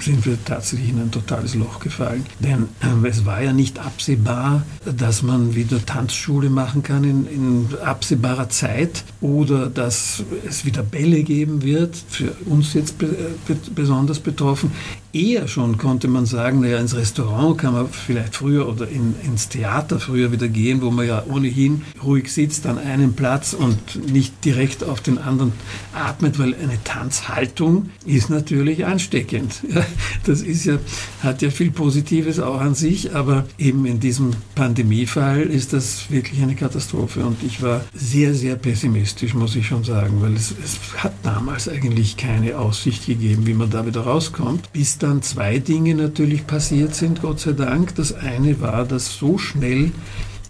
sind 0.00 0.24
wir 0.26 0.38
tatsächlich 0.44 0.90
in 0.90 1.00
ein 1.00 1.10
totales 1.10 1.54
Loch 1.54 1.80
gefallen. 1.80 2.24
Denn 2.40 2.68
äh, 2.80 3.08
es 3.08 3.24
war 3.24 3.42
ja 3.42 3.52
nicht 3.52 3.78
absehbar, 3.78 4.62
dass 4.84 5.22
man 5.22 5.54
wieder 5.54 5.84
Tanzschule 5.84 6.50
machen 6.50 6.82
kann 6.82 7.04
in, 7.04 7.26
in 7.26 7.68
absehbarer 7.84 8.48
Zeit 8.48 9.04
oder 9.20 9.68
dass 9.68 10.22
es 10.46 10.64
wieder 10.64 10.82
Bälle 10.82 11.22
geben 11.22 11.62
wird, 11.62 11.96
für 12.08 12.32
uns 12.46 12.74
jetzt 12.74 12.98
be, 12.98 13.06
be, 13.46 13.56
besonders 13.74 14.20
betroffen. 14.20 14.72
Eher 15.12 15.48
schon 15.48 15.78
konnte 15.78 16.06
man 16.06 16.26
sagen, 16.26 16.60
naja, 16.60 16.78
ins 16.78 16.94
Restaurant 16.94 17.56
kann 17.56 17.72
man 17.72 17.88
vielleicht 17.88 18.36
früher 18.36 18.68
oder 18.68 18.86
in, 18.88 19.14
ins 19.24 19.48
Theater 19.48 19.98
früher 20.00 20.32
wieder 20.32 20.48
gehen, 20.48 20.82
wo 20.82 20.90
man 20.90 21.06
ja 21.06 21.24
ohnehin 21.26 21.82
ruhig 22.04 22.30
sitzt 22.30 22.66
an 22.66 22.78
einem 22.78 23.14
Platz 23.14 23.54
und 23.54 24.12
nicht 24.12 24.44
direkt 24.44 24.84
auf 24.84 25.00
den 25.00 25.16
anderen 25.16 25.52
atmet, 25.94 26.38
weil 26.38 26.54
eine 26.54 26.82
Tanzhaltung 26.84 27.88
ist 28.04 28.28
natürlich 28.28 28.84
ansteckend. 28.84 29.62
das 30.24 30.42
ist 30.42 30.64
ja, 30.64 30.78
hat 31.22 31.42
ja 31.42 31.50
viel 31.50 31.70
Positives 31.70 32.40
auch 32.40 32.60
an 32.60 32.74
sich, 32.74 33.14
aber 33.14 33.46
eben 33.58 33.86
in 33.86 34.00
diesem 34.00 34.32
Pandemiefall 34.54 35.42
ist 35.42 35.72
das 35.72 36.10
wirklich 36.10 36.42
eine 36.42 36.54
Katastrophe. 36.54 37.24
Und 37.24 37.42
ich 37.42 37.62
war 37.62 37.82
sehr, 37.94 38.34
sehr 38.34 38.56
pessimistisch, 38.56 39.34
muss 39.34 39.56
ich 39.56 39.66
schon 39.66 39.84
sagen, 39.84 40.20
weil 40.20 40.34
es, 40.34 40.54
es 40.62 40.78
hat 41.02 41.14
damals 41.22 41.68
eigentlich 41.68 42.16
keine 42.16 42.58
Aussicht 42.58 43.06
gegeben, 43.06 43.46
wie 43.46 43.54
man 43.54 43.70
da 43.70 43.86
wieder 43.86 44.02
rauskommt, 44.02 44.72
bis 44.72 44.98
dann 44.98 45.22
zwei 45.22 45.58
Dinge 45.58 45.94
natürlich 45.94 46.46
passiert 46.46 46.94
sind, 46.94 47.22
Gott 47.22 47.40
sei 47.40 47.52
Dank. 47.52 47.94
Das 47.94 48.12
eine 48.12 48.60
war, 48.60 48.84
dass 48.84 49.16
so 49.16 49.38
schnell 49.38 49.92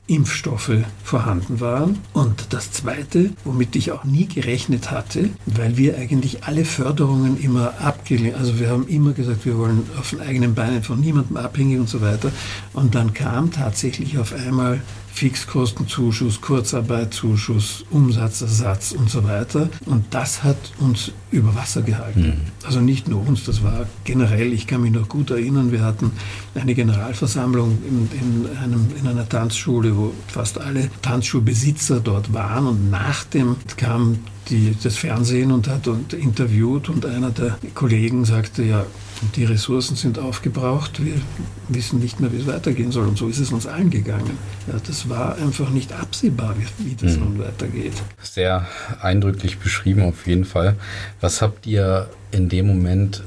Impfstoffe 0.08 0.72
vorhanden 1.04 1.60
waren. 1.60 1.98
Und 2.12 2.46
das 2.50 2.72
Zweite, 2.72 3.30
womit 3.44 3.76
ich 3.76 3.92
auch 3.92 4.04
nie 4.04 4.26
gerechnet 4.26 4.90
hatte, 4.90 5.30
weil 5.46 5.76
wir 5.76 5.96
eigentlich 5.96 6.44
alle 6.44 6.64
Förderungen 6.64 7.38
immer 7.40 7.74
abgelehnt, 7.80 8.36
also 8.36 8.58
wir 8.58 8.70
haben 8.70 8.88
immer 8.88 9.12
gesagt, 9.12 9.44
wir 9.44 9.56
wollen 9.56 9.86
auf 9.98 10.10
den 10.10 10.20
eigenen 10.20 10.54
Beinen 10.54 10.82
von 10.82 11.00
niemandem 11.00 11.36
abhängig 11.36 11.78
und 11.78 11.88
so 11.88 12.00
weiter. 12.00 12.32
Und 12.72 12.94
dann 12.94 13.14
kam 13.14 13.52
tatsächlich 13.52 14.18
auf 14.18 14.32
einmal 14.32 14.80
Fixkostenzuschuss, 15.18 16.40
Kurzarbeitzuschuss, 16.40 17.84
Umsatzersatz 17.90 18.92
und 18.92 19.10
so 19.10 19.24
weiter. 19.24 19.68
Und 19.86 20.04
das 20.10 20.44
hat 20.44 20.56
uns 20.78 21.10
über 21.32 21.56
Wasser 21.56 21.82
gehalten. 21.82 22.20
Mhm. 22.20 22.66
Also 22.66 22.80
nicht 22.80 23.08
nur 23.08 23.26
uns, 23.26 23.44
das 23.44 23.64
war 23.64 23.86
generell, 24.04 24.52
ich 24.52 24.68
kann 24.68 24.80
mich 24.80 24.92
noch 24.92 25.08
gut 25.08 25.30
erinnern, 25.30 25.72
wir 25.72 25.82
hatten 25.82 26.12
eine 26.54 26.72
Generalversammlung 26.74 27.78
in, 27.88 28.08
in, 28.16 28.56
einem, 28.58 28.86
in 28.96 29.08
einer 29.08 29.28
Tanzschule, 29.28 29.96
wo 29.96 30.12
fast 30.28 30.60
alle 30.60 30.88
Tanzschulbesitzer 31.02 31.98
dort 31.98 32.32
waren 32.32 32.68
und 32.68 32.90
nach 32.90 33.24
dem 33.24 33.56
kam 33.76 34.18
die, 34.50 34.76
das 34.80 34.96
Fernsehen 34.96 35.50
und 35.50 35.66
hat 35.66 35.88
und 35.88 36.12
interviewt 36.12 36.88
und 36.88 37.04
einer 37.04 37.30
der 37.30 37.58
Kollegen 37.74 38.24
sagte, 38.24 38.62
ja, 38.62 38.86
die 39.34 39.44
Ressourcen 39.44 39.96
sind 39.96 40.18
aufgebraucht. 40.18 41.04
Wir 41.04 41.14
wissen 41.68 41.98
nicht 41.98 42.20
mehr, 42.20 42.32
wie 42.32 42.38
es 42.38 42.46
weitergehen 42.46 42.92
soll. 42.92 43.08
Und 43.08 43.18
so 43.18 43.28
ist 43.28 43.38
es 43.38 43.52
uns 43.52 43.66
allen 43.66 43.90
gegangen. 43.90 44.38
Ja, 44.66 44.74
das 44.86 45.08
war 45.08 45.36
einfach 45.36 45.70
nicht 45.70 45.92
absehbar, 45.92 46.54
wie, 46.58 46.84
wie 46.84 46.94
das 46.94 47.16
mhm. 47.16 47.24
nun 47.24 47.38
weitergeht. 47.40 47.94
Sehr 48.22 48.66
eindrücklich 49.00 49.58
beschrieben 49.58 50.02
auf 50.02 50.26
jeden 50.26 50.44
Fall. 50.44 50.76
Was 51.20 51.42
habt 51.42 51.66
ihr 51.66 52.08
in 52.30 52.48
dem 52.48 52.66
Moment 52.66 53.22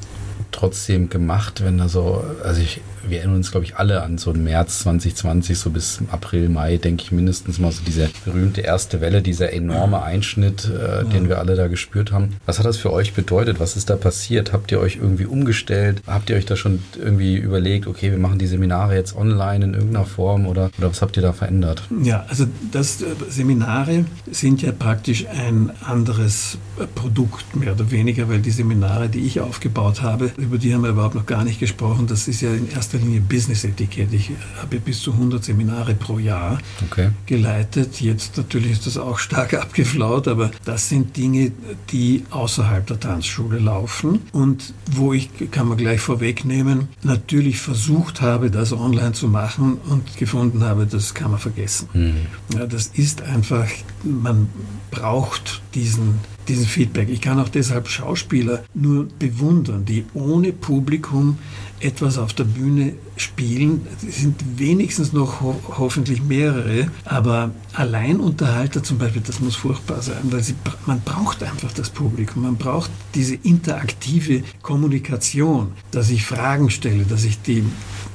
trotzdem 0.51 1.09
gemacht, 1.09 1.63
wenn 1.63 1.77
da 1.77 1.87
so, 1.87 2.23
also 2.43 2.61
ich, 2.61 2.81
wir 3.07 3.19
erinnern 3.19 3.37
uns, 3.37 3.51
glaube 3.51 3.65
ich, 3.65 3.75
alle 3.77 4.03
an 4.03 4.17
so 4.17 4.33
März 4.33 4.79
2020, 4.79 5.57
so 5.57 5.69
bis 5.69 5.99
April, 6.11 6.49
Mai, 6.49 6.77
denke 6.77 7.03
ich 7.03 7.11
mindestens 7.11 7.59
mal 7.59 7.71
so 7.71 7.81
diese 7.85 8.09
berühmte 8.25 8.61
erste 8.61 9.01
Welle, 9.01 9.21
dieser 9.21 9.53
enorme 9.53 10.03
Einschnitt, 10.03 10.65
äh, 10.65 11.05
den 11.05 11.29
wir 11.29 11.39
alle 11.39 11.55
da 11.55 11.67
gespürt 11.67 12.11
haben. 12.11 12.35
Was 12.45 12.59
hat 12.59 12.65
das 12.65 12.77
für 12.77 12.91
euch 12.91 13.13
bedeutet? 13.13 13.59
Was 13.59 13.75
ist 13.75 13.89
da 13.89 13.95
passiert? 13.95 14.53
Habt 14.53 14.71
ihr 14.71 14.79
euch 14.79 14.97
irgendwie 14.97 15.25
umgestellt? 15.25 16.01
Habt 16.07 16.29
ihr 16.29 16.35
euch 16.35 16.45
da 16.45 16.55
schon 16.55 16.81
irgendwie 16.97 17.37
überlegt, 17.37 17.87
okay, 17.87 18.11
wir 18.11 18.19
machen 18.19 18.39
die 18.39 18.47
Seminare 18.47 18.95
jetzt 18.95 19.15
online 19.15 19.65
in 19.65 19.73
irgendeiner 19.73 20.05
Form 20.05 20.47
oder, 20.47 20.71
oder 20.77 20.89
was 20.89 21.01
habt 21.01 21.17
ihr 21.17 21.23
da 21.23 21.33
verändert? 21.33 21.83
Ja, 22.03 22.25
also 22.29 22.45
das 22.71 23.01
äh, 23.01 23.05
Seminare 23.29 24.05
sind 24.29 24.61
ja 24.61 24.71
praktisch 24.71 25.25
ein 25.27 25.71
anderes 25.85 26.57
äh, 26.79 26.85
Produkt, 26.85 27.55
mehr 27.55 27.73
oder 27.73 27.91
weniger, 27.91 28.29
weil 28.29 28.39
die 28.39 28.51
Seminare, 28.51 29.09
die 29.09 29.19
ich 29.19 29.39
aufgebaut 29.39 30.01
habe, 30.01 30.31
über 30.37 30.57
die 30.57 30.73
haben 30.73 30.83
wir 30.83 30.91
überhaupt 30.91 31.15
noch 31.15 31.25
gar 31.25 31.43
nicht 31.43 31.59
gesprochen. 31.59 32.07
Das 32.07 32.27
ist 32.27 32.41
ja 32.41 32.53
in 32.53 32.69
erster 32.69 32.90
Linie 32.97 33.21
Business-Etikett. 33.21 34.13
Ich 34.13 34.31
habe 34.61 34.79
bis 34.79 35.01
zu 35.01 35.13
100 35.13 35.43
Seminare 35.43 35.95
pro 35.95 36.19
Jahr 36.19 36.59
okay. 36.89 37.09
geleitet. 37.25 38.01
Jetzt 38.01 38.37
natürlich 38.37 38.71
ist 38.71 38.87
das 38.87 38.97
auch 38.97 39.19
stark 39.19 39.53
abgeflaut, 39.61 40.27
aber 40.27 40.51
das 40.65 40.89
sind 40.89 41.15
Dinge, 41.17 41.51
die 41.91 42.23
außerhalb 42.29 42.85
der 42.87 42.99
Tanzschule 42.99 43.59
laufen 43.59 44.21
und 44.31 44.73
wo 44.91 45.13
ich, 45.13 45.29
kann 45.51 45.67
man 45.67 45.77
gleich 45.77 46.01
vorwegnehmen, 46.01 46.89
natürlich 47.03 47.59
versucht 47.59 48.21
habe, 48.21 48.51
das 48.51 48.73
online 48.73 49.13
zu 49.13 49.27
machen 49.27 49.77
und 49.89 50.17
gefunden 50.17 50.63
habe, 50.63 50.85
das 50.85 51.13
kann 51.13 51.31
man 51.31 51.39
vergessen. 51.39 51.89
Mhm. 51.93 52.57
Ja, 52.57 52.65
das 52.65 52.87
ist 52.87 53.21
einfach, 53.21 53.67
man 54.03 54.49
braucht 54.91 55.61
diesen 55.73 56.19
diesen 56.47 56.65
Feedback. 56.65 57.09
Ich 57.09 57.21
kann 57.21 57.39
auch 57.39 57.49
deshalb 57.49 57.87
Schauspieler 57.87 58.63
nur 58.73 59.07
bewundern, 59.19 59.85
die 59.85 60.05
ohne 60.13 60.51
Publikum 60.51 61.37
etwas 61.81 62.17
auf 62.17 62.33
der 62.33 62.43
Bühne 62.43 62.93
spielen. 63.17 63.87
Es 64.07 64.17
sind 64.21 64.35
wenigstens 64.57 65.13
noch 65.13 65.41
ho 65.41 65.59
hoffentlich 65.77 66.21
mehrere, 66.21 66.91
aber 67.05 67.51
Alleinunterhalter 67.73 68.83
zum 68.83 68.97
Beispiel, 68.97 69.21
das 69.25 69.39
muss 69.39 69.55
furchtbar 69.55 70.01
sein, 70.01 70.23
weil 70.23 70.43
sie, 70.43 70.55
man 70.85 71.01
braucht 71.01 71.43
einfach 71.43 71.71
das 71.71 71.89
Publikum, 71.89 72.43
man 72.43 72.55
braucht 72.55 72.91
diese 73.15 73.35
interaktive 73.35 74.43
Kommunikation, 74.61 75.71
dass 75.91 76.09
ich 76.09 76.25
Fragen 76.25 76.69
stelle, 76.69 77.05
dass 77.05 77.23
ich 77.23 77.41
die 77.41 77.63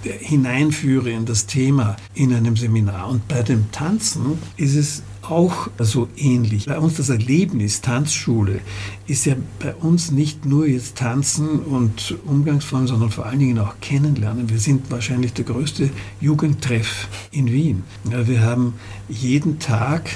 hineinführe 0.03 1.11
in 1.11 1.27
das 1.27 1.47
Thema 1.47 1.97
in 2.15 2.33
einem 2.33 2.57
Seminar. 2.57 3.09
Und 3.09 3.27
bei 3.29 3.43
dem 3.43 3.71
Tanzen 3.73 4.39
ist 4.57 4.77
es 4.77 5.03
auch 5.31 5.69
so 5.79 6.09
ähnlich. 6.17 6.67
Bei 6.67 6.79
uns 6.79 6.95
das 6.95 7.09
Erlebnis 7.09 7.81
Tanzschule 7.81 8.61
ist 9.07 9.27
ja 9.27 9.35
bei 9.59 9.75
uns 9.75 10.11
nicht 10.11 10.47
nur 10.47 10.67
jetzt 10.67 10.97
Tanzen 10.97 11.61
und 11.61 12.17
Umgangsformen, 12.27 12.87
sondern 12.87 13.11
vor 13.11 13.27
allen 13.27 13.39
Dingen 13.39 13.59
auch 13.59 13.75
Kennenlernen. 13.81 14.49
Wir 14.49 14.59
sind 14.59 14.91
wahrscheinlich 14.91 15.33
der 15.33 15.45
größte 15.45 15.91
Jugendtreff 16.21 17.09
in 17.31 17.47
Wien. 17.53 17.85
Wir 18.05 18.41
haben 18.41 18.75
jeden 19.09 19.59
Tag 19.59 20.11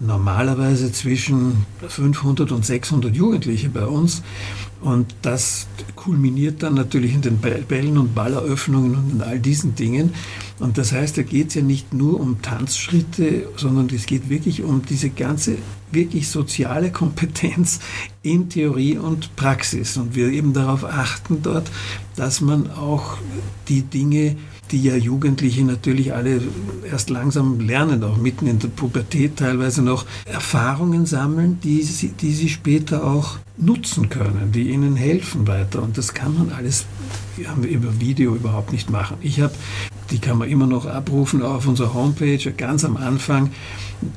normalerweise 0.00 0.92
zwischen 0.92 1.64
500 1.86 2.50
und 2.52 2.64
600 2.64 3.14
Jugendliche 3.14 3.68
bei 3.68 3.86
uns. 3.86 4.22
Und 4.82 5.14
das 5.22 5.68
kulminiert 5.94 6.62
dann 6.64 6.74
natürlich 6.74 7.14
in 7.14 7.22
den 7.22 7.38
Bällen 7.38 7.98
und 7.98 8.14
Balleröffnungen 8.14 8.96
und 8.96 9.12
in 9.12 9.22
all 9.22 9.38
diesen 9.38 9.76
Dingen. 9.76 10.12
Und 10.58 10.76
das 10.76 10.92
heißt, 10.92 11.16
da 11.16 11.22
geht 11.22 11.48
es 11.48 11.54
ja 11.54 11.62
nicht 11.62 11.94
nur 11.94 12.18
um 12.18 12.42
Tanzschritte, 12.42 13.48
sondern 13.56 13.88
es 13.94 14.06
geht 14.06 14.28
wirklich 14.28 14.62
um 14.62 14.82
diese 14.84 15.10
ganze 15.10 15.58
wirklich 15.92 16.28
soziale 16.28 16.90
Kompetenz 16.90 17.78
in 18.22 18.48
Theorie 18.48 18.98
und 18.98 19.36
Praxis. 19.36 19.96
Und 19.96 20.16
wir 20.16 20.28
eben 20.32 20.52
darauf 20.52 20.84
achten 20.84 21.42
dort, 21.42 21.70
dass 22.16 22.40
man 22.40 22.70
auch 22.70 23.18
die 23.68 23.82
Dinge 23.82 24.36
die 24.72 24.82
ja 24.82 24.96
Jugendliche 24.96 25.62
natürlich 25.64 26.12
alle 26.14 26.40
erst 26.90 27.10
langsam 27.10 27.60
lernen, 27.60 28.02
auch 28.02 28.16
mitten 28.16 28.46
in 28.46 28.58
der 28.58 28.68
Pubertät 28.68 29.36
teilweise 29.36 29.82
noch 29.82 30.06
Erfahrungen 30.24 31.04
sammeln, 31.04 31.58
die 31.62 31.82
sie, 31.82 32.08
die 32.08 32.32
sie 32.32 32.48
später 32.48 33.04
auch 33.04 33.36
nutzen 33.58 34.08
können, 34.08 34.50
die 34.52 34.70
ihnen 34.70 34.96
helfen 34.96 35.46
weiter. 35.46 35.82
Und 35.82 35.98
das 35.98 36.14
kann 36.14 36.34
man 36.36 36.52
alles 36.52 36.86
über 37.36 38.00
Video 38.00 38.34
überhaupt 38.34 38.72
nicht 38.72 38.88
machen. 38.90 39.18
Ich 39.20 39.42
habe, 39.42 39.52
die 40.10 40.18
kann 40.18 40.38
man 40.38 40.48
immer 40.48 40.66
noch 40.66 40.86
abrufen 40.86 41.42
auf 41.42 41.68
unserer 41.68 41.92
Homepage, 41.92 42.50
ganz 42.56 42.82
am 42.84 42.96
Anfang 42.96 43.50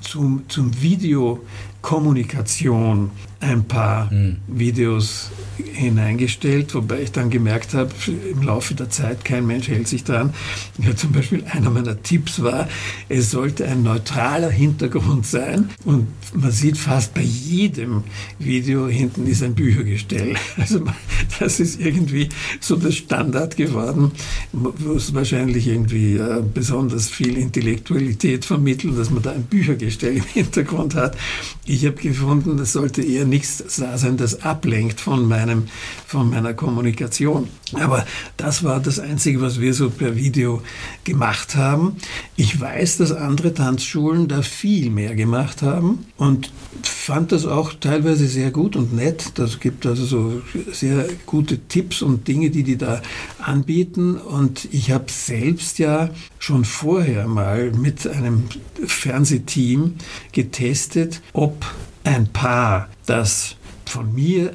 zum, 0.01 0.43
zum 0.47 0.82
Videokommunikation 0.82 3.12
ein 3.39 3.65
paar 3.65 4.11
mhm. 4.11 4.38
Videos 4.47 5.31
hineingestellt, 5.57 6.73
wobei 6.73 7.01
ich 7.01 7.11
dann 7.11 7.29
gemerkt 7.29 7.73
habe, 7.73 7.91
im 8.31 8.41
Laufe 8.41 8.75
der 8.75 8.89
Zeit, 8.89 9.23
kein 9.23 9.45
Mensch 9.45 9.67
hält 9.67 9.88
sich 9.88 10.03
dran. 10.03 10.33
Ja, 10.77 10.95
zum 10.95 11.11
Beispiel 11.11 11.43
einer 11.49 11.69
meiner 11.69 12.01
Tipps 12.01 12.41
war, 12.41 12.67
es 13.09 13.31
sollte 13.31 13.65
ein 13.65 13.83
neutraler 13.83 14.49
Hintergrund 14.49 15.25
sein 15.25 15.69
und 15.83 16.07
man 16.33 16.51
sieht 16.51 16.77
fast 16.77 17.13
bei 17.13 17.21
jedem 17.21 18.03
Video 18.39 18.88
hinten 18.88 19.27
ist 19.27 19.43
ein 19.43 19.55
Büchergestell. 19.55 20.36
Also 20.57 20.83
das 21.39 21.59
ist 21.59 21.79
irgendwie 21.79 22.29
so 22.59 22.75
der 22.75 22.91
Standard 22.91 23.57
geworden, 23.57 24.11
wo 24.51 24.93
es 24.93 25.13
wahrscheinlich 25.13 25.67
irgendwie 25.67 26.15
äh, 26.15 26.41
besonders 26.41 27.09
viel 27.09 27.38
Intellektualität 27.38 28.45
vermittelt, 28.45 28.97
dass 28.97 29.11
man 29.11 29.21
da 29.21 29.31
ein 29.31 29.43
Büchergestell 29.43 30.17
im 30.17 30.23
Hintergrund 30.23 30.95
hat. 30.95 31.17
Ich 31.65 31.86
habe 31.86 31.97
gefunden, 31.97 32.57
das 32.57 32.73
sollte 32.73 33.03
eher 33.03 33.24
nichts 33.26 33.63
da 33.78 33.97
sein, 33.97 34.17
das 34.17 34.41
ablenkt 34.41 35.01
von 35.01 35.28
meinem, 35.28 35.67
von 36.05 36.30
meiner 36.30 36.53
Kommunikation. 36.53 37.49
Aber 37.73 38.05
das 38.38 38.63
war 38.63 38.80
das 38.80 38.99
Einzige, 38.99 39.41
was 39.41 39.59
wir 39.59 39.73
so 39.73 39.89
per 39.89 40.15
Video 40.15 40.61
gemacht 41.03 41.55
haben. 41.55 41.97
Ich 42.36 42.59
weiß, 42.59 42.97
dass 42.97 43.11
andere 43.11 43.53
Tanzschulen 43.53 44.28
da 44.28 44.41
viel 44.41 44.89
mehr 44.89 45.15
gemacht 45.15 45.61
haben 45.61 46.05
und 46.17 46.51
fand 46.84 47.32
das 47.32 47.45
auch 47.45 47.73
teilweise 47.73 48.28
sehr 48.28 48.51
gut 48.51 48.76
und 48.76 48.93
nett. 48.93 49.34
Das 49.36 49.59
gibt 49.59 49.86
also 49.86 50.05
so 50.05 50.41
sehr 50.71 51.07
gute 51.26 51.59
Tipps 51.67 52.01
und 52.01 52.28
Dinge, 52.28 52.49
die 52.49 52.63
die 52.63 52.78
da 52.78 53.01
anbieten. 53.39 54.15
Und 54.15 54.67
ich 54.71 54.91
habe 54.91 55.05
selbst 55.07 55.80
ja 55.80 56.09
schon 56.39 56.65
vorher 56.65 57.28
mal 57.28 57.71
mit 57.71 58.07
einem 58.07 58.45
Fernsehteam 58.86 59.95
getestet, 60.32 61.21
ob 61.34 61.65
ein 62.06 62.28
Paar, 62.28 62.89
das 63.06 63.56
von 63.86 64.14
mir 64.14 64.51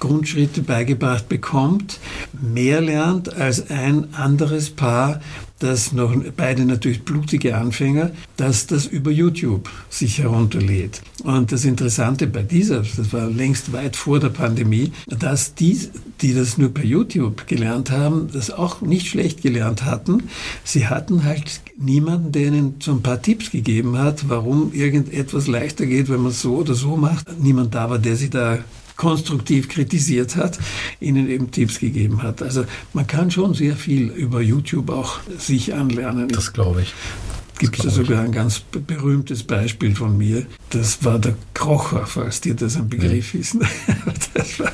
Grundschritte 0.00 0.62
beigebracht 0.62 1.28
bekommt, 1.28 1.98
mehr 2.32 2.80
lernt 2.80 3.34
als 3.34 3.70
ein 3.70 4.14
anderes 4.14 4.70
Paar, 4.70 5.20
das 5.58 5.92
noch 5.92 6.14
beide 6.36 6.66
natürlich 6.66 7.02
blutige 7.02 7.56
Anfänger, 7.56 8.10
dass 8.36 8.66
das 8.66 8.84
über 8.84 9.10
YouTube 9.10 9.70
sich 9.88 10.18
herunterlädt. 10.18 11.00
Und 11.24 11.50
das 11.50 11.64
Interessante 11.64 12.26
bei 12.26 12.42
dieser, 12.42 12.82
das 12.82 13.12
war 13.12 13.30
längst 13.30 13.72
weit 13.72 13.96
vor 13.96 14.20
der 14.20 14.28
Pandemie, 14.28 14.92
dass 15.06 15.54
die, 15.54 15.88
die 16.20 16.34
das 16.34 16.58
nur 16.58 16.74
per 16.74 16.84
YouTube 16.84 17.46
gelernt 17.46 17.90
haben, 17.90 18.28
das 18.32 18.50
auch 18.50 18.82
nicht 18.82 19.06
schlecht 19.06 19.40
gelernt 19.40 19.84
hatten. 19.84 20.24
Sie 20.62 20.88
hatten 20.88 21.24
halt 21.24 21.62
niemanden, 21.78 22.32
der 22.32 22.46
ihnen 22.46 22.74
so 22.80 22.92
ein 22.92 23.02
paar 23.02 23.20
Tipps 23.20 23.50
gegeben 23.50 23.98
hat, 23.98 24.28
warum 24.28 24.72
irgendetwas 24.72 25.46
leichter 25.46 25.86
geht, 25.86 26.08
wenn 26.08 26.22
man 26.22 26.32
es 26.32 26.42
so 26.42 26.56
oder 26.56 26.74
so 26.74 26.96
macht. 26.96 27.26
Niemand 27.40 27.74
da 27.74 27.90
war, 27.90 27.98
der 27.98 28.16
sie 28.16 28.30
da 28.30 28.58
konstruktiv 28.96 29.68
kritisiert 29.68 30.36
hat, 30.36 30.58
ihnen 31.00 31.28
eben 31.28 31.50
Tipps 31.50 31.78
gegeben 31.78 32.22
hat. 32.22 32.42
Also 32.42 32.64
man 32.94 33.06
kann 33.06 33.30
schon 33.30 33.54
sehr 33.54 33.76
viel 33.76 34.08
über 34.08 34.40
YouTube 34.40 34.90
auch 34.90 35.20
sich 35.38 35.74
anlernen. 35.74 36.28
Das 36.28 36.52
glaube 36.52 36.82
ich. 36.82 36.94
Gibt 37.58 37.82
es 37.82 37.94
sogar 37.94 38.22
ein 38.22 38.32
ganz 38.32 38.60
berühmtes 38.60 39.42
Beispiel 39.42 39.94
von 39.94 40.18
mir. 40.18 40.44
Das 40.70 41.02
war 41.04 41.18
der 41.18 41.36
Krocher, 41.54 42.06
falls 42.06 42.42
dir 42.42 42.54
das 42.54 42.76
ein 42.76 42.88
Begriff 42.88 43.32
ja. 43.32 43.40
ist. 43.40 43.56
Das 44.34 44.60
war, 44.60 44.72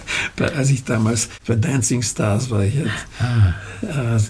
als 0.56 0.70
ich 0.70 0.82
damals 0.82 1.28
bei 1.46 1.54
Dancing 1.54 2.02
Stars 2.02 2.50
war, 2.50 2.64
ich 2.64 2.74
halt, 2.76 2.90
ah. 3.20 4.16
äh, 4.16 4.20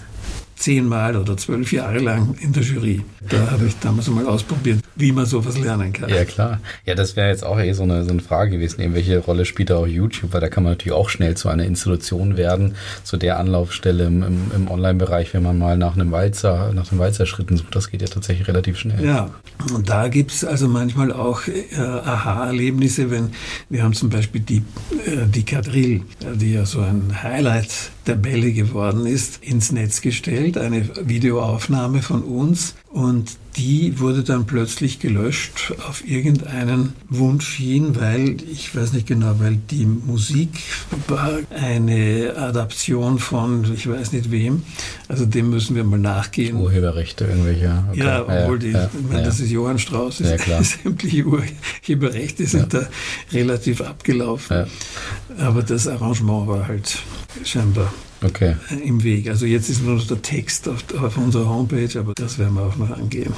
zehnmal 0.63 1.17
oder 1.17 1.35
zwölf 1.35 1.73
Jahre 1.73 1.99
lang 1.99 2.35
in 2.39 2.53
der 2.53 2.63
Jury. 2.63 3.01
Da 3.29 3.51
habe 3.51 3.65
ich 3.65 3.77
damals 3.79 4.07
einmal 4.07 4.25
ausprobiert, 4.27 4.79
wie 4.95 5.11
man 5.11 5.25
sowas 5.25 5.57
lernen 5.57 5.91
kann. 5.91 6.09
Ja, 6.09 6.23
klar. 6.23 6.61
Ja, 6.85 6.95
das 6.95 7.17
wäre 7.17 7.27
jetzt 7.27 7.43
auch 7.43 7.59
eh 7.59 7.73
so 7.73 7.83
eine, 7.83 8.05
so 8.05 8.11
eine 8.11 8.21
Frage 8.21 8.51
gewesen, 8.51 8.79
eben 8.79 8.93
welche 8.93 9.19
Rolle 9.19 9.43
spielt 9.43 9.71
da 9.71 9.77
auch 9.77 9.87
YouTube, 9.87 10.31
weil 10.33 10.39
da 10.39 10.47
kann 10.47 10.63
man 10.63 10.73
natürlich 10.73 10.93
auch 10.93 11.09
schnell 11.09 11.35
zu 11.35 11.49
einer 11.49 11.65
Institution 11.65 12.37
werden, 12.37 12.75
zu 13.03 13.17
der 13.17 13.39
Anlaufstelle 13.39 14.05
im, 14.05 14.23
im, 14.23 14.51
im 14.55 14.71
Online-Bereich, 14.71 15.33
wenn 15.33 15.43
man 15.43 15.57
mal 15.57 15.77
nach 15.77 15.95
einem 15.95 16.11
Walzer, 16.11 16.71
nach 16.73 16.89
einem 16.91 16.99
Walzerschritten 16.99 17.57
sucht. 17.57 17.75
Das 17.75 17.91
geht 17.91 18.01
ja 18.01 18.07
tatsächlich 18.07 18.47
relativ 18.47 18.77
schnell. 18.77 19.03
Ja, 19.03 19.31
und 19.73 19.89
da 19.89 20.07
gibt 20.07 20.31
es 20.31 20.45
also 20.45 20.69
manchmal 20.69 21.11
auch 21.11 21.41
äh, 21.47 21.75
Aha-Erlebnisse, 21.77 23.11
wenn 23.11 23.31
wir 23.69 23.83
haben 23.83 23.93
zum 23.93 24.09
Beispiel 24.09 24.39
die, 24.39 24.63
äh, 25.05 25.27
die 25.27 25.43
Kadril, 25.43 26.03
die 26.35 26.53
ja 26.53 26.65
so 26.65 26.79
ein 26.79 27.21
Highlight 27.21 27.91
der 28.07 28.15
Bälle 28.15 28.51
geworden 28.51 29.05
ist, 29.05 29.43
ins 29.43 29.71
Netz 29.71 30.01
gestellt, 30.01 30.57
eine 30.57 30.89
Videoaufnahme 31.07 32.01
von 32.01 32.23
uns 32.23 32.75
und 32.93 33.37
die 33.57 33.99
wurde 33.99 34.23
dann 34.23 34.45
plötzlich 34.45 34.99
gelöscht 34.99 35.73
auf 35.89 36.07
irgendeinen 36.07 36.93
Wunsch 37.09 37.55
hin, 37.55 37.95
weil, 37.99 38.37
ich 38.43 38.75
weiß 38.75 38.93
nicht 38.93 39.07
genau, 39.07 39.39
weil 39.39 39.55
die 39.55 39.85
Musik 39.85 40.49
war 41.07 41.39
eine 41.49 42.35
Adaption 42.37 43.17
von, 43.17 43.65
ich 43.73 43.89
weiß 43.89 44.11
nicht 44.11 44.29
wem, 44.29 44.61
also 45.07 45.25
dem 45.25 45.49
müssen 45.49 45.75
wir 45.75 45.83
mal 45.83 45.97
nachgehen. 45.97 46.57
Urheberrechte 46.57 47.25
irgendwelche. 47.25 47.83
Okay. 47.89 47.99
Ja, 47.99 48.21
obwohl 48.21 48.59
die, 48.59 48.71
ja, 48.71 48.85
ich 48.93 49.07
meine, 49.07 49.21
ja. 49.21 49.25
das 49.25 49.39
ist 49.39 49.49
Johann 49.49 49.79
Strauss, 49.79 50.19
ist, 50.19 50.29
ja, 50.29 50.37
klar. 50.37 50.63
sämtliche 50.83 51.25
Urheberrechte 51.25 52.45
sind 52.45 52.75
da 52.75 52.87
relativ 53.31 53.81
abgelaufen. 53.81 54.67
Aber 55.39 55.63
das 55.63 55.87
Arrangement 55.87 56.47
war 56.47 56.67
halt 56.67 56.99
scheinbar 57.43 57.91
okay. 58.23 58.55
im 58.83 59.03
Weg. 59.03 59.29
Also 59.29 59.45
jetzt 59.45 59.69
ist 59.69 59.83
nur 59.83 59.95
noch 59.95 60.07
der 60.07 60.21
Text 60.21 60.67
auf, 60.67 60.83
auf 61.01 61.17
unserer 61.17 61.49
Homepage, 61.49 61.99
aber 61.99 62.13
das 62.15 62.37
werden 62.39 62.55
wir 62.55 62.63
auch 62.63 62.77
noch 62.77 62.91
angehen. 62.91 63.33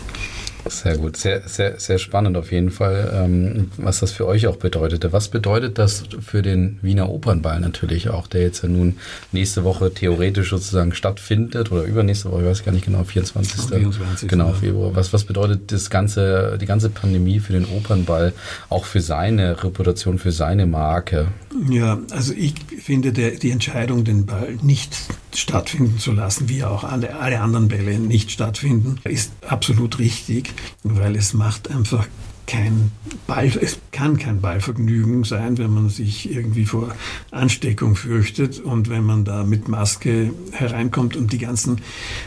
Sehr 0.68 0.97
gut, 0.97 1.16
sehr, 1.18 1.47
sehr, 1.47 1.80
sehr 1.80 1.99
spannend 1.99 2.38
auf 2.38 2.51
jeden 2.51 2.72
Fall, 2.72 3.11
ähm, 3.13 3.72
was 3.78 3.99
das 3.99 4.11
für 4.11 4.26
euch 4.26 4.47
auch 4.47 4.55
bedeutete. 4.55 5.13
Was 5.13 5.28
bedeutet 5.28 5.78
das 5.78 6.03
für 6.20 6.41
den 6.41 6.80
Wiener 6.82 7.09
Opernball 7.09 7.59
natürlich 7.59 8.09
auch, 8.09 8.28
der 8.28 8.41
jetzt 8.41 8.63
ja 8.63 8.70
nun 8.70 8.97
nächste 9.32 9.63
Woche 9.63 9.93
theoretisch 9.93 10.49
sozusagen 10.49 10.93
stattfindet 10.93 11.72
oder 11.72 11.84
übernächste 11.84 12.32
Woche, 12.32 12.41
ich 12.41 12.47
weiß 12.47 12.66
gar 12.66 12.72
nicht 12.72 12.86
genau, 12.86 13.03
24. 13.03 13.61
24. 13.61 14.28
Genau, 14.28 14.53
Februar. 14.53 14.95
Was, 14.95 15.13
was 15.13 15.24
bedeutet 15.24 15.72
das 15.72 15.89
ganze, 15.89 16.57
die 16.59 16.66
ganze 16.66 16.89
Pandemie 16.89 17.39
für 17.39 17.53
den 17.53 17.66
Opernball, 17.66 18.34
auch 18.70 18.86
für 18.86 19.01
seine 19.01 19.63
Reputation, 19.63 20.18
für 20.18 20.32
seine 20.32 20.66
Marke? 20.66 21.28
Ja, 21.70 21.99
also 22.11 22.34
ich 22.34 22.55
finde 22.82 23.11
der, 23.13 23.32
die 23.32 23.51
Entscheidung, 23.51 24.03
den 24.03 24.26
Ball 24.26 24.57
nicht 24.61 24.95
stattfinden 25.36 25.99
zu 25.99 26.11
lassen, 26.11 26.49
wie 26.49 26.63
auch 26.63 26.83
alle, 26.83 27.19
alle 27.19 27.41
anderen 27.41 27.67
Bälle 27.67 27.99
nicht 27.99 28.31
stattfinden, 28.31 28.99
ist 29.03 29.31
absolut 29.47 29.99
richtig, 29.99 30.53
weil 30.83 31.15
es 31.15 31.33
macht 31.33 31.69
einfach 31.69 32.07
kein 32.47 32.91
Ball, 33.27 33.47
es 33.47 33.79
kann 33.91 34.17
kein 34.17 34.41
Ballvergnügen 34.41 35.23
sein, 35.23 35.57
wenn 35.57 35.73
man 35.73 35.89
sich 35.89 36.31
irgendwie 36.31 36.65
vor 36.65 36.95
Ansteckung 37.31 37.95
fürchtet 37.95 38.59
und 38.59 38.89
wenn 38.89 39.03
man 39.03 39.25
da 39.25 39.43
mit 39.43 39.67
Maske 39.67 40.31
hereinkommt. 40.51 41.15
Und 41.15 41.33
die 41.33 41.39
ganzen 41.39 41.81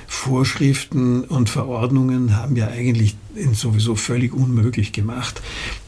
Vorschriften 0.06 1.24
und 1.24 1.50
Verordnungen 1.50 2.36
haben 2.36 2.56
ja 2.56 2.68
eigentlich 2.68 3.16
sowieso 3.52 3.94
völlig 3.94 4.32
unmöglich 4.32 4.92
gemacht, 4.92 5.40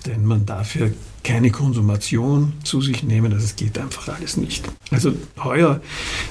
denn 0.06 0.24
man 0.24 0.46
darf 0.46 0.76
ja 0.76 0.86
keine 1.22 1.50
Konsumation 1.50 2.52
zu 2.64 2.80
sich 2.80 3.02
nehmen. 3.02 3.30
Das 3.30 3.56
geht 3.56 3.78
einfach 3.78 4.08
alles 4.08 4.36
nicht. 4.36 4.64
Also 4.90 5.12
heuer 5.42 5.80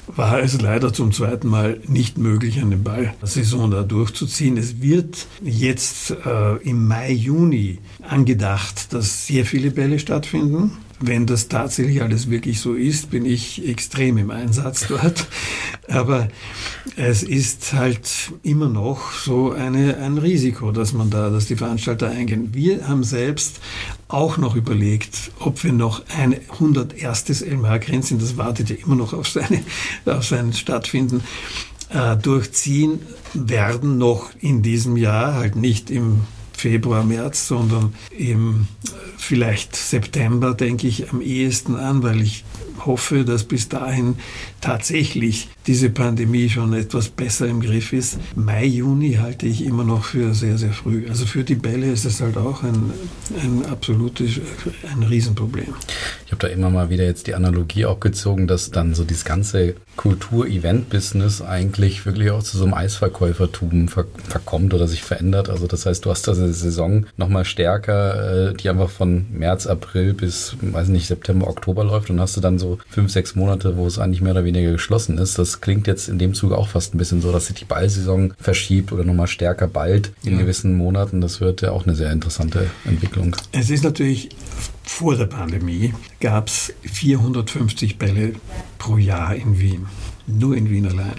war 0.07 0.39
es 0.41 0.59
leider 0.61 0.93
zum 0.93 1.11
zweiten 1.11 1.47
Mal 1.47 1.79
nicht 1.87 2.17
möglich, 2.17 2.59
eine 2.59 2.77
Ballsaison 2.77 3.71
da 3.71 3.83
durchzuziehen. 3.83 4.57
Es 4.57 4.81
wird 4.81 5.27
jetzt 5.43 6.11
äh, 6.25 6.55
im 6.57 6.87
Mai, 6.87 7.11
Juni 7.11 7.79
angedacht, 8.01 8.93
dass 8.93 9.27
sehr 9.27 9.45
viele 9.45 9.71
Bälle 9.71 9.99
stattfinden. 9.99 10.77
Wenn 11.01 11.25
das 11.25 11.47
tatsächlich 11.47 12.01
alles 12.01 12.29
wirklich 12.29 12.59
so 12.59 12.73
ist, 12.73 13.09
bin 13.09 13.25
ich 13.25 13.67
extrem 13.67 14.17
im 14.17 14.31
Einsatz 14.31 14.87
dort. 14.87 15.27
Aber 15.87 16.27
es 16.97 17.23
ist 17.23 17.73
halt 17.73 18.33
immer 18.43 18.67
noch 18.67 19.11
so 19.13 19.51
eine, 19.51 19.97
ein 19.97 20.17
Risiko, 20.17 20.71
dass 20.71 20.91
man 20.91 21.09
da, 21.09 21.29
dass 21.29 21.45
die 21.45 21.55
Veranstalter 21.55 22.09
eingehen. 22.09 22.49
Wir 22.53 22.87
haben 22.87 23.03
selbst 23.03 23.61
auch 24.09 24.37
noch 24.37 24.55
überlegt, 24.55 25.31
ob 25.39 25.63
wir 25.63 25.71
noch 25.71 26.03
ein 26.17 26.35
101. 26.49 27.43
Elmar 27.43 27.79
Grenzin, 27.79 28.19
das 28.19 28.35
wartet 28.35 28.69
ja 28.69 28.75
immer 28.75 28.95
noch 28.95 29.13
auf, 29.13 29.29
seine, 29.29 29.63
auf 30.05 30.25
sein 30.25 30.51
Stattfinden, 30.51 31.23
äh, 31.89 32.17
durchziehen 32.17 32.99
werden 33.33 33.97
noch 33.97 34.31
in 34.39 34.61
diesem 34.61 34.97
Jahr, 34.97 35.35
halt 35.35 35.55
nicht 35.55 35.89
im 35.89 36.21
Februar, 36.59 37.03
März, 37.03 37.47
sondern 37.47 37.93
im 38.11 38.67
äh, 38.85 38.89
vielleicht 39.17 39.75
September, 39.75 40.53
denke 40.53 40.87
ich, 40.87 41.09
am 41.09 41.21
ehesten 41.21 41.75
an, 41.75 42.03
weil 42.03 42.21
ich 42.21 42.43
hoffe, 42.85 43.23
dass 43.25 43.43
bis 43.43 43.69
dahin 43.69 44.15
tatsächlich 44.61 45.49
diese 45.67 45.89
Pandemie 45.89 46.49
schon 46.49 46.73
etwas 46.73 47.09
besser 47.09 47.47
im 47.47 47.61
Griff 47.61 47.93
ist. 47.93 48.17
Mai, 48.35 48.65
Juni 48.65 49.13
halte 49.13 49.45
ich 49.45 49.63
immer 49.63 49.83
noch 49.83 50.03
für 50.03 50.33
sehr, 50.33 50.57
sehr 50.57 50.71
früh. 50.71 51.07
Also 51.09 51.25
für 51.25 51.43
die 51.43 51.55
Bälle 51.55 51.91
ist 51.91 52.05
es 52.05 52.21
halt 52.21 52.37
auch 52.37 52.63
ein, 52.63 52.91
ein 53.41 53.65
absolutes, 53.69 54.39
ein 54.91 55.03
Riesenproblem. 55.03 55.73
Ich 56.25 56.31
habe 56.31 56.41
da 56.41 56.47
immer 56.47 56.69
mal 56.69 56.89
wieder 56.89 57.03
jetzt 57.03 57.27
die 57.27 57.35
Analogie 57.35 57.85
auch 57.85 57.99
gezogen, 57.99 58.47
dass 58.47 58.71
dann 58.71 58.93
so 58.93 59.03
dieses 59.03 59.25
ganze 59.25 59.75
Kultur-Event-Business 59.95 61.41
eigentlich 61.41 62.05
wirklich 62.05 62.31
auch 62.31 62.43
zu 62.43 62.57
so 62.57 62.63
einem 62.63 62.73
Eisverkäufertum 62.73 63.87
ver 63.87 64.05
verkommt 64.27 64.73
oder 64.73 64.87
sich 64.87 65.03
verändert. 65.03 65.49
Also 65.49 65.67
das 65.67 65.85
heißt, 65.85 66.05
du 66.05 66.09
hast 66.09 66.27
da 66.27 66.31
eine 66.31 66.53
Saison 66.53 67.05
nochmal 67.17 67.45
stärker, 67.45 68.49
äh, 68.49 68.53
die 68.53 68.69
einfach 68.69 68.89
von 68.89 69.25
März, 69.31 69.67
April 69.67 70.13
bis, 70.13 70.55
weiß 70.61 70.87
nicht, 70.87 71.07
September, 71.07 71.47
Oktober 71.47 71.83
läuft 71.83 72.09
und 72.09 72.19
hast 72.19 72.37
du 72.37 72.41
dann 72.41 72.59
so 72.59 72.79
fünf, 72.89 73.11
sechs 73.11 73.35
Monate, 73.35 73.77
wo 73.77 73.85
es 73.87 73.99
eigentlich 73.99 74.21
mehr 74.21 74.31
oder 74.31 74.43
weniger 74.43 74.48
geschlossen 74.51 75.17
ist. 75.17 75.37
Das 75.37 75.61
klingt 75.61 75.87
jetzt 75.87 76.09
in 76.09 76.19
dem 76.19 76.33
Zuge 76.33 76.57
auch 76.57 76.69
fast 76.69 76.93
ein 76.93 76.97
bisschen 76.97 77.21
so, 77.21 77.31
dass 77.31 77.47
sich 77.47 77.55
die 77.55 77.65
Ballsaison 77.65 78.33
verschiebt 78.39 78.91
oder 78.91 79.03
nochmal 79.03 79.27
stärker 79.27 79.67
bald 79.67 80.11
in 80.23 80.33
ja. 80.33 80.39
gewissen 80.39 80.75
Monaten. 80.75 81.21
Das 81.21 81.41
wird 81.41 81.61
ja 81.61 81.71
auch 81.71 81.85
eine 81.85 81.95
sehr 81.95 82.11
interessante 82.11 82.69
Entwicklung. 82.85 83.35
Es 83.51 83.69
ist 83.69 83.83
natürlich 83.83 84.29
vor 84.83 85.15
der 85.15 85.27
Pandemie 85.27 85.93
gab 86.19 86.47
es 86.47 86.73
450 86.81 87.97
Bälle 87.97 88.33
pro 88.77 88.97
Jahr 88.97 89.35
in 89.35 89.59
Wien. 89.59 89.85
Nur 90.27 90.57
in 90.57 90.69
Wien 90.69 90.87
allein. 90.87 91.15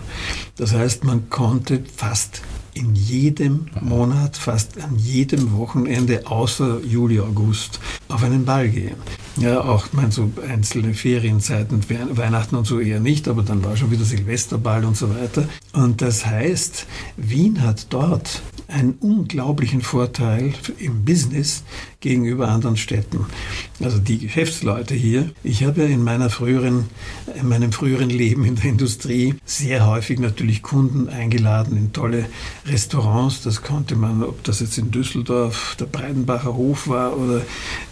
Das 0.57 0.75
heißt, 0.75 1.05
man 1.05 1.31
konnte 1.31 1.83
fast 1.97 2.43
in 2.75 2.95
jedem 2.95 3.67
Monat, 3.81 4.37
fast 4.37 4.81
an 4.81 4.97
jedem 4.97 5.57
Wochenende 5.57 6.27
außer 6.27 6.81
Juli, 6.81 7.21
August 7.21 7.81
auf 8.09 8.23
einen 8.23 8.45
Ball 8.45 8.69
gehen. 8.69 8.97
Ja, 9.41 9.63
auch 9.63 9.87
mein, 9.93 10.11
so 10.11 10.31
einzelne 10.47 10.93
Ferienzeiten, 10.93 11.83
Weihnachten 11.89 12.57
und 12.57 12.67
so 12.67 12.79
eher 12.79 13.01
nicht, 13.01 13.27
aber 13.27 13.43
dann 13.43 13.65
war 13.65 13.75
schon 13.75 13.91
wieder 13.91 14.05
Silvesterball 14.05 14.85
und 14.85 14.99
so 14.99 15.09
weiter. 15.09 15.49
Und 15.73 16.03
das 16.03 16.27
heißt, 16.27 16.87
Wien 17.17 17.63
hat 17.63 17.87
dort 17.89 18.43
einen 18.69 18.99
unglaublichen 19.01 19.81
Vorteil 19.81 20.53
im 20.79 21.07
Business 21.07 21.65
gegenüber 22.01 22.49
anderen 22.49 22.77
Städten. 22.77 23.27
Also 23.81 23.99
die 23.99 24.19
Geschäftsleute 24.19 24.95
hier. 24.95 25.31
Ich 25.43 25.65
habe 25.65 25.83
ja 25.83 25.87
in 25.87 26.03
meiner 26.03 26.31
früheren, 26.31 26.87
in 27.39 27.49
meinem 27.49 27.73
früheren 27.73 28.11
Leben 28.11 28.45
in 28.45 28.57
der 28.57 28.65
Industrie 28.65 29.35
sehr 29.45 29.87
häufig 29.87 30.19
natürlich 30.19 30.63
Kunden 30.63 31.09
eingeladen 31.09 31.77
in 31.77 31.93
tolle 31.93 32.27
Restaurants. 32.67 33.43
Das 33.43 33.63
konnte 33.63 33.97
man, 33.97 34.23
ob 34.23 34.43
das 34.45 34.61
jetzt 34.61 34.79
in 34.79 34.91
Düsseldorf 34.91 35.77
der 35.79 35.87
Breidenbacher 35.87 36.55
Hof 36.55 36.89
war 36.89 37.19
oder 37.19 37.43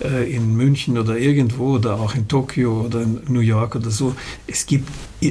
äh, 0.02 0.30
in 0.30 0.56
München 0.56 0.98
oder 0.98 1.18
irgendwo 1.18 1.74
oder 1.74 2.00
auch 2.00 2.14
in 2.14 2.28
Tokio 2.28 2.82
oder 2.86 3.02
in 3.02 3.20
New 3.28 3.40
York 3.40 3.76
oder 3.76 3.90
so. 3.90 4.14
Es 4.46 4.66
gibt 4.66 4.88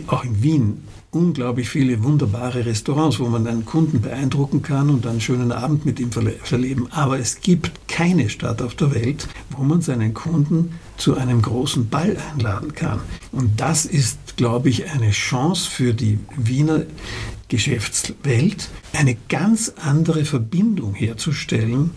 auch 0.07 0.23
in 0.23 0.43
Wien 0.43 0.83
unglaublich 1.11 1.69
viele 1.69 2.03
wunderbare 2.03 2.65
Restaurants, 2.65 3.19
wo 3.19 3.27
man 3.27 3.47
einen 3.47 3.65
Kunden 3.65 4.01
beeindrucken 4.01 4.61
kann 4.61 4.89
und 4.89 5.07
einen 5.07 5.21
schönen 5.21 5.51
Abend 5.51 5.85
mit 5.85 5.99
ihm 5.99 6.11
verleben. 6.11 6.87
Aber 6.91 7.17
es 7.17 7.39
gibt 7.39 7.87
keine 7.87 8.29
Stadt 8.29 8.61
auf 8.61 8.75
der 8.75 8.93
Welt, 8.93 9.27
wo 9.51 9.63
man 9.63 9.81
seinen 9.81 10.13
Kunden 10.13 10.73
zu 10.97 11.15
einem 11.15 11.41
großen 11.41 11.89
Ball 11.89 12.17
einladen 12.33 12.73
kann. 12.73 12.99
Und 13.31 13.59
das 13.59 13.85
ist, 13.85 14.37
glaube 14.37 14.69
ich, 14.69 14.91
eine 14.91 15.11
Chance 15.11 15.69
für 15.69 15.93
die 15.93 16.19
Wiener 16.35 16.83
Geschäftswelt, 17.49 18.69
eine 18.93 19.15
ganz 19.29 19.73
andere 19.81 20.25
Verbindung 20.25 20.93
herzustellen 20.93 21.91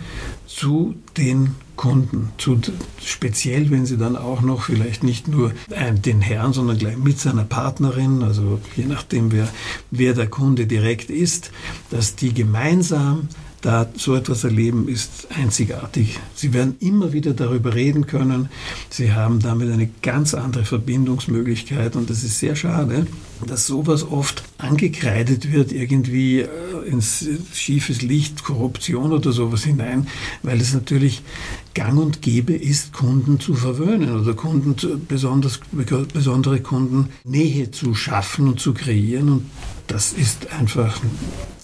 zu 0.46 0.94
den 1.16 1.54
Kunden. 1.76 2.30
Zu, 2.38 2.60
speziell, 3.02 3.70
wenn 3.70 3.86
sie 3.86 3.96
dann 3.96 4.16
auch 4.16 4.42
noch 4.42 4.64
vielleicht 4.64 5.02
nicht 5.02 5.28
nur 5.28 5.52
den 6.04 6.20
Herrn, 6.20 6.52
sondern 6.52 6.78
gleich 6.78 6.96
mit 6.96 7.18
seiner 7.18 7.44
Partnerin, 7.44 8.22
also 8.22 8.60
je 8.76 8.84
nachdem, 8.84 9.32
wer, 9.32 9.48
wer 9.90 10.14
der 10.14 10.28
Kunde 10.28 10.66
direkt 10.66 11.10
ist, 11.10 11.50
dass 11.90 12.16
die 12.16 12.34
gemeinsam 12.34 13.28
da 13.62 13.88
so 13.96 14.14
etwas 14.14 14.44
erleben, 14.44 14.88
ist 14.88 15.28
einzigartig. 15.36 16.18
Sie 16.34 16.52
werden 16.52 16.76
immer 16.80 17.12
wieder 17.12 17.34
darüber 17.34 17.74
reden 17.74 18.06
können. 18.06 18.48
Sie 18.88 19.12
haben 19.12 19.40
damit 19.40 19.70
eine 19.70 19.90
ganz 20.02 20.34
andere 20.34 20.64
Verbindungsmöglichkeit 20.64 21.96
und 21.96 22.08
das 22.08 22.24
ist 22.24 22.38
sehr 22.38 22.56
schade, 22.56 23.06
dass 23.46 23.66
sowas 23.66 24.04
oft 24.10 24.44
angekreidet 24.58 25.52
wird, 25.52 25.72
irgendwie 25.72 26.40
äh, 26.40 26.48
ins 26.86 27.26
schiefes 27.52 28.02
Licht, 28.02 28.44
Korruption 28.44 29.12
oder 29.12 29.32
sowas 29.32 29.64
hinein, 29.64 30.06
weil 30.42 30.60
es 30.60 30.74
natürlich 30.74 31.22
gang 31.74 31.98
und 31.98 32.22
gäbe 32.22 32.52
ist, 32.54 32.92
Kunden 32.92 33.40
zu 33.40 33.54
verwöhnen 33.54 34.20
oder 34.20 34.34
Kunden, 34.34 34.74
besonders, 35.08 35.60
besondere 36.12 36.60
Kunden 36.60 37.10
Nähe 37.24 37.70
zu 37.70 37.94
schaffen 37.94 38.48
und 38.48 38.60
zu 38.60 38.74
kreieren 38.74 39.28
und 39.30 39.46
das 39.90 40.12
ist 40.12 40.52
einfach, 40.52 41.00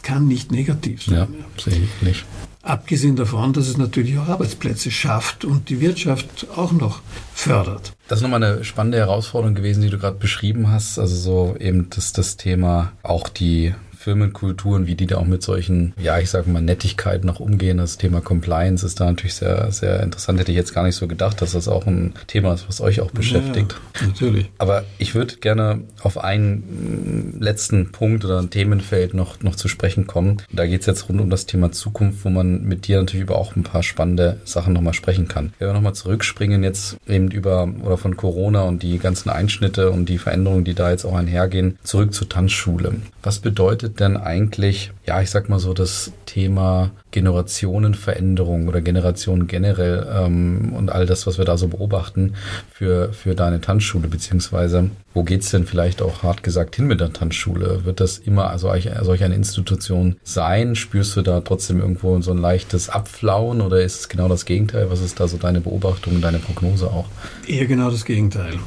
kann 0.03 0.27
nicht 0.27 0.51
negativ 0.51 1.05
sein. 1.05 1.15
Ja, 1.15 1.29
sehe 1.63 1.85
ich 1.85 2.03
nicht. 2.03 2.25
Abgesehen 2.63 3.15
davon, 3.15 3.53
dass 3.53 3.69
es 3.69 3.77
natürlich 3.77 4.19
auch 4.19 4.27
Arbeitsplätze 4.27 4.91
schafft 4.91 5.45
und 5.45 5.69
die 5.69 5.81
Wirtschaft 5.81 6.49
auch 6.57 6.73
noch 6.73 7.01
fördert. 7.33 7.93
Das 8.09 8.19
ist 8.19 8.23
nochmal 8.23 8.43
eine 8.43 8.65
spannende 8.65 8.99
Herausforderung 8.99 9.55
gewesen, 9.55 9.83
die 9.83 9.91
du 9.91 9.99
gerade 9.99 10.19
beschrieben 10.19 10.69
hast. 10.69 10.99
Also 10.99 11.15
so 11.15 11.57
eben 11.61 11.89
das, 11.91 12.13
das 12.13 12.37
Thema 12.37 12.93
auch 13.05 13.29
die 13.29 13.75
Firmenkulturen, 14.07 14.87
wie 14.87 14.95
die 14.95 15.09
da 15.09 15.17
auch 15.17 15.27
mit 15.27 15.43
solchen, 15.43 15.93
ja, 16.01 16.21
ich 16.21 16.31
sage 16.31 16.49
mal, 16.49 16.63
Nettigkeiten 16.63 17.27
noch 17.27 17.41
umgehen. 17.41 17.79
Das 17.79 17.99
Thema 17.99 18.21
Compliance 18.21 18.87
ist 18.87 19.01
da 19.01 19.07
natürlich 19.07 19.35
sehr, 19.35 19.73
sehr 19.73 20.01
interessant. 20.01 20.39
Hätte 20.39 20.53
ich 20.53 20.57
jetzt 20.57 20.73
gar 20.73 20.85
nicht 20.85 20.95
so 20.95 21.09
gedacht, 21.09 21.43
dass 21.43 21.53
das 21.53 21.67
auch 21.67 21.89
ein 21.89 22.15
Thema 22.29 22.55
ist, 22.55 22.69
was 22.69 22.81
euch 22.81 23.01
auch 23.01 23.11
beschäftigt. 23.11 23.75
Ja, 24.01 24.07
natürlich. 24.07 24.49
Aber 24.59 24.85
ich 24.99 25.17
würde 25.17 25.39
gerne 25.39 25.81
auf 26.05 26.23
einen 26.23 27.37
letzten 27.41 27.91
Punkt 27.91 28.25
oder 28.25 28.39
ein 28.39 28.51
Themenfeld 28.51 29.13
noch, 29.13 29.43
noch 29.43 29.57
zu 29.57 29.67
sprechen 29.67 30.07
kommen. 30.07 30.41
Da 30.53 30.67
geht 30.67 30.83
es 30.83 30.87
jetzt 30.87 31.09
rund 31.09 31.21
um 31.21 31.29
das 31.29 31.47
Thema 31.47 31.73
Zukunft, 31.73 32.25
wo 32.25 32.31
man 32.31 32.63
mit 32.63 32.87
dir 32.87 32.99
natürlich 32.99 33.25
über 33.25 33.37
auch 33.37 33.57
ein 33.57 33.65
paar 33.65 33.83
spannende 33.83 34.37
Sachen 34.45 34.73
nochmal 34.73 34.95
sprechen 34.95 35.27
kann. 35.27 35.53
Wenn 35.59 35.67
wir 35.67 35.75
nochmal 35.75 35.97
zurückspringen 35.97 36.63
jetzt 36.63 36.97
eben 37.09 37.29
über 37.33 37.69
oder 37.83 37.97
von 37.97 38.17
Corona 38.17 38.63
und 38.63 38.85
die 38.85 39.01
ganzen 39.01 39.31
Einschnitte 39.31 39.91
und 39.91 40.09
die 40.09 40.19
Veränderungen, 40.19 40.63
die 40.63 40.75
da 40.75 40.93
jetzt 40.93 41.05
auch 41.05 41.17
einhergehen, 41.17 41.77
zurück 41.83 42.15
zur 42.15 42.29
Tanzschule. 42.29 42.95
Was 43.25 43.41
bedeutet 43.41 43.96
denn 43.97 44.17
eigentlich, 44.17 44.93
ja, 45.07 45.21
ich 45.21 45.31
sag 45.31 45.49
mal 45.49 45.59
so, 45.59 45.75
das 45.75 46.13
Thema 46.27 46.91
Generationenveränderung 47.11 48.69
oder 48.69 48.81
Generation 48.81 49.47
generell 49.47 50.07
ähm, 50.13 50.73
und 50.75 50.91
all 50.91 51.07
das, 51.07 51.27
was 51.27 51.39
wir 51.39 51.45
da 51.45 51.57
so 51.57 51.69
beobachten 51.69 52.35
für, 52.71 53.13
für 53.13 53.35
deine 53.35 53.61
Tanzschule, 53.61 54.09
beziehungsweise 54.09 54.91
wo 55.17 55.25
geht's 55.25 55.51
denn 55.51 55.65
vielleicht 55.65 56.03
auch 56.03 56.23
hart 56.23 56.43
gesagt 56.43 56.77
hin 56.77 56.87
mit 56.87 57.01
der 57.01 57.11
Tanzschule? 57.11 57.87
Wird 57.87 58.01
das 58.01 58.19
immer 58.19 58.51
also 58.51 58.71
solch 59.03 59.25
eine 59.25 59.35
Institution 59.35 60.17
sein? 60.23 60.77
Spürst 60.77 61.17
du 61.17 61.23
da 61.23 61.41
trotzdem 61.41 61.81
irgendwo 61.81 62.21
so 62.21 62.33
ein 62.33 62.39
leichtes 62.39 62.91
Abflauen 62.91 63.63
oder 63.63 63.81
ist 63.83 64.01
es 64.01 64.09
genau 64.11 64.29
das 64.29 64.45
Gegenteil? 64.45 64.91
Was 64.91 65.01
ist 65.01 65.19
da 65.19 65.27
so 65.27 65.39
deine 65.39 65.63
Beobachtung 65.63 66.21
deine 66.21 66.39
Prognose 66.39 66.89
auch? 66.89 67.07
Eher 67.47 67.65
genau 67.65 67.91
das 67.91 68.05
Gegenteil. 68.05 68.59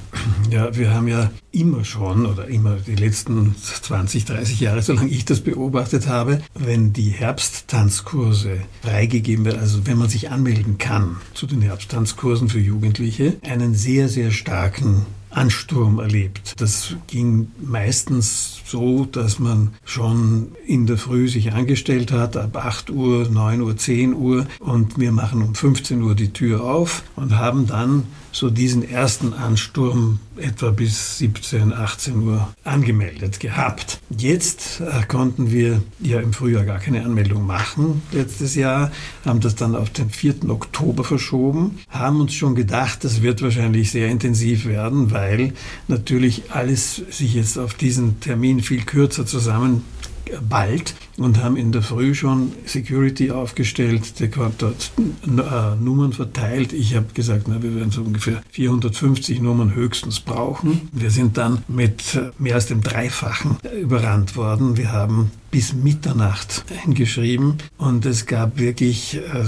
Ja, 0.50 0.76
wir 0.76 0.92
haben 0.92 1.08
ja 1.08 1.30
immer 1.52 1.86
schon 1.86 2.26
oder 2.26 2.48
immer 2.48 2.78
die 2.78 2.96
letzten 2.96 3.56
20, 3.56 4.26
30 4.26 4.60
Jahre, 4.60 4.82
solange 4.82 5.10
ich 5.10 5.26
das 5.26 5.42
beobachtet 5.42 6.08
habe, 6.08 6.42
wenn 6.56 6.94
die 6.94 7.12
Herbsttanzkurse 7.12 8.58
freigegeben 8.82 9.46
werden, 9.46 9.60
also 9.60 9.86
wenn 9.86 10.00
man 10.00 10.10
sich 10.10 10.32
anmelden 10.32 10.80
kann 10.80 11.18
zu 11.36 11.46
den 11.46 11.62
Herbsttanzkursen 11.62 12.50
für 12.50 12.60
Jugendliche, 12.60 13.38
einen 13.44 13.76
sehr, 13.76 14.10
sehr 14.10 14.32
starken 14.32 15.06
Ansturm 15.30 16.00
erlebt. 16.00 16.56
Das 16.60 16.96
ging 17.08 17.52
meistens 17.62 18.62
so, 18.66 19.06
dass 19.06 19.40
man 19.40 19.74
schon 19.84 20.54
in 20.66 20.88
der 20.88 20.98
Früh 20.98 21.28
sich 21.28 21.54
angestellt 21.54 22.12
hat, 22.12 22.38
ab 22.38 22.56
8 22.56 22.90
Uhr, 22.90 23.28
9 23.30 23.62
Uhr, 23.62 23.78
10 23.78 24.14
Uhr 24.14 24.48
und 24.60 25.00
wir 25.00 25.12
machen 25.12 25.42
um 25.42 25.56
15 25.56 26.02
Uhr 26.02 26.16
die 26.16 26.34
Tür 26.34 26.64
auf 26.64 27.04
und 27.16 27.38
haben 27.38 27.68
dann 27.68 28.04
so 28.32 28.50
diesen 28.50 28.88
ersten 28.88 29.34
Ansturm 29.34 30.20
etwa 30.38 30.72
bis 30.72 31.18
17, 31.18 31.74
18 31.74 32.24
Uhr 32.24 32.54
angemeldet 32.64 33.40
gehabt. 33.40 34.00
Jetzt 34.10 34.82
äh, 34.82 35.06
konnten 35.08 35.52
wir 35.52 35.82
ja 36.00 36.20
im 36.20 36.34
Frühjahr 36.34 36.64
gar 36.64 36.80
keine 36.80 37.04
Anmeldung 37.04 37.46
machen 37.46 38.02
letztes 38.12 38.56
Jahr, 38.56 38.92
haben 39.26 39.40
das 39.40 39.56
dann 39.56 39.76
auf 39.76 39.90
den 39.90 40.10
4. 40.10 40.50
Oktober 40.50 41.04
verschoben, 41.04 41.80
haben 41.90 42.22
uns 42.22 42.34
schon 42.34 42.56
gedacht, 42.56 43.04
das 43.04 43.22
wird 43.22 43.42
wahrscheinlich 43.42 43.92
sehr 43.92 44.10
intensiv 44.10 44.66
werden, 44.66 45.12
weil 45.12 45.54
natürlich 45.88 46.52
alles 46.52 47.02
sich 47.10 47.34
jetzt 47.34 47.58
auf 47.58 47.74
diesen 47.74 48.20
Termin 48.20 48.62
viel 48.62 48.84
kürzer 48.84 49.26
zusammen 49.26 49.84
bald 50.48 50.94
und 51.20 51.44
haben 51.44 51.58
in 51.58 51.72
der 51.72 51.82
Früh 51.82 52.16
schon 52.16 52.52
Security 52.66 53.32
aufgestellt, 53.32 54.20
der 54.20 54.36
hat 54.38 54.54
dort 54.60 54.92
äh, 54.98 55.76
Nummern 55.82 56.14
verteilt. 56.14 56.74
Ich 56.74 56.96
habe 56.96 57.08
gesagt, 57.14 57.48
na, 57.48 57.62
wir 57.62 57.76
werden 57.76 57.92
so 57.92 58.02
ungefähr 58.02 58.42
450 58.52 59.42
Nummern 59.42 59.74
höchstens 59.74 60.20
brauchen. 60.20 60.90
Wir 60.92 61.12
sind 61.12 61.38
dann 61.38 61.64
mit 61.68 62.16
äh, 62.16 62.32
mehr 62.38 62.56
als 62.56 62.68
dem 62.68 62.82
Dreifachen 62.82 63.58
überrannt 63.80 64.36
worden. 64.36 64.78
Wir 64.78 64.92
haben 64.92 65.32
bis 65.52 65.74
Mitternacht 65.74 66.64
eingeschrieben 66.84 67.56
und 67.78 68.06
es 68.06 68.26
gab 68.26 68.60
wirklich 68.60 69.18
äh, 69.18 69.46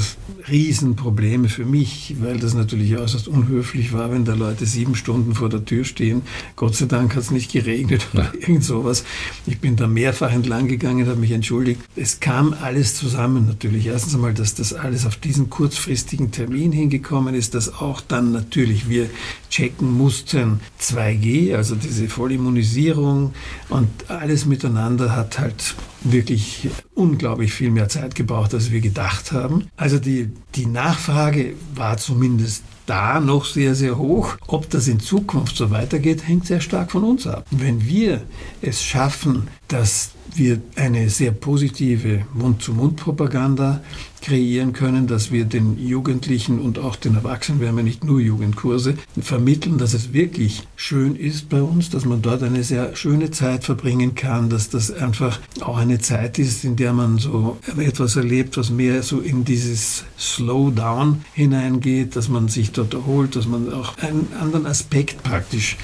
Riesenprobleme 0.50 1.50
für 1.50 1.66
mich, 1.66 2.16
weil 2.20 2.40
das 2.40 2.54
natürlich 2.54 2.98
äußerst 2.98 3.28
unhöflich 3.28 3.94
war, 3.94 4.12
wenn 4.12 4.26
da 4.26 4.34
Leute 4.34 4.66
sieben 4.66 4.96
Stunden 4.96 5.36
vor 5.36 5.50
der 5.50 5.66
Tür 5.66 5.86
stehen. 5.86 6.24
Gott 6.56 6.76
sei 6.76 6.86
Dank 6.86 7.16
hat 7.16 7.24
es 7.24 7.32
nicht 7.32 7.52
geregnet 7.52 8.08
oder 8.14 8.34
irgend 8.34 8.64
sowas. 8.64 9.04
Ich 9.46 9.60
bin 9.60 9.76
da 9.76 9.88
mehrfach 9.88 10.32
entlang 10.32 10.68
gegangen, 10.68 11.08
habe 11.08 11.20
mich 11.20 11.32
entschuldigt. 11.32 11.82
Es 11.96 12.20
kam 12.20 12.56
alles 12.62 12.96
zusammen 12.96 13.46
natürlich. 13.46 13.88
Erstens 13.88 14.16
einmal, 14.16 14.34
dass 14.34 14.56
das 14.56 14.74
alles 14.74 15.06
auf 15.06 15.18
diesen 15.18 15.50
kurzfristigen 15.50 16.32
Termin 16.32 16.72
hingekommen 16.72 17.36
ist, 17.36 17.54
dass 17.54 17.74
auch 17.74 18.02
dann 18.02 18.32
natürlich 18.32 18.90
wir 18.90 19.10
checken 19.52 19.96
mussten 19.96 20.62
2G, 20.82 21.56
also 21.56 21.76
diese 21.76 22.08
Vollimmunisierung 22.10 23.34
und 23.70 24.10
alles 24.10 24.46
miteinander 24.46 25.16
hat 25.16 25.38
halt 25.38 25.76
wirklich 26.04 26.70
unglaublich 26.96 27.54
viel 27.54 27.70
mehr 27.70 27.90
Zeit 27.90 28.16
gebraucht, 28.16 28.54
als 28.54 28.72
wir 28.72 28.82
gedacht 28.82 29.32
haben. 29.32 29.68
Also 29.78 30.00
die, 30.00 30.30
die 30.56 30.66
Nachfrage 30.66 31.54
war 31.76 31.98
zumindest 31.98 32.64
da 32.88 33.20
noch 33.20 33.46
sehr, 33.46 33.76
sehr 33.76 33.98
hoch. 33.98 34.38
Ob 34.48 34.70
das 34.70 34.88
in 34.88 35.00
Zukunft 35.00 35.56
so 35.56 35.70
weitergeht, 35.70 36.28
hängt 36.28 36.48
sehr 36.48 36.62
stark 36.62 36.92
von 36.92 37.04
uns 37.04 37.28
ab. 37.28 37.46
Wenn 37.52 37.86
wir 37.86 38.22
es 38.62 38.84
schaffen, 38.84 39.48
dass 39.68 40.12
wir 40.34 40.62
eine 40.76 41.10
sehr 41.10 41.32
positive 41.32 42.26
Mund-zu-Mund-Propaganda 42.34 43.82
kreieren 44.22 44.74
können, 44.74 45.08
dass 45.08 45.32
wir 45.32 45.46
den 45.46 45.78
Jugendlichen 45.78 46.60
und 46.60 46.80
auch 46.80 46.96
den 46.96 47.16
Erwachsenen, 47.16 47.60
wir 47.60 47.68
haben 47.68 47.78
ja 47.78 47.84
nicht 47.84 48.04
nur 48.04 48.20
Jugendkurse, 48.20 48.96
vermitteln, 49.20 49.78
dass 49.78 49.94
es 49.94 50.14
wirklich 50.14 50.64
schön 50.76 51.16
ist 51.16 51.50
bei 51.50 51.62
uns, 51.62 51.90
dass 51.90 52.06
man 52.06 52.22
dort 52.22 52.44
eine 52.44 52.64
sehr 52.64 52.96
schöne 52.96 53.32
Zeit 53.32 53.64
verbringen 53.64 54.16
kann, 54.16 54.50
dass 54.50 54.70
das 54.70 54.92
einfach 54.92 55.40
auch 55.62 55.78
eine 55.78 56.00
Zeit 56.00 56.40
ist, 56.40 56.64
in 56.64 56.76
der 56.76 56.94
man 56.94 57.18
so 57.18 57.58
etwas 57.78 58.16
erlebt, 58.16 58.58
was 58.58 58.70
mehr 58.70 59.04
so 59.04 59.20
in 59.20 59.44
dieses 59.44 60.06
Slowdown 60.18 61.26
hineingeht, 61.34 62.16
dass 62.16 62.30
man 62.30 62.48
sich 62.48 62.72
dort 62.72 62.94
erholt, 62.94 63.36
dass 63.36 63.48
man 63.48 63.74
auch 63.74 63.98
einen 63.98 64.28
anderen 64.40 64.66
Aspekt 64.66 65.24
praktisch 65.24 65.78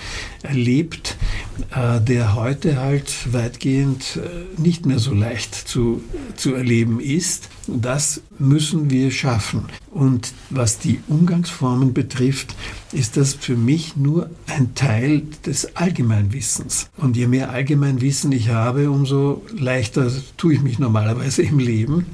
erlebt, 0.47 1.17
äh, 1.75 2.01
der 2.01 2.35
heute 2.35 2.77
halt 2.77 3.33
weitgehend 3.33 4.17
äh, 4.17 4.61
nicht 4.61 4.85
mehr 4.85 4.99
so 4.99 5.13
leicht 5.13 5.53
zu, 5.55 6.01
zu 6.35 6.55
erleben 6.55 6.99
ist. 6.99 7.49
Das 7.67 8.21
müssen 8.39 8.89
wir 8.89 9.11
schaffen. 9.11 9.65
Und 9.91 10.33
was 10.49 10.79
die 10.79 10.99
Umgangsformen 11.07 11.93
betrifft, 11.93 12.55
ist 12.93 13.17
das 13.17 13.33
für 13.33 13.55
mich 13.55 13.95
nur 13.95 14.29
ein 14.47 14.75
Teil 14.75 15.23
des 15.45 15.75
Allgemeinwissens. 15.75 16.89
Und 16.97 17.17
je 17.17 17.27
mehr 17.27 17.49
Allgemeinwissen 17.51 18.31
ich 18.31 18.49
habe, 18.49 18.89
umso 18.89 19.43
leichter 19.57 20.11
tue 20.37 20.53
ich 20.53 20.61
mich 20.61 20.79
normalerweise 20.79 21.41
im 21.41 21.59
Leben. 21.59 22.05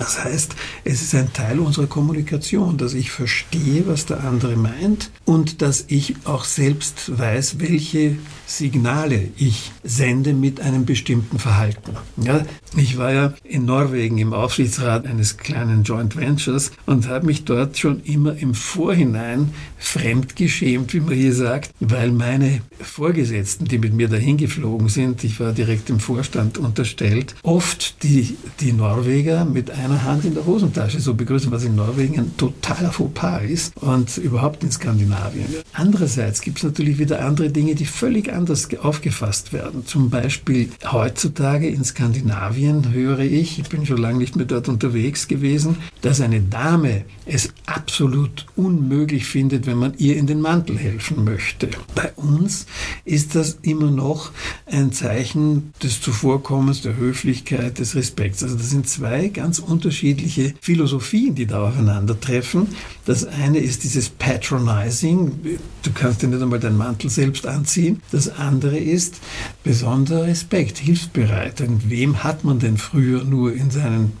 Das 0.00 0.24
heißt, 0.24 0.56
es 0.84 1.02
ist 1.02 1.14
ein 1.14 1.30
Teil 1.34 1.60
unserer 1.60 1.86
Kommunikation, 1.86 2.78
dass 2.78 2.94
ich 2.94 3.10
verstehe, 3.10 3.86
was 3.86 4.06
der 4.06 4.24
andere 4.24 4.56
meint 4.56 5.10
und 5.26 5.60
dass 5.60 5.84
ich 5.88 6.16
auch 6.24 6.44
selbst 6.44 7.18
weiß, 7.18 7.60
welche 7.60 8.16
Signale 8.50 9.28
ich 9.36 9.70
sende 9.84 10.34
mit 10.34 10.60
einem 10.60 10.84
bestimmten 10.84 11.38
Verhalten. 11.38 11.92
Ja, 12.16 12.44
ich 12.76 12.98
war 12.98 13.12
ja 13.12 13.32
in 13.44 13.64
Norwegen 13.64 14.18
im 14.18 14.32
Aufsichtsrat 14.32 15.06
eines 15.06 15.36
kleinen 15.36 15.84
Joint 15.84 16.16
Ventures 16.16 16.72
und 16.84 17.08
habe 17.08 17.26
mich 17.26 17.44
dort 17.44 17.78
schon 17.78 18.02
immer 18.02 18.36
im 18.36 18.54
Vorhinein 18.54 19.54
fremdgeschämt, 19.78 20.92
wie 20.92 21.00
man 21.00 21.14
hier 21.14 21.32
sagt, 21.32 21.70
weil 21.78 22.10
meine 22.10 22.60
Vorgesetzten, 22.80 23.66
die 23.66 23.78
mit 23.78 23.94
mir 23.94 24.08
dahin 24.08 24.36
geflogen 24.36 24.88
sind, 24.88 25.22
ich 25.22 25.38
war 25.38 25.52
direkt 25.52 25.88
im 25.88 26.00
Vorstand 26.00 26.58
unterstellt, 26.58 27.36
oft 27.42 28.02
die, 28.02 28.36
die 28.58 28.72
Norweger 28.72 29.44
mit 29.44 29.70
einer 29.70 30.02
Hand 30.02 30.24
in 30.24 30.34
der 30.34 30.44
Hosentasche 30.44 30.98
so 30.98 31.14
begrüßen, 31.14 31.52
was 31.52 31.64
in 31.64 31.76
Norwegen 31.76 32.18
ein 32.18 32.36
totaler 32.36 32.90
Fauxpas 32.90 33.44
ist 33.44 33.76
und 33.76 34.16
überhaupt 34.18 34.64
in 34.64 34.72
Skandinavien. 34.72 35.46
Andererseits 35.72 36.40
gibt 36.40 36.58
es 36.58 36.64
natürlich 36.64 36.98
wieder 36.98 37.24
andere 37.24 37.50
Dinge, 37.50 37.76
die 37.76 37.86
völlig 37.86 38.32
anders 38.32 38.39
aufgefasst 38.82 39.52
werden. 39.52 39.86
Zum 39.86 40.10
Beispiel 40.10 40.70
heutzutage 40.90 41.68
in 41.68 41.84
Skandinavien 41.84 42.92
höre 42.92 43.20
ich, 43.20 43.58
ich 43.58 43.68
bin 43.68 43.86
schon 43.86 43.98
lange 43.98 44.18
nicht 44.18 44.36
mehr 44.36 44.46
dort 44.46 44.68
unterwegs 44.68 45.28
gewesen, 45.28 45.76
dass 46.02 46.20
eine 46.20 46.40
Dame 46.40 47.04
es 47.26 47.50
absolut 47.66 48.46
unmöglich 48.56 49.26
findet, 49.26 49.66
wenn 49.66 49.78
man 49.78 49.94
ihr 49.98 50.16
in 50.16 50.26
den 50.26 50.40
Mantel 50.40 50.78
helfen 50.78 51.24
möchte. 51.24 51.68
Bei 51.94 52.12
uns 52.16 52.66
ist 53.04 53.34
das 53.34 53.58
immer 53.62 53.90
noch 53.90 54.32
ein 54.66 54.92
Zeichen 54.92 55.72
des 55.82 56.00
Zuvorkommens, 56.00 56.82
der 56.82 56.96
Höflichkeit, 56.96 57.78
des 57.78 57.94
Respekts. 57.94 58.42
Also 58.42 58.56
das 58.56 58.70
sind 58.70 58.88
zwei 58.88 59.28
ganz 59.28 59.58
unterschiedliche 59.58 60.54
Philosophien, 60.60 61.34
die 61.34 61.46
da 61.46 61.68
aufeinandertreffen. 61.68 62.68
Das 63.04 63.24
eine 63.26 63.58
ist 63.58 63.84
dieses 63.84 64.08
Patronizing, 64.08 65.58
du 65.82 65.90
kannst 65.92 66.22
dir 66.22 66.28
nicht 66.28 66.42
einmal 66.42 66.60
deinen 66.60 66.76
Mantel 66.76 67.10
selbst 67.10 67.46
anziehen. 67.46 68.02
Das 68.10 68.29
andere 68.38 68.78
ist 68.78 69.20
besonderer 69.64 70.24
Respekt, 70.24 70.78
hilfsbereit. 70.78 71.60
Und 71.60 71.90
wem 71.90 72.22
hat 72.22 72.44
man 72.44 72.58
denn 72.58 72.76
früher 72.76 73.24
nur 73.24 73.52
in 73.54 73.70
seinen 73.70 74.12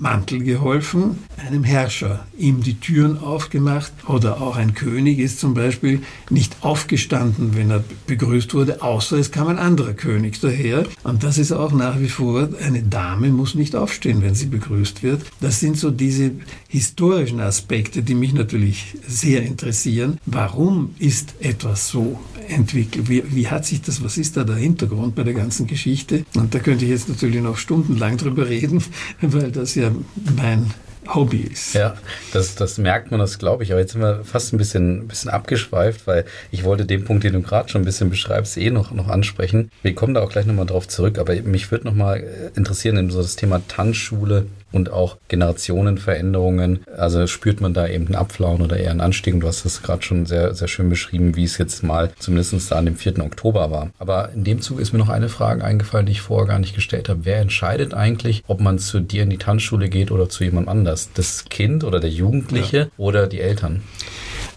Mantel 0.00 0.42
geholfen, 0.42 1.18
einem 1.36 1.64
Herrscher, 1.64 2.26
ihm 2.38 2.62
die 2.62 2.78
Türen 2.78 3.18
aufgemacht 3.18 3.92
oder 4.06 4.40
auch 4.40 4.56
ein 4.56 4.74
König 4.74 5.18
ist 5.18 5.40
zum 5.40 5.54
Beispiel 5.54 6.02
nicht 6.30 6.56
aufgestanden, 6.60 7.56
wenn 7.56 7.70
er 7.70 7.82
begrüßt 8.06 8.54
wurde, 8.54 8.82
außer 8.82 9.18
es 9.18 9.32
kam 9.32 9.48
ein 9.48 9.58
anderer 9.58 9.94
König 9.94 10.40
daher. 10.40 10.84
Und 11.02 11.24
das 11.24 11.38
ist 11.38 11.52
auch 11.52 11.72
nach 11.72 12.00
wie 12.00 12.08
vor, 12.08 12.48
eine 12.62 12.82
Dame 12.82 13.30
muss 13.30 13.54
nicht 13.54 13.74
aufstehen, 13.74 14.22
wenn 14.22 14.34
sie 14.34 14.46
begrüßt 14.46 15.02
wird. 15.02 15.22
Das 15.40 15.60
sind 15.60 15.76
so 15.76 15.90
diese 15.90 16.32
historischen 16.68 17.40
Aspekte, 17.40 18.02
die 18.02 18.14
mich 18.14 18.34
natürlich 18.34 18.94
sehr 19.06 19.42
interessieren. 19.42 20.18
Warum 20.26 20.94
ist 20.98 21.34
etwas 21.40 21.88
so 21.88 22.20
entwickelt? 22.48 23.08
Wie, 23.08 23.22
wie 23.34 23.48
hat 23.48 23.64
sich 23.64 23.80
das, 23.80 24.04
was 24.04 24.18
ist 24.18 24.36
da 24.36 24.44
der 24.44 24.56
Hintergrund 24.56 25.14
bei 25.14 25.22
der 25.22 25.34
ganzen 25.34 25.66
Geschichte? 25.66 26.24
Und 26.34 26.54
da 26.54 26.58
könnte 26.58 26.84
ich 26.84 26.90
jetzt 26.90 27.08
natürlich 27.08 27.40
noch 27.40 27.56
stundenlang 27.56 28.18
drüber 28.18 28.48
reden, 28.48 28.84
weil 29.22 29.50
das 29.50 29.74
ja 29.74 29.90
mein 30.36 30.70
Hobby 31.14 31.38
ist. 31.38 31.74
Ja, 31.74 31.96
das, 32.32 32.54
das 32.54 32.76
merkt 32.76 33.10
man, 33.10 33.20
das 33.20 33.38
glaube 33.38 33.64
ich. 33.64 33.72
Aber 33.72 33.80
jetzt 33.80 33.92
sind 33.92 34.02
wir 34.02 34.24
fast 34.24 34.52
ein 34.52 34.58
bisschen, 34.58 35.08
bisschen 35.08 35.30
abgeschweift, 35.30 36.06
weil 36.06 36.26
ich 36.50 36.64
wollte 36.64 36.84
den 36.84 37.04
Punkt, 37.04 37.24
den 37.24 37.32
du 37.32 37.40
gerade 37.40 37.68
schon 37.68 37.82
ein 37.82 37.86
bisschen 37.86 38.10
beschreibst, 38.10 38.58
eh 38.58 38.70
noch, 38.70 38.92
noch 38.92 39.08
ansprechen. 39.08 39.70
Wir 39.82 39.94
kommen 39.94 40.14
da 40.14 40.22
auch 40.22 40.30
gleich 40.30 40.44
nochmal 40.44 40.66
drauf 40.66 40.86
zurück. 40.86 41.18
Aber 41.18 41.34
mich 41.42 41.70
würde 41.70 41.86
nochmal 41.86 42.50
interessieren, 42.54 43.10
so 43.10 43.22
das 43.22 43.36
Thema 43.36 43.62
Tanzschule 43.68 44.46
und 44.72 44.90
auch 44.90 45.16
Generationenveränderungen. 45.28 46.80
Also 46.96 47.26
spürt 47.26 47.60
man 47.60 47.74
da 47.74 47.88
eben 47.88 48.06
einen 48.06 48.14
Abflauen 48.14 48.60
oder 48.60 48.76
eher 48.76 48.90
einen 48.90 49.00
Anstieg. 49.00 49.34
Und 49.34 49.40
du 49.40 49.48
hast 49.48 49.64
das 49.64 49.82
gerade 49.82 50.02
schon 50.02 50.26
sehr, 50.26 50.54
sehr 50.54 50.68
schön 50.68 50.88
beschrieben, 50.88 51.36
wie 51.36 51.44
es 51.44 51.58
jetzt 51.58 51.82
mal 51.82 52.10
zumindest 52.18 52.70
da 52.70 52.76
an 52.76 52.86
dem 52.86 52.96
4. 52.96 53.18
Oktober 53.20 53.70
war. 53.70 53.90
Aber 53.98 54.30
in 54.32 54.44
dem 54.44 54.60
Zug 54.60 54.80
ist 54.80 54.92
mir 54.92 54.98
noch 54.98 55.08
eine 55.08 55.28
Frage 55.28 55.64
eingefallen, 55.64 56.06
die 56.06 56.12
ich 56.12 56.20
vorher 56.20 56.46
gar 56.46 56.58
nicht 56.58 56.74
gestellt 56.74 57.08
habe. 57.08 57.24
Wer 57.24 57.40
entscheidet 57.40 57.94
eigentlich, 57.94 58.42
ob 58.46 58.60
man 58.60 58.78
zu 58.78 59.00
dir 59.00 59.22
in 59.22 59.30
die 59.30 59.38
Tanzschule 59.38 59.88
geht 59.88 60.10
oder 60.10 60.28
zu 60.28 60.44
jemand 60.44 60.68
anders? 60.68 61.10
Das 61.14 61.46
Kind 61.46 61.84
oder 61.84 62.00
der 62.00 62.10
Jugendliche 62.10 62.78
ja. 62.78 62.86
oder 62.96 63.26
die 63.26 63.40
Eltern? 63.40 63.82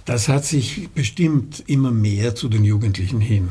Das 0.06 0.28
hat 0.28 0.46
sich 0.46 0.90
bestimmt 0.94 1.64
immer 1.68 1.92
mehr 1.92 2.36
zu 2.36 2.50
den 2.50 2.64
Jugendlichen 2.64 3.22
hin 3.22 3.50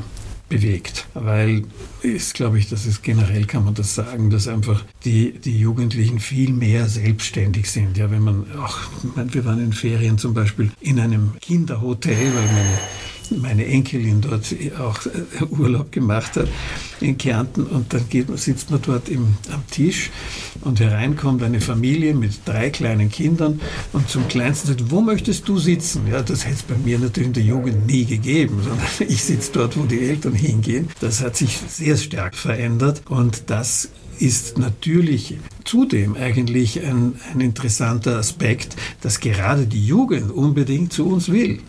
bewegt. 0.51 1.07
Weil 1.15 1.63
ist, 2.03 2.35
glaube 2.35 2.59
ich, 2.59 2.69
dass 2.69 2.85
es 2.85 3.01
generell 3.01 3.47
kann 3.47 3.65
man 3.65 3.75
das 3.75 3.95
sagen, 3.95 4.29
dass 4.29 4.49
einfach 4.49 4.85
die, 5.05 5.33
die 5.33 5.59
Jugendlichen 5.59 6.21
viel 6.21 6.53
mehr 6.53 6.87
selbstständig 6.89 7.71
sind. 7.71 7.97
Ja, 7.97 8.11
wenn 8.11 8.23
man 8.23 8.45
auch, 8.59 8.77
wir 9.15 9.45
waren 9.47 9.65
in 9.65 9.73
Ferien 9.73 10.19
zum 10.19 10.35
Beispiel 10.35 10.71
in 10.81 11.01
einem 11.01 11.33
Kinderhotel, 11.41 12.35
weil 12.35 12.47
meine 12.53 12.79
meine 13.31 13.67
Enkelin 13.67 14.21
dort 14.21 14.55
auch 14.79 15.07
äh, 15.07 15.45
Urlaub 15.51 15.93
gemacht 15.93 16.37
hat 16.37 16.49
in 17.01 17.17
Kärnten 17.17 17.65
und 17.65 17.93
dann 17.93 18.09
geht, 18.09 18.27
sitzt 18.39 18.71
man 18.71 18.81
dort 18.83 19.09
im, 19.09 19.37
am 19.53 19.67
Tisch 19.71 20.11
und 20.63 20.81
hereinkommt 20.81 21.43
eine 21.43 21.61
Familie 21.61 22.15
mit 22.15 22.41
drei 22.45 22.71
kleinen 22.71 23.11
Kindern 23.11 23.61
und 23.93 24.09
zum 24.09 24.29
Kleinsten 24.29 24.69
sagt, 24.69 24.91
wo 24.91 25.01
möchtest 25.01 25.49
du 25.49 25.59
sitzen? 25.59 26.07
Ja, 26.11 26.23
das 26.23 26.45
hätte 26.45 26.57
es 26.57 26.63
bei 26.63 26.77
mir 26.77 26.99
natürlich 26.99 27.29
in 27.29 27.33
der 27.35 27.43
Jugend 27.43 27.87
nie 27.87 28.05
gegeben, 28.05 28.61
sondern 28.63 28.87
ich 29.09 29.23
sitze 29.23 29.53
dort, 29.53 29.79
wo 29.79 29.85
die 29.85 30.01
Eltern 30.01 30.35
hingehen. 30.35 30.89
Das 31.01 31.23
hat 31.23 31.37
sich 31.37 31.59
sehr 31.69 31.97
stark 31.97 32.35
verändert 32.35 33.03
und 33.09 33.45
das 33.47 33.91
ist 34.19 34.59
natürlich 34.59 35.39
zudem 35.71 36.17
eigentlich 36.17 36.83
ein, 36.83 37.15
ein 37.33 37.41
interessanter 37.41 38.19
Aspekt, 38.19 38.75
dass 39.03 39.21
gerade 39.21 39.67
die 39.67 39.87
Jugend 39.87 40.33
unbedingt 40.33 40.93
zu 40.93 41.07
uns 41.07 41.31
will. 41.31 41.61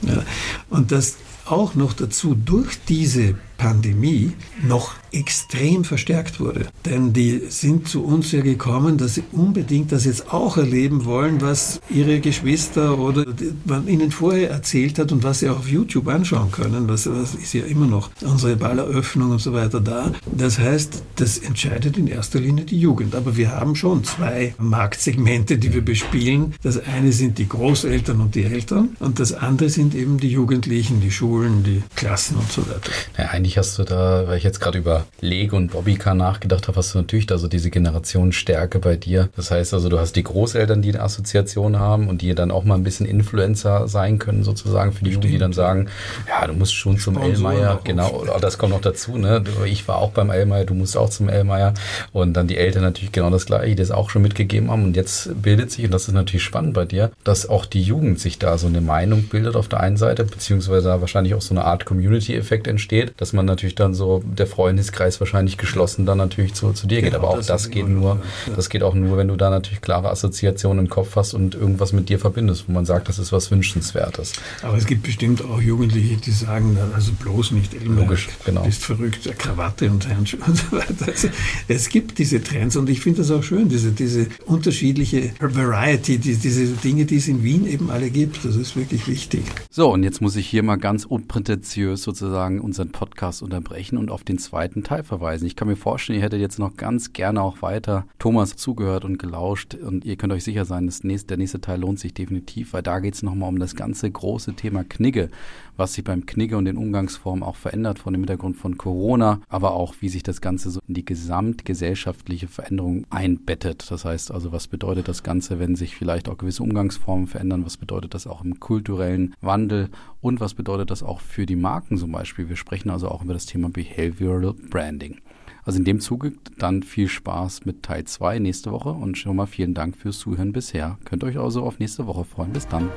Ja, 0.00 0.24
und 0.70 0.92
dass 0.92 1.16
auch 1.44 1.74
noch 1.74 1.92
dazu 1.92 2.34
durch 2.34 2.78
diese 2.88 3.34
Pandemie 3.56 4.32
noch 4.66 4.94
extrem 5.12 5.84
verstärkt 5.84 6.40
wurde. 6.40 6.66
Denn 6.84 7.12
die 7.12 7.42
sind 7.48 7.88
zu 7.88 8.04
uns 8.04 8.32
ja 8.32 8.40
gekommen, 8.42 8.98
dass 8.98 9.14
sie 9.14 9.22
unbedingt 9.32 9.92
das 9.92 10.04
jetzt 10.04 10.32
auch 10.32 10.56
erleben 10.56 11.04
wollen, 11.04 11.40
was 11.40 11.80
ihre 11.88 12.20
Geschwister 12.20 12.98
oder 12.98 13.24
man 13.64 13.86
ihnen 13.86 14.10
vorher 14.10 14.50
erzählt 14.50 14.98
hat 14.98 15.12
und 15.12 15.22
was 15.22 15.40
sie 15.40 15.48
auch 15.48 15.58
auf 15.60 15.68
YouTube 15.68 16.08
anschauen 16.08 16.50
können. 16.50 16.88
Das, 16.88 17.04
das 17.04 17.34
ist 17.34 17.52
ja 17.54 17.64
immer 17.64 17.86
noch 17.86 18.10
unsere 18.22 18.56
Balleröffnung 18.56 19.30
und 19.30 19.40
so 19.40 19.52
weiter 19.52 19.80
da. 19.80 20.12
Das 20.30 20.58
heißt, 20.58 21.02
das 21.16 21.38
entscheidet 21.38 21.96
in 21.96 22.06
erster 22.06 22.40
Linie 22.40 22.64
die 22.64 22.78
Jugend. 22.78 23.14
Aber 23.14 23.36
wir 23.36 23.52
haben 23.52 23.76
schon 23.76 24.04
zwei 24.04 24.54
Marktsegmente, 24.58 25.58
die 25.58 25.72
wir 25.72 25.84
bespielen. 25.84 26.54
Das 26.62 26.78
eine 26.78 27.12
sind 27.12 27.38
die 27.38 27.48
Großeltern 27.48 28.20
und 28.20 28.34
die 28.34 28.44
Eltern 28.44 28.96
und 28.98 29.20
das 29.20 29.32
andere 29.32 29.68
sind 29.68 29.94
eben 29.94 30.18
die 30.18 30.30
Jugendlichen, 30.30 31.00
die 31.00 31.10
Schulen, 31.10 31.62
die 31.62 31.82
Klassen 31.94 32.36
und 32.36 32.50
so 32.50 32.62
weiter. 32.62 32.90
Ja, 33.16 33.26
eigentlich 33.44 33.58
hast 33.58 33.78
du 33.78 33.84
da, 33.84 34.26
weil 34.26 34.38
ich 34.38 34.42
jetzt 34.42 34.58
gerade 34.58 34.78
über 34.78 35.04
Lego 35.20 35.54
und 35.58 35.72
Bobbycar 35.72 36.14
nachgedacht 36.14 36.66
habe, 36.66 36.78
hast 36.78 36.94
du 36.94 36.98
natürlich 36.98 37.26
da 37.26 37.36
so 37.36 37.46
diese 37.46 37.68
Generationsstärke 37.68 38.78
bei 38.78 38.96
dir. 38.96 39.28
Das 39.36 39.50
heißt 39.50 39.74
also, 39.74 39.90
du 39.90 39.98
hast 39.98 40.16
die 40.16 40.22
Großeltern, 40.22 40.80
die 40.80 40.88
eine 40.94 41.02
Assoziation 41.02 41.78
haben 41.78 42.08
und 42.08 42.22
die 42.22 42.34
dann 42.34 42.50
auch 42.50 42.64
mal 42.64 42.76
ein 42.76 42.84
bisschen 42.84 43.04
Influencer 43.04 43.86
sein 43.86 44.18
können, 44.18 44.44
sozusagen 44.44 44.94
für 44.94 45.04
die 45.04 45.10
Jugend, 45.10 45.30
die 45.30 45.36
dann 45.36 45.52
sagen, 45.52 45.88
ja, 46.26 46.46
du 46.46 46.54
musst 46.54 46.74
schon 46.74 46.96
zum 46.96 47.20
Elmeier. 47.20 47.80
Genau, 47.84 48.24
das 48.40 48.56
kommt 48.56 48.72
noch 48.72 48.80
dazu. 48.80 49.18
Ne? 49.18 49.44
Ich 49.66 49.86
war 49.88 49.98
auch 49.98 50.12
beim 50.12 50.30
Elmeier, 50.30 50.64
du 50.64 50.72
musst 50.72 50.96
auch 50.96 51.10
zum 51.10 51.28
Elmeier. 51.28 51.74
Und 52.14 52.32
dann 52.32 52.46
die 52.46 52.56
Eltern 52.56 52.82
natürlich 52.82 53.12
genau 53.12 53.28
das 53.28 53.44
Gleiche, 53.44 53.66
die 53.66 53.74
das 53.74 53.90
auch 53.90 54.08
schon 54.08 54.22
mitgegeben 54.22 54.70
haben. 54.70 54.84
Und 54.84 54.96
jetzt 54.96 55.42
bildet 55.42 55.70
sich, 55.70 55.84
und 55.84 55.90
das 55.90 56.08
ist 56.08 56.14
natürlich 56.14 56.44
spannend 56.44 56.72
bei 56.72 56.86
dir, 56.86 57.10
dass 57.24 57.46
auch 57.46 57.66
die 57.66 57.82
Jugend 57.82 58.20
sich 58.20 58.38
da 58.38 58.56
so 58.56 58.68
eine 58.68 58.80
Meinung 58.80 59.24
bildet 59.24 59.54
auf 59.54 59.68
der 59.68 59.80
einen 59.80 59.98
Seite, 59.98 60.24
beziehungsweise 60.24 60.88
da 60.88 61.02
wahrscheinlich 61.02 61.34
auch 61.34 61.42
so 61.42 61.52
eine 61.52 61.66
Art 61.66 61.84
Community-Effekt 61.84 62.66
entsteht, 62.66 63.12
dass 63.18 63.33
man 63.34 63.46
natürlich 63.46 63.74
dann 63.74 63.94
so 63.94 64.22
der 64.24 64.46
Freundeskreis 64.46 65.20
wahrscheinlich 65.20 65.58
geschlossen 65.58 66.06
dann 66.06 66.18
natürlich 66.18 66.54
zu, 66.54 66.72
zu 66.72 66.86
dir 66.86 67.00
genau, 67.00 67.10
geht. 67.10 67.14
Aber 67.14 67.28
auch 67.30 67.36
das, 67.36 67.46
das 67.46 67.70
geht 67.70 67.88
nur, 67.88 68.20
ja. 68.46 68.54
das 68.54 68.70
geht 68.70 68.82
auch 68.82 68.94
nur, 68.94 69.16
wenn 69.16 69.28
du 69.28 69.36
da 69.36 69.50
natürlich 69.50 69.80
klare 69.80 70.10
Assoziationen 70.10 70.86
im 70.86 70.90
Kopf 70.90 71.16
hast 71.16 71.34
und 71.34 71.54
irgendwas 71.54 71.92
mit 71.92 72.08
dir 72.08 72.18
verbindest, 72.18 72.68
wo 72.68 72.72
man 72.72 72.86
sagt, 72.86 73.08
das 73.08 73.18
ist 73.18 73.32
was 73.32 73.50
Wünschenswertes. 73.50 74.32
Aber 74.62 74.76
es 74.76 74.86
gibt 74.86 75.02
bestimmt 75.02 75.44
auch 75.44 75.60
Jugendliche, 75.60 76.16
die 76.16 76.30
sagen, 76.30 76.78
also 76.94 77.12
bloß 77.12 77.52
nicht 77.52 77.74
Elmar, 77.74 78.04
Logisch, 78.04 78.28
genau. 78.44 78.62
Bist 78.62 78.84
verrückt, 78.84 79.28
Krawatte 79.38 79.90
und 79.90 80.08
Handschuhe 80.08 80.40
und 80.46 80.56
so 80.56 80.72
weiter. 80.72 81.06
Also 81.06 81.28
es 81.68 81.88
gibt 81.88 82.18
diese 82.18 82.42
Trends 82.42 82.76
und 82.76 82.88
ich 82.88 83.00
finde 83.00 83.18
das 83.18 83.30
auch 83.30 83.42
schön, 83.42 83.68
diese, 83.68 83.92
diese 83.92 84.26
unterschiedliche 84.46 85.32
Variety, 85.40 86.18
die, 86.18 86.36
diese 86.36 86.66
Dinge, 86.66 87.04
die 87.04 87.16
es 87.16 87.28
in 87.28 87.42
Wien 87.42 87.66
eben 87.66 87.90
alle 87.90 88.10
gibt. 88.10 88.44
Das 88.44 88.56
ist 88.56 88.76
wirklich 88.76 89.06
wichtig. 89.08 89.44
So, 89.70 89.92
und 89.92 90.02
jetzt 90.02 90.20
muss 90.20 90.36
ich 90.36 90.46
hier 90.46 90.62
mal 90.62 90.76
ganz 90.76 91.04
unprätentiös 91.04 92.02
sozusagen 92.02 92.60
unseren 92.60 92.90
Podcast 92.90 93.23
unterbrechen 93.42 93.98
und 93.98 94.10
auf 94.10 94.24
den 94.24 94.38
zweiten 94.38 94.82
Teil 94.82 95.02
verweisen. 95.02 95.46
Ich 95.46 95.56
kann 95.56 95.68
mir 95.68 95.76
vorstellen, 95.76 96.18
ihr 96.18 96.24
hättet 96.24 96.40
jetzt 96.40 96.58
noch 96.58 96.76
ganz 96.76 97.12
gerne 97.12 97.42
auch 97.42 97.62
weiter 97.62 98.06
Thomas 98.18 98.56
zugehört 98.56 99.04
und 99.04 99.18
gelauscht 99.18 99.74
und 99.74 100.04
ihr 100.04 100.16
könnt 100.16 100.32
euch 100.32 100.44
sicher 100.44 100.64
sein, 100.64 100.86
das 100.86 101.04
nächste, 101.04 101.28
der 101.28 101.36
nächste 101.38 101.60
Teil 101.60 101.80
lohnt 101.80 101.98
sich 101.98 102.14
definitiv, 102.14 102.72
weil 102.72 102.82
da 102.82 103.00
geht 103.00 103.14
es 103.14 103.22
nochmal 103.22 103.48
um 103.48 103.58
das 103.58 103.76
ganze 103.76 104.10
große 104.10 104.54
Thema 104.54 104.84
Knigge, 104.84 105.30
was 105.76 105.94
sich 105.94 106.04
beim 106.04 106.26
Knigge 106.26 106.56
und 106.56 106.64
den 106.64 106.76
Umgangsformen 106.76 107.42
auch 107.42 107.56
verändert 107.56 107.98
von 107.98 108.12
dem 108.12 108.22
Hintergrund 108.22 108.56
von 108.56 108.78
Corona, 108.78 109.40
aber 109.48 109.72
auch 109.72 109.94
wie 110.00 110.08
sich 110.08 110.22
das 110.22 110.40
Ganze 110.40 110.70
so 110.70 110.80
in 110.86 110.94
die 110.94 111.04
gesamtgesellschaftliche 111.04 112.48
Veränderung 112.48 113.06
einbettet. 113.10 113.90
Das 113.90 114.04
heißt 114.04 114.30
also, 114.30 114.52
was 114.52 114.68
bedeutet 114.68 115.08
das 115.08 115.22
Ganze, 115.22 115.58
wenn 115.58 115.76
sich 115.76 115.96
vielleicht 115.96 116.28
auch 116.28 116.38
gewisse 116.38 116.62
Umgangsformen 116.62 117.26
verändern? 117.26 117.64
Was 117.64 117.76
bedeutet 117.76 118.14
das 118.14 118.26
auch 118.26 118.44
im 118.44 118.60
kulturellen 118.60 119.34
Wandel? 119.40 119.90
Und 120.20 120.40
was 120.40 120.54
bedeutet 120.54 120.90
das 120.90 121.02
auch 121.02 121.20
für 121.20 121.46
die 121.46 121.56
Marken 121.56 121.98
zum 121.98 122.12
Beispiel? 122.12 122.48
Wir 122.48 122.56
sprechen 122.56 122.90
also 122.90 123.08
auch 123.08 123.22
über 123.22 123.34
das 123.34 123.46
Thema 123.46 123.70
Behavioral 123.70 124.54
Branding. 124.70 125.18
Also 125.64 125.78
in 125.78 125.84
dem 125.84 126.00
Zuge 126.00 126.34
dann 126.58 126.82
viel 126.82 127.08
Spaß 127.08 127.64
mit 127.64 127.82
Teil 127.82 128.04
2 128.04 128.38
nächste 128.38 128.70
Woche 128.70 128.90
und 128.90 129.16
schon 129.16 129.36
mal 129.36 129.46
vielen 129.46 129.74
Dank 129.74 129.96
fürs 129.96 130.18
Zuhören 130.18 130.52
bisher. 130.52 130.98
Könnt 131.04 131.24
euch 131.24 131.38
also 131.38 131.62
auf 131.62 131.78
nächste 131.78 132.06
Woche 132.06 132.24
freuen. 132.24 132.52
Bis 132.52 132.68
dann. 132.68 132.90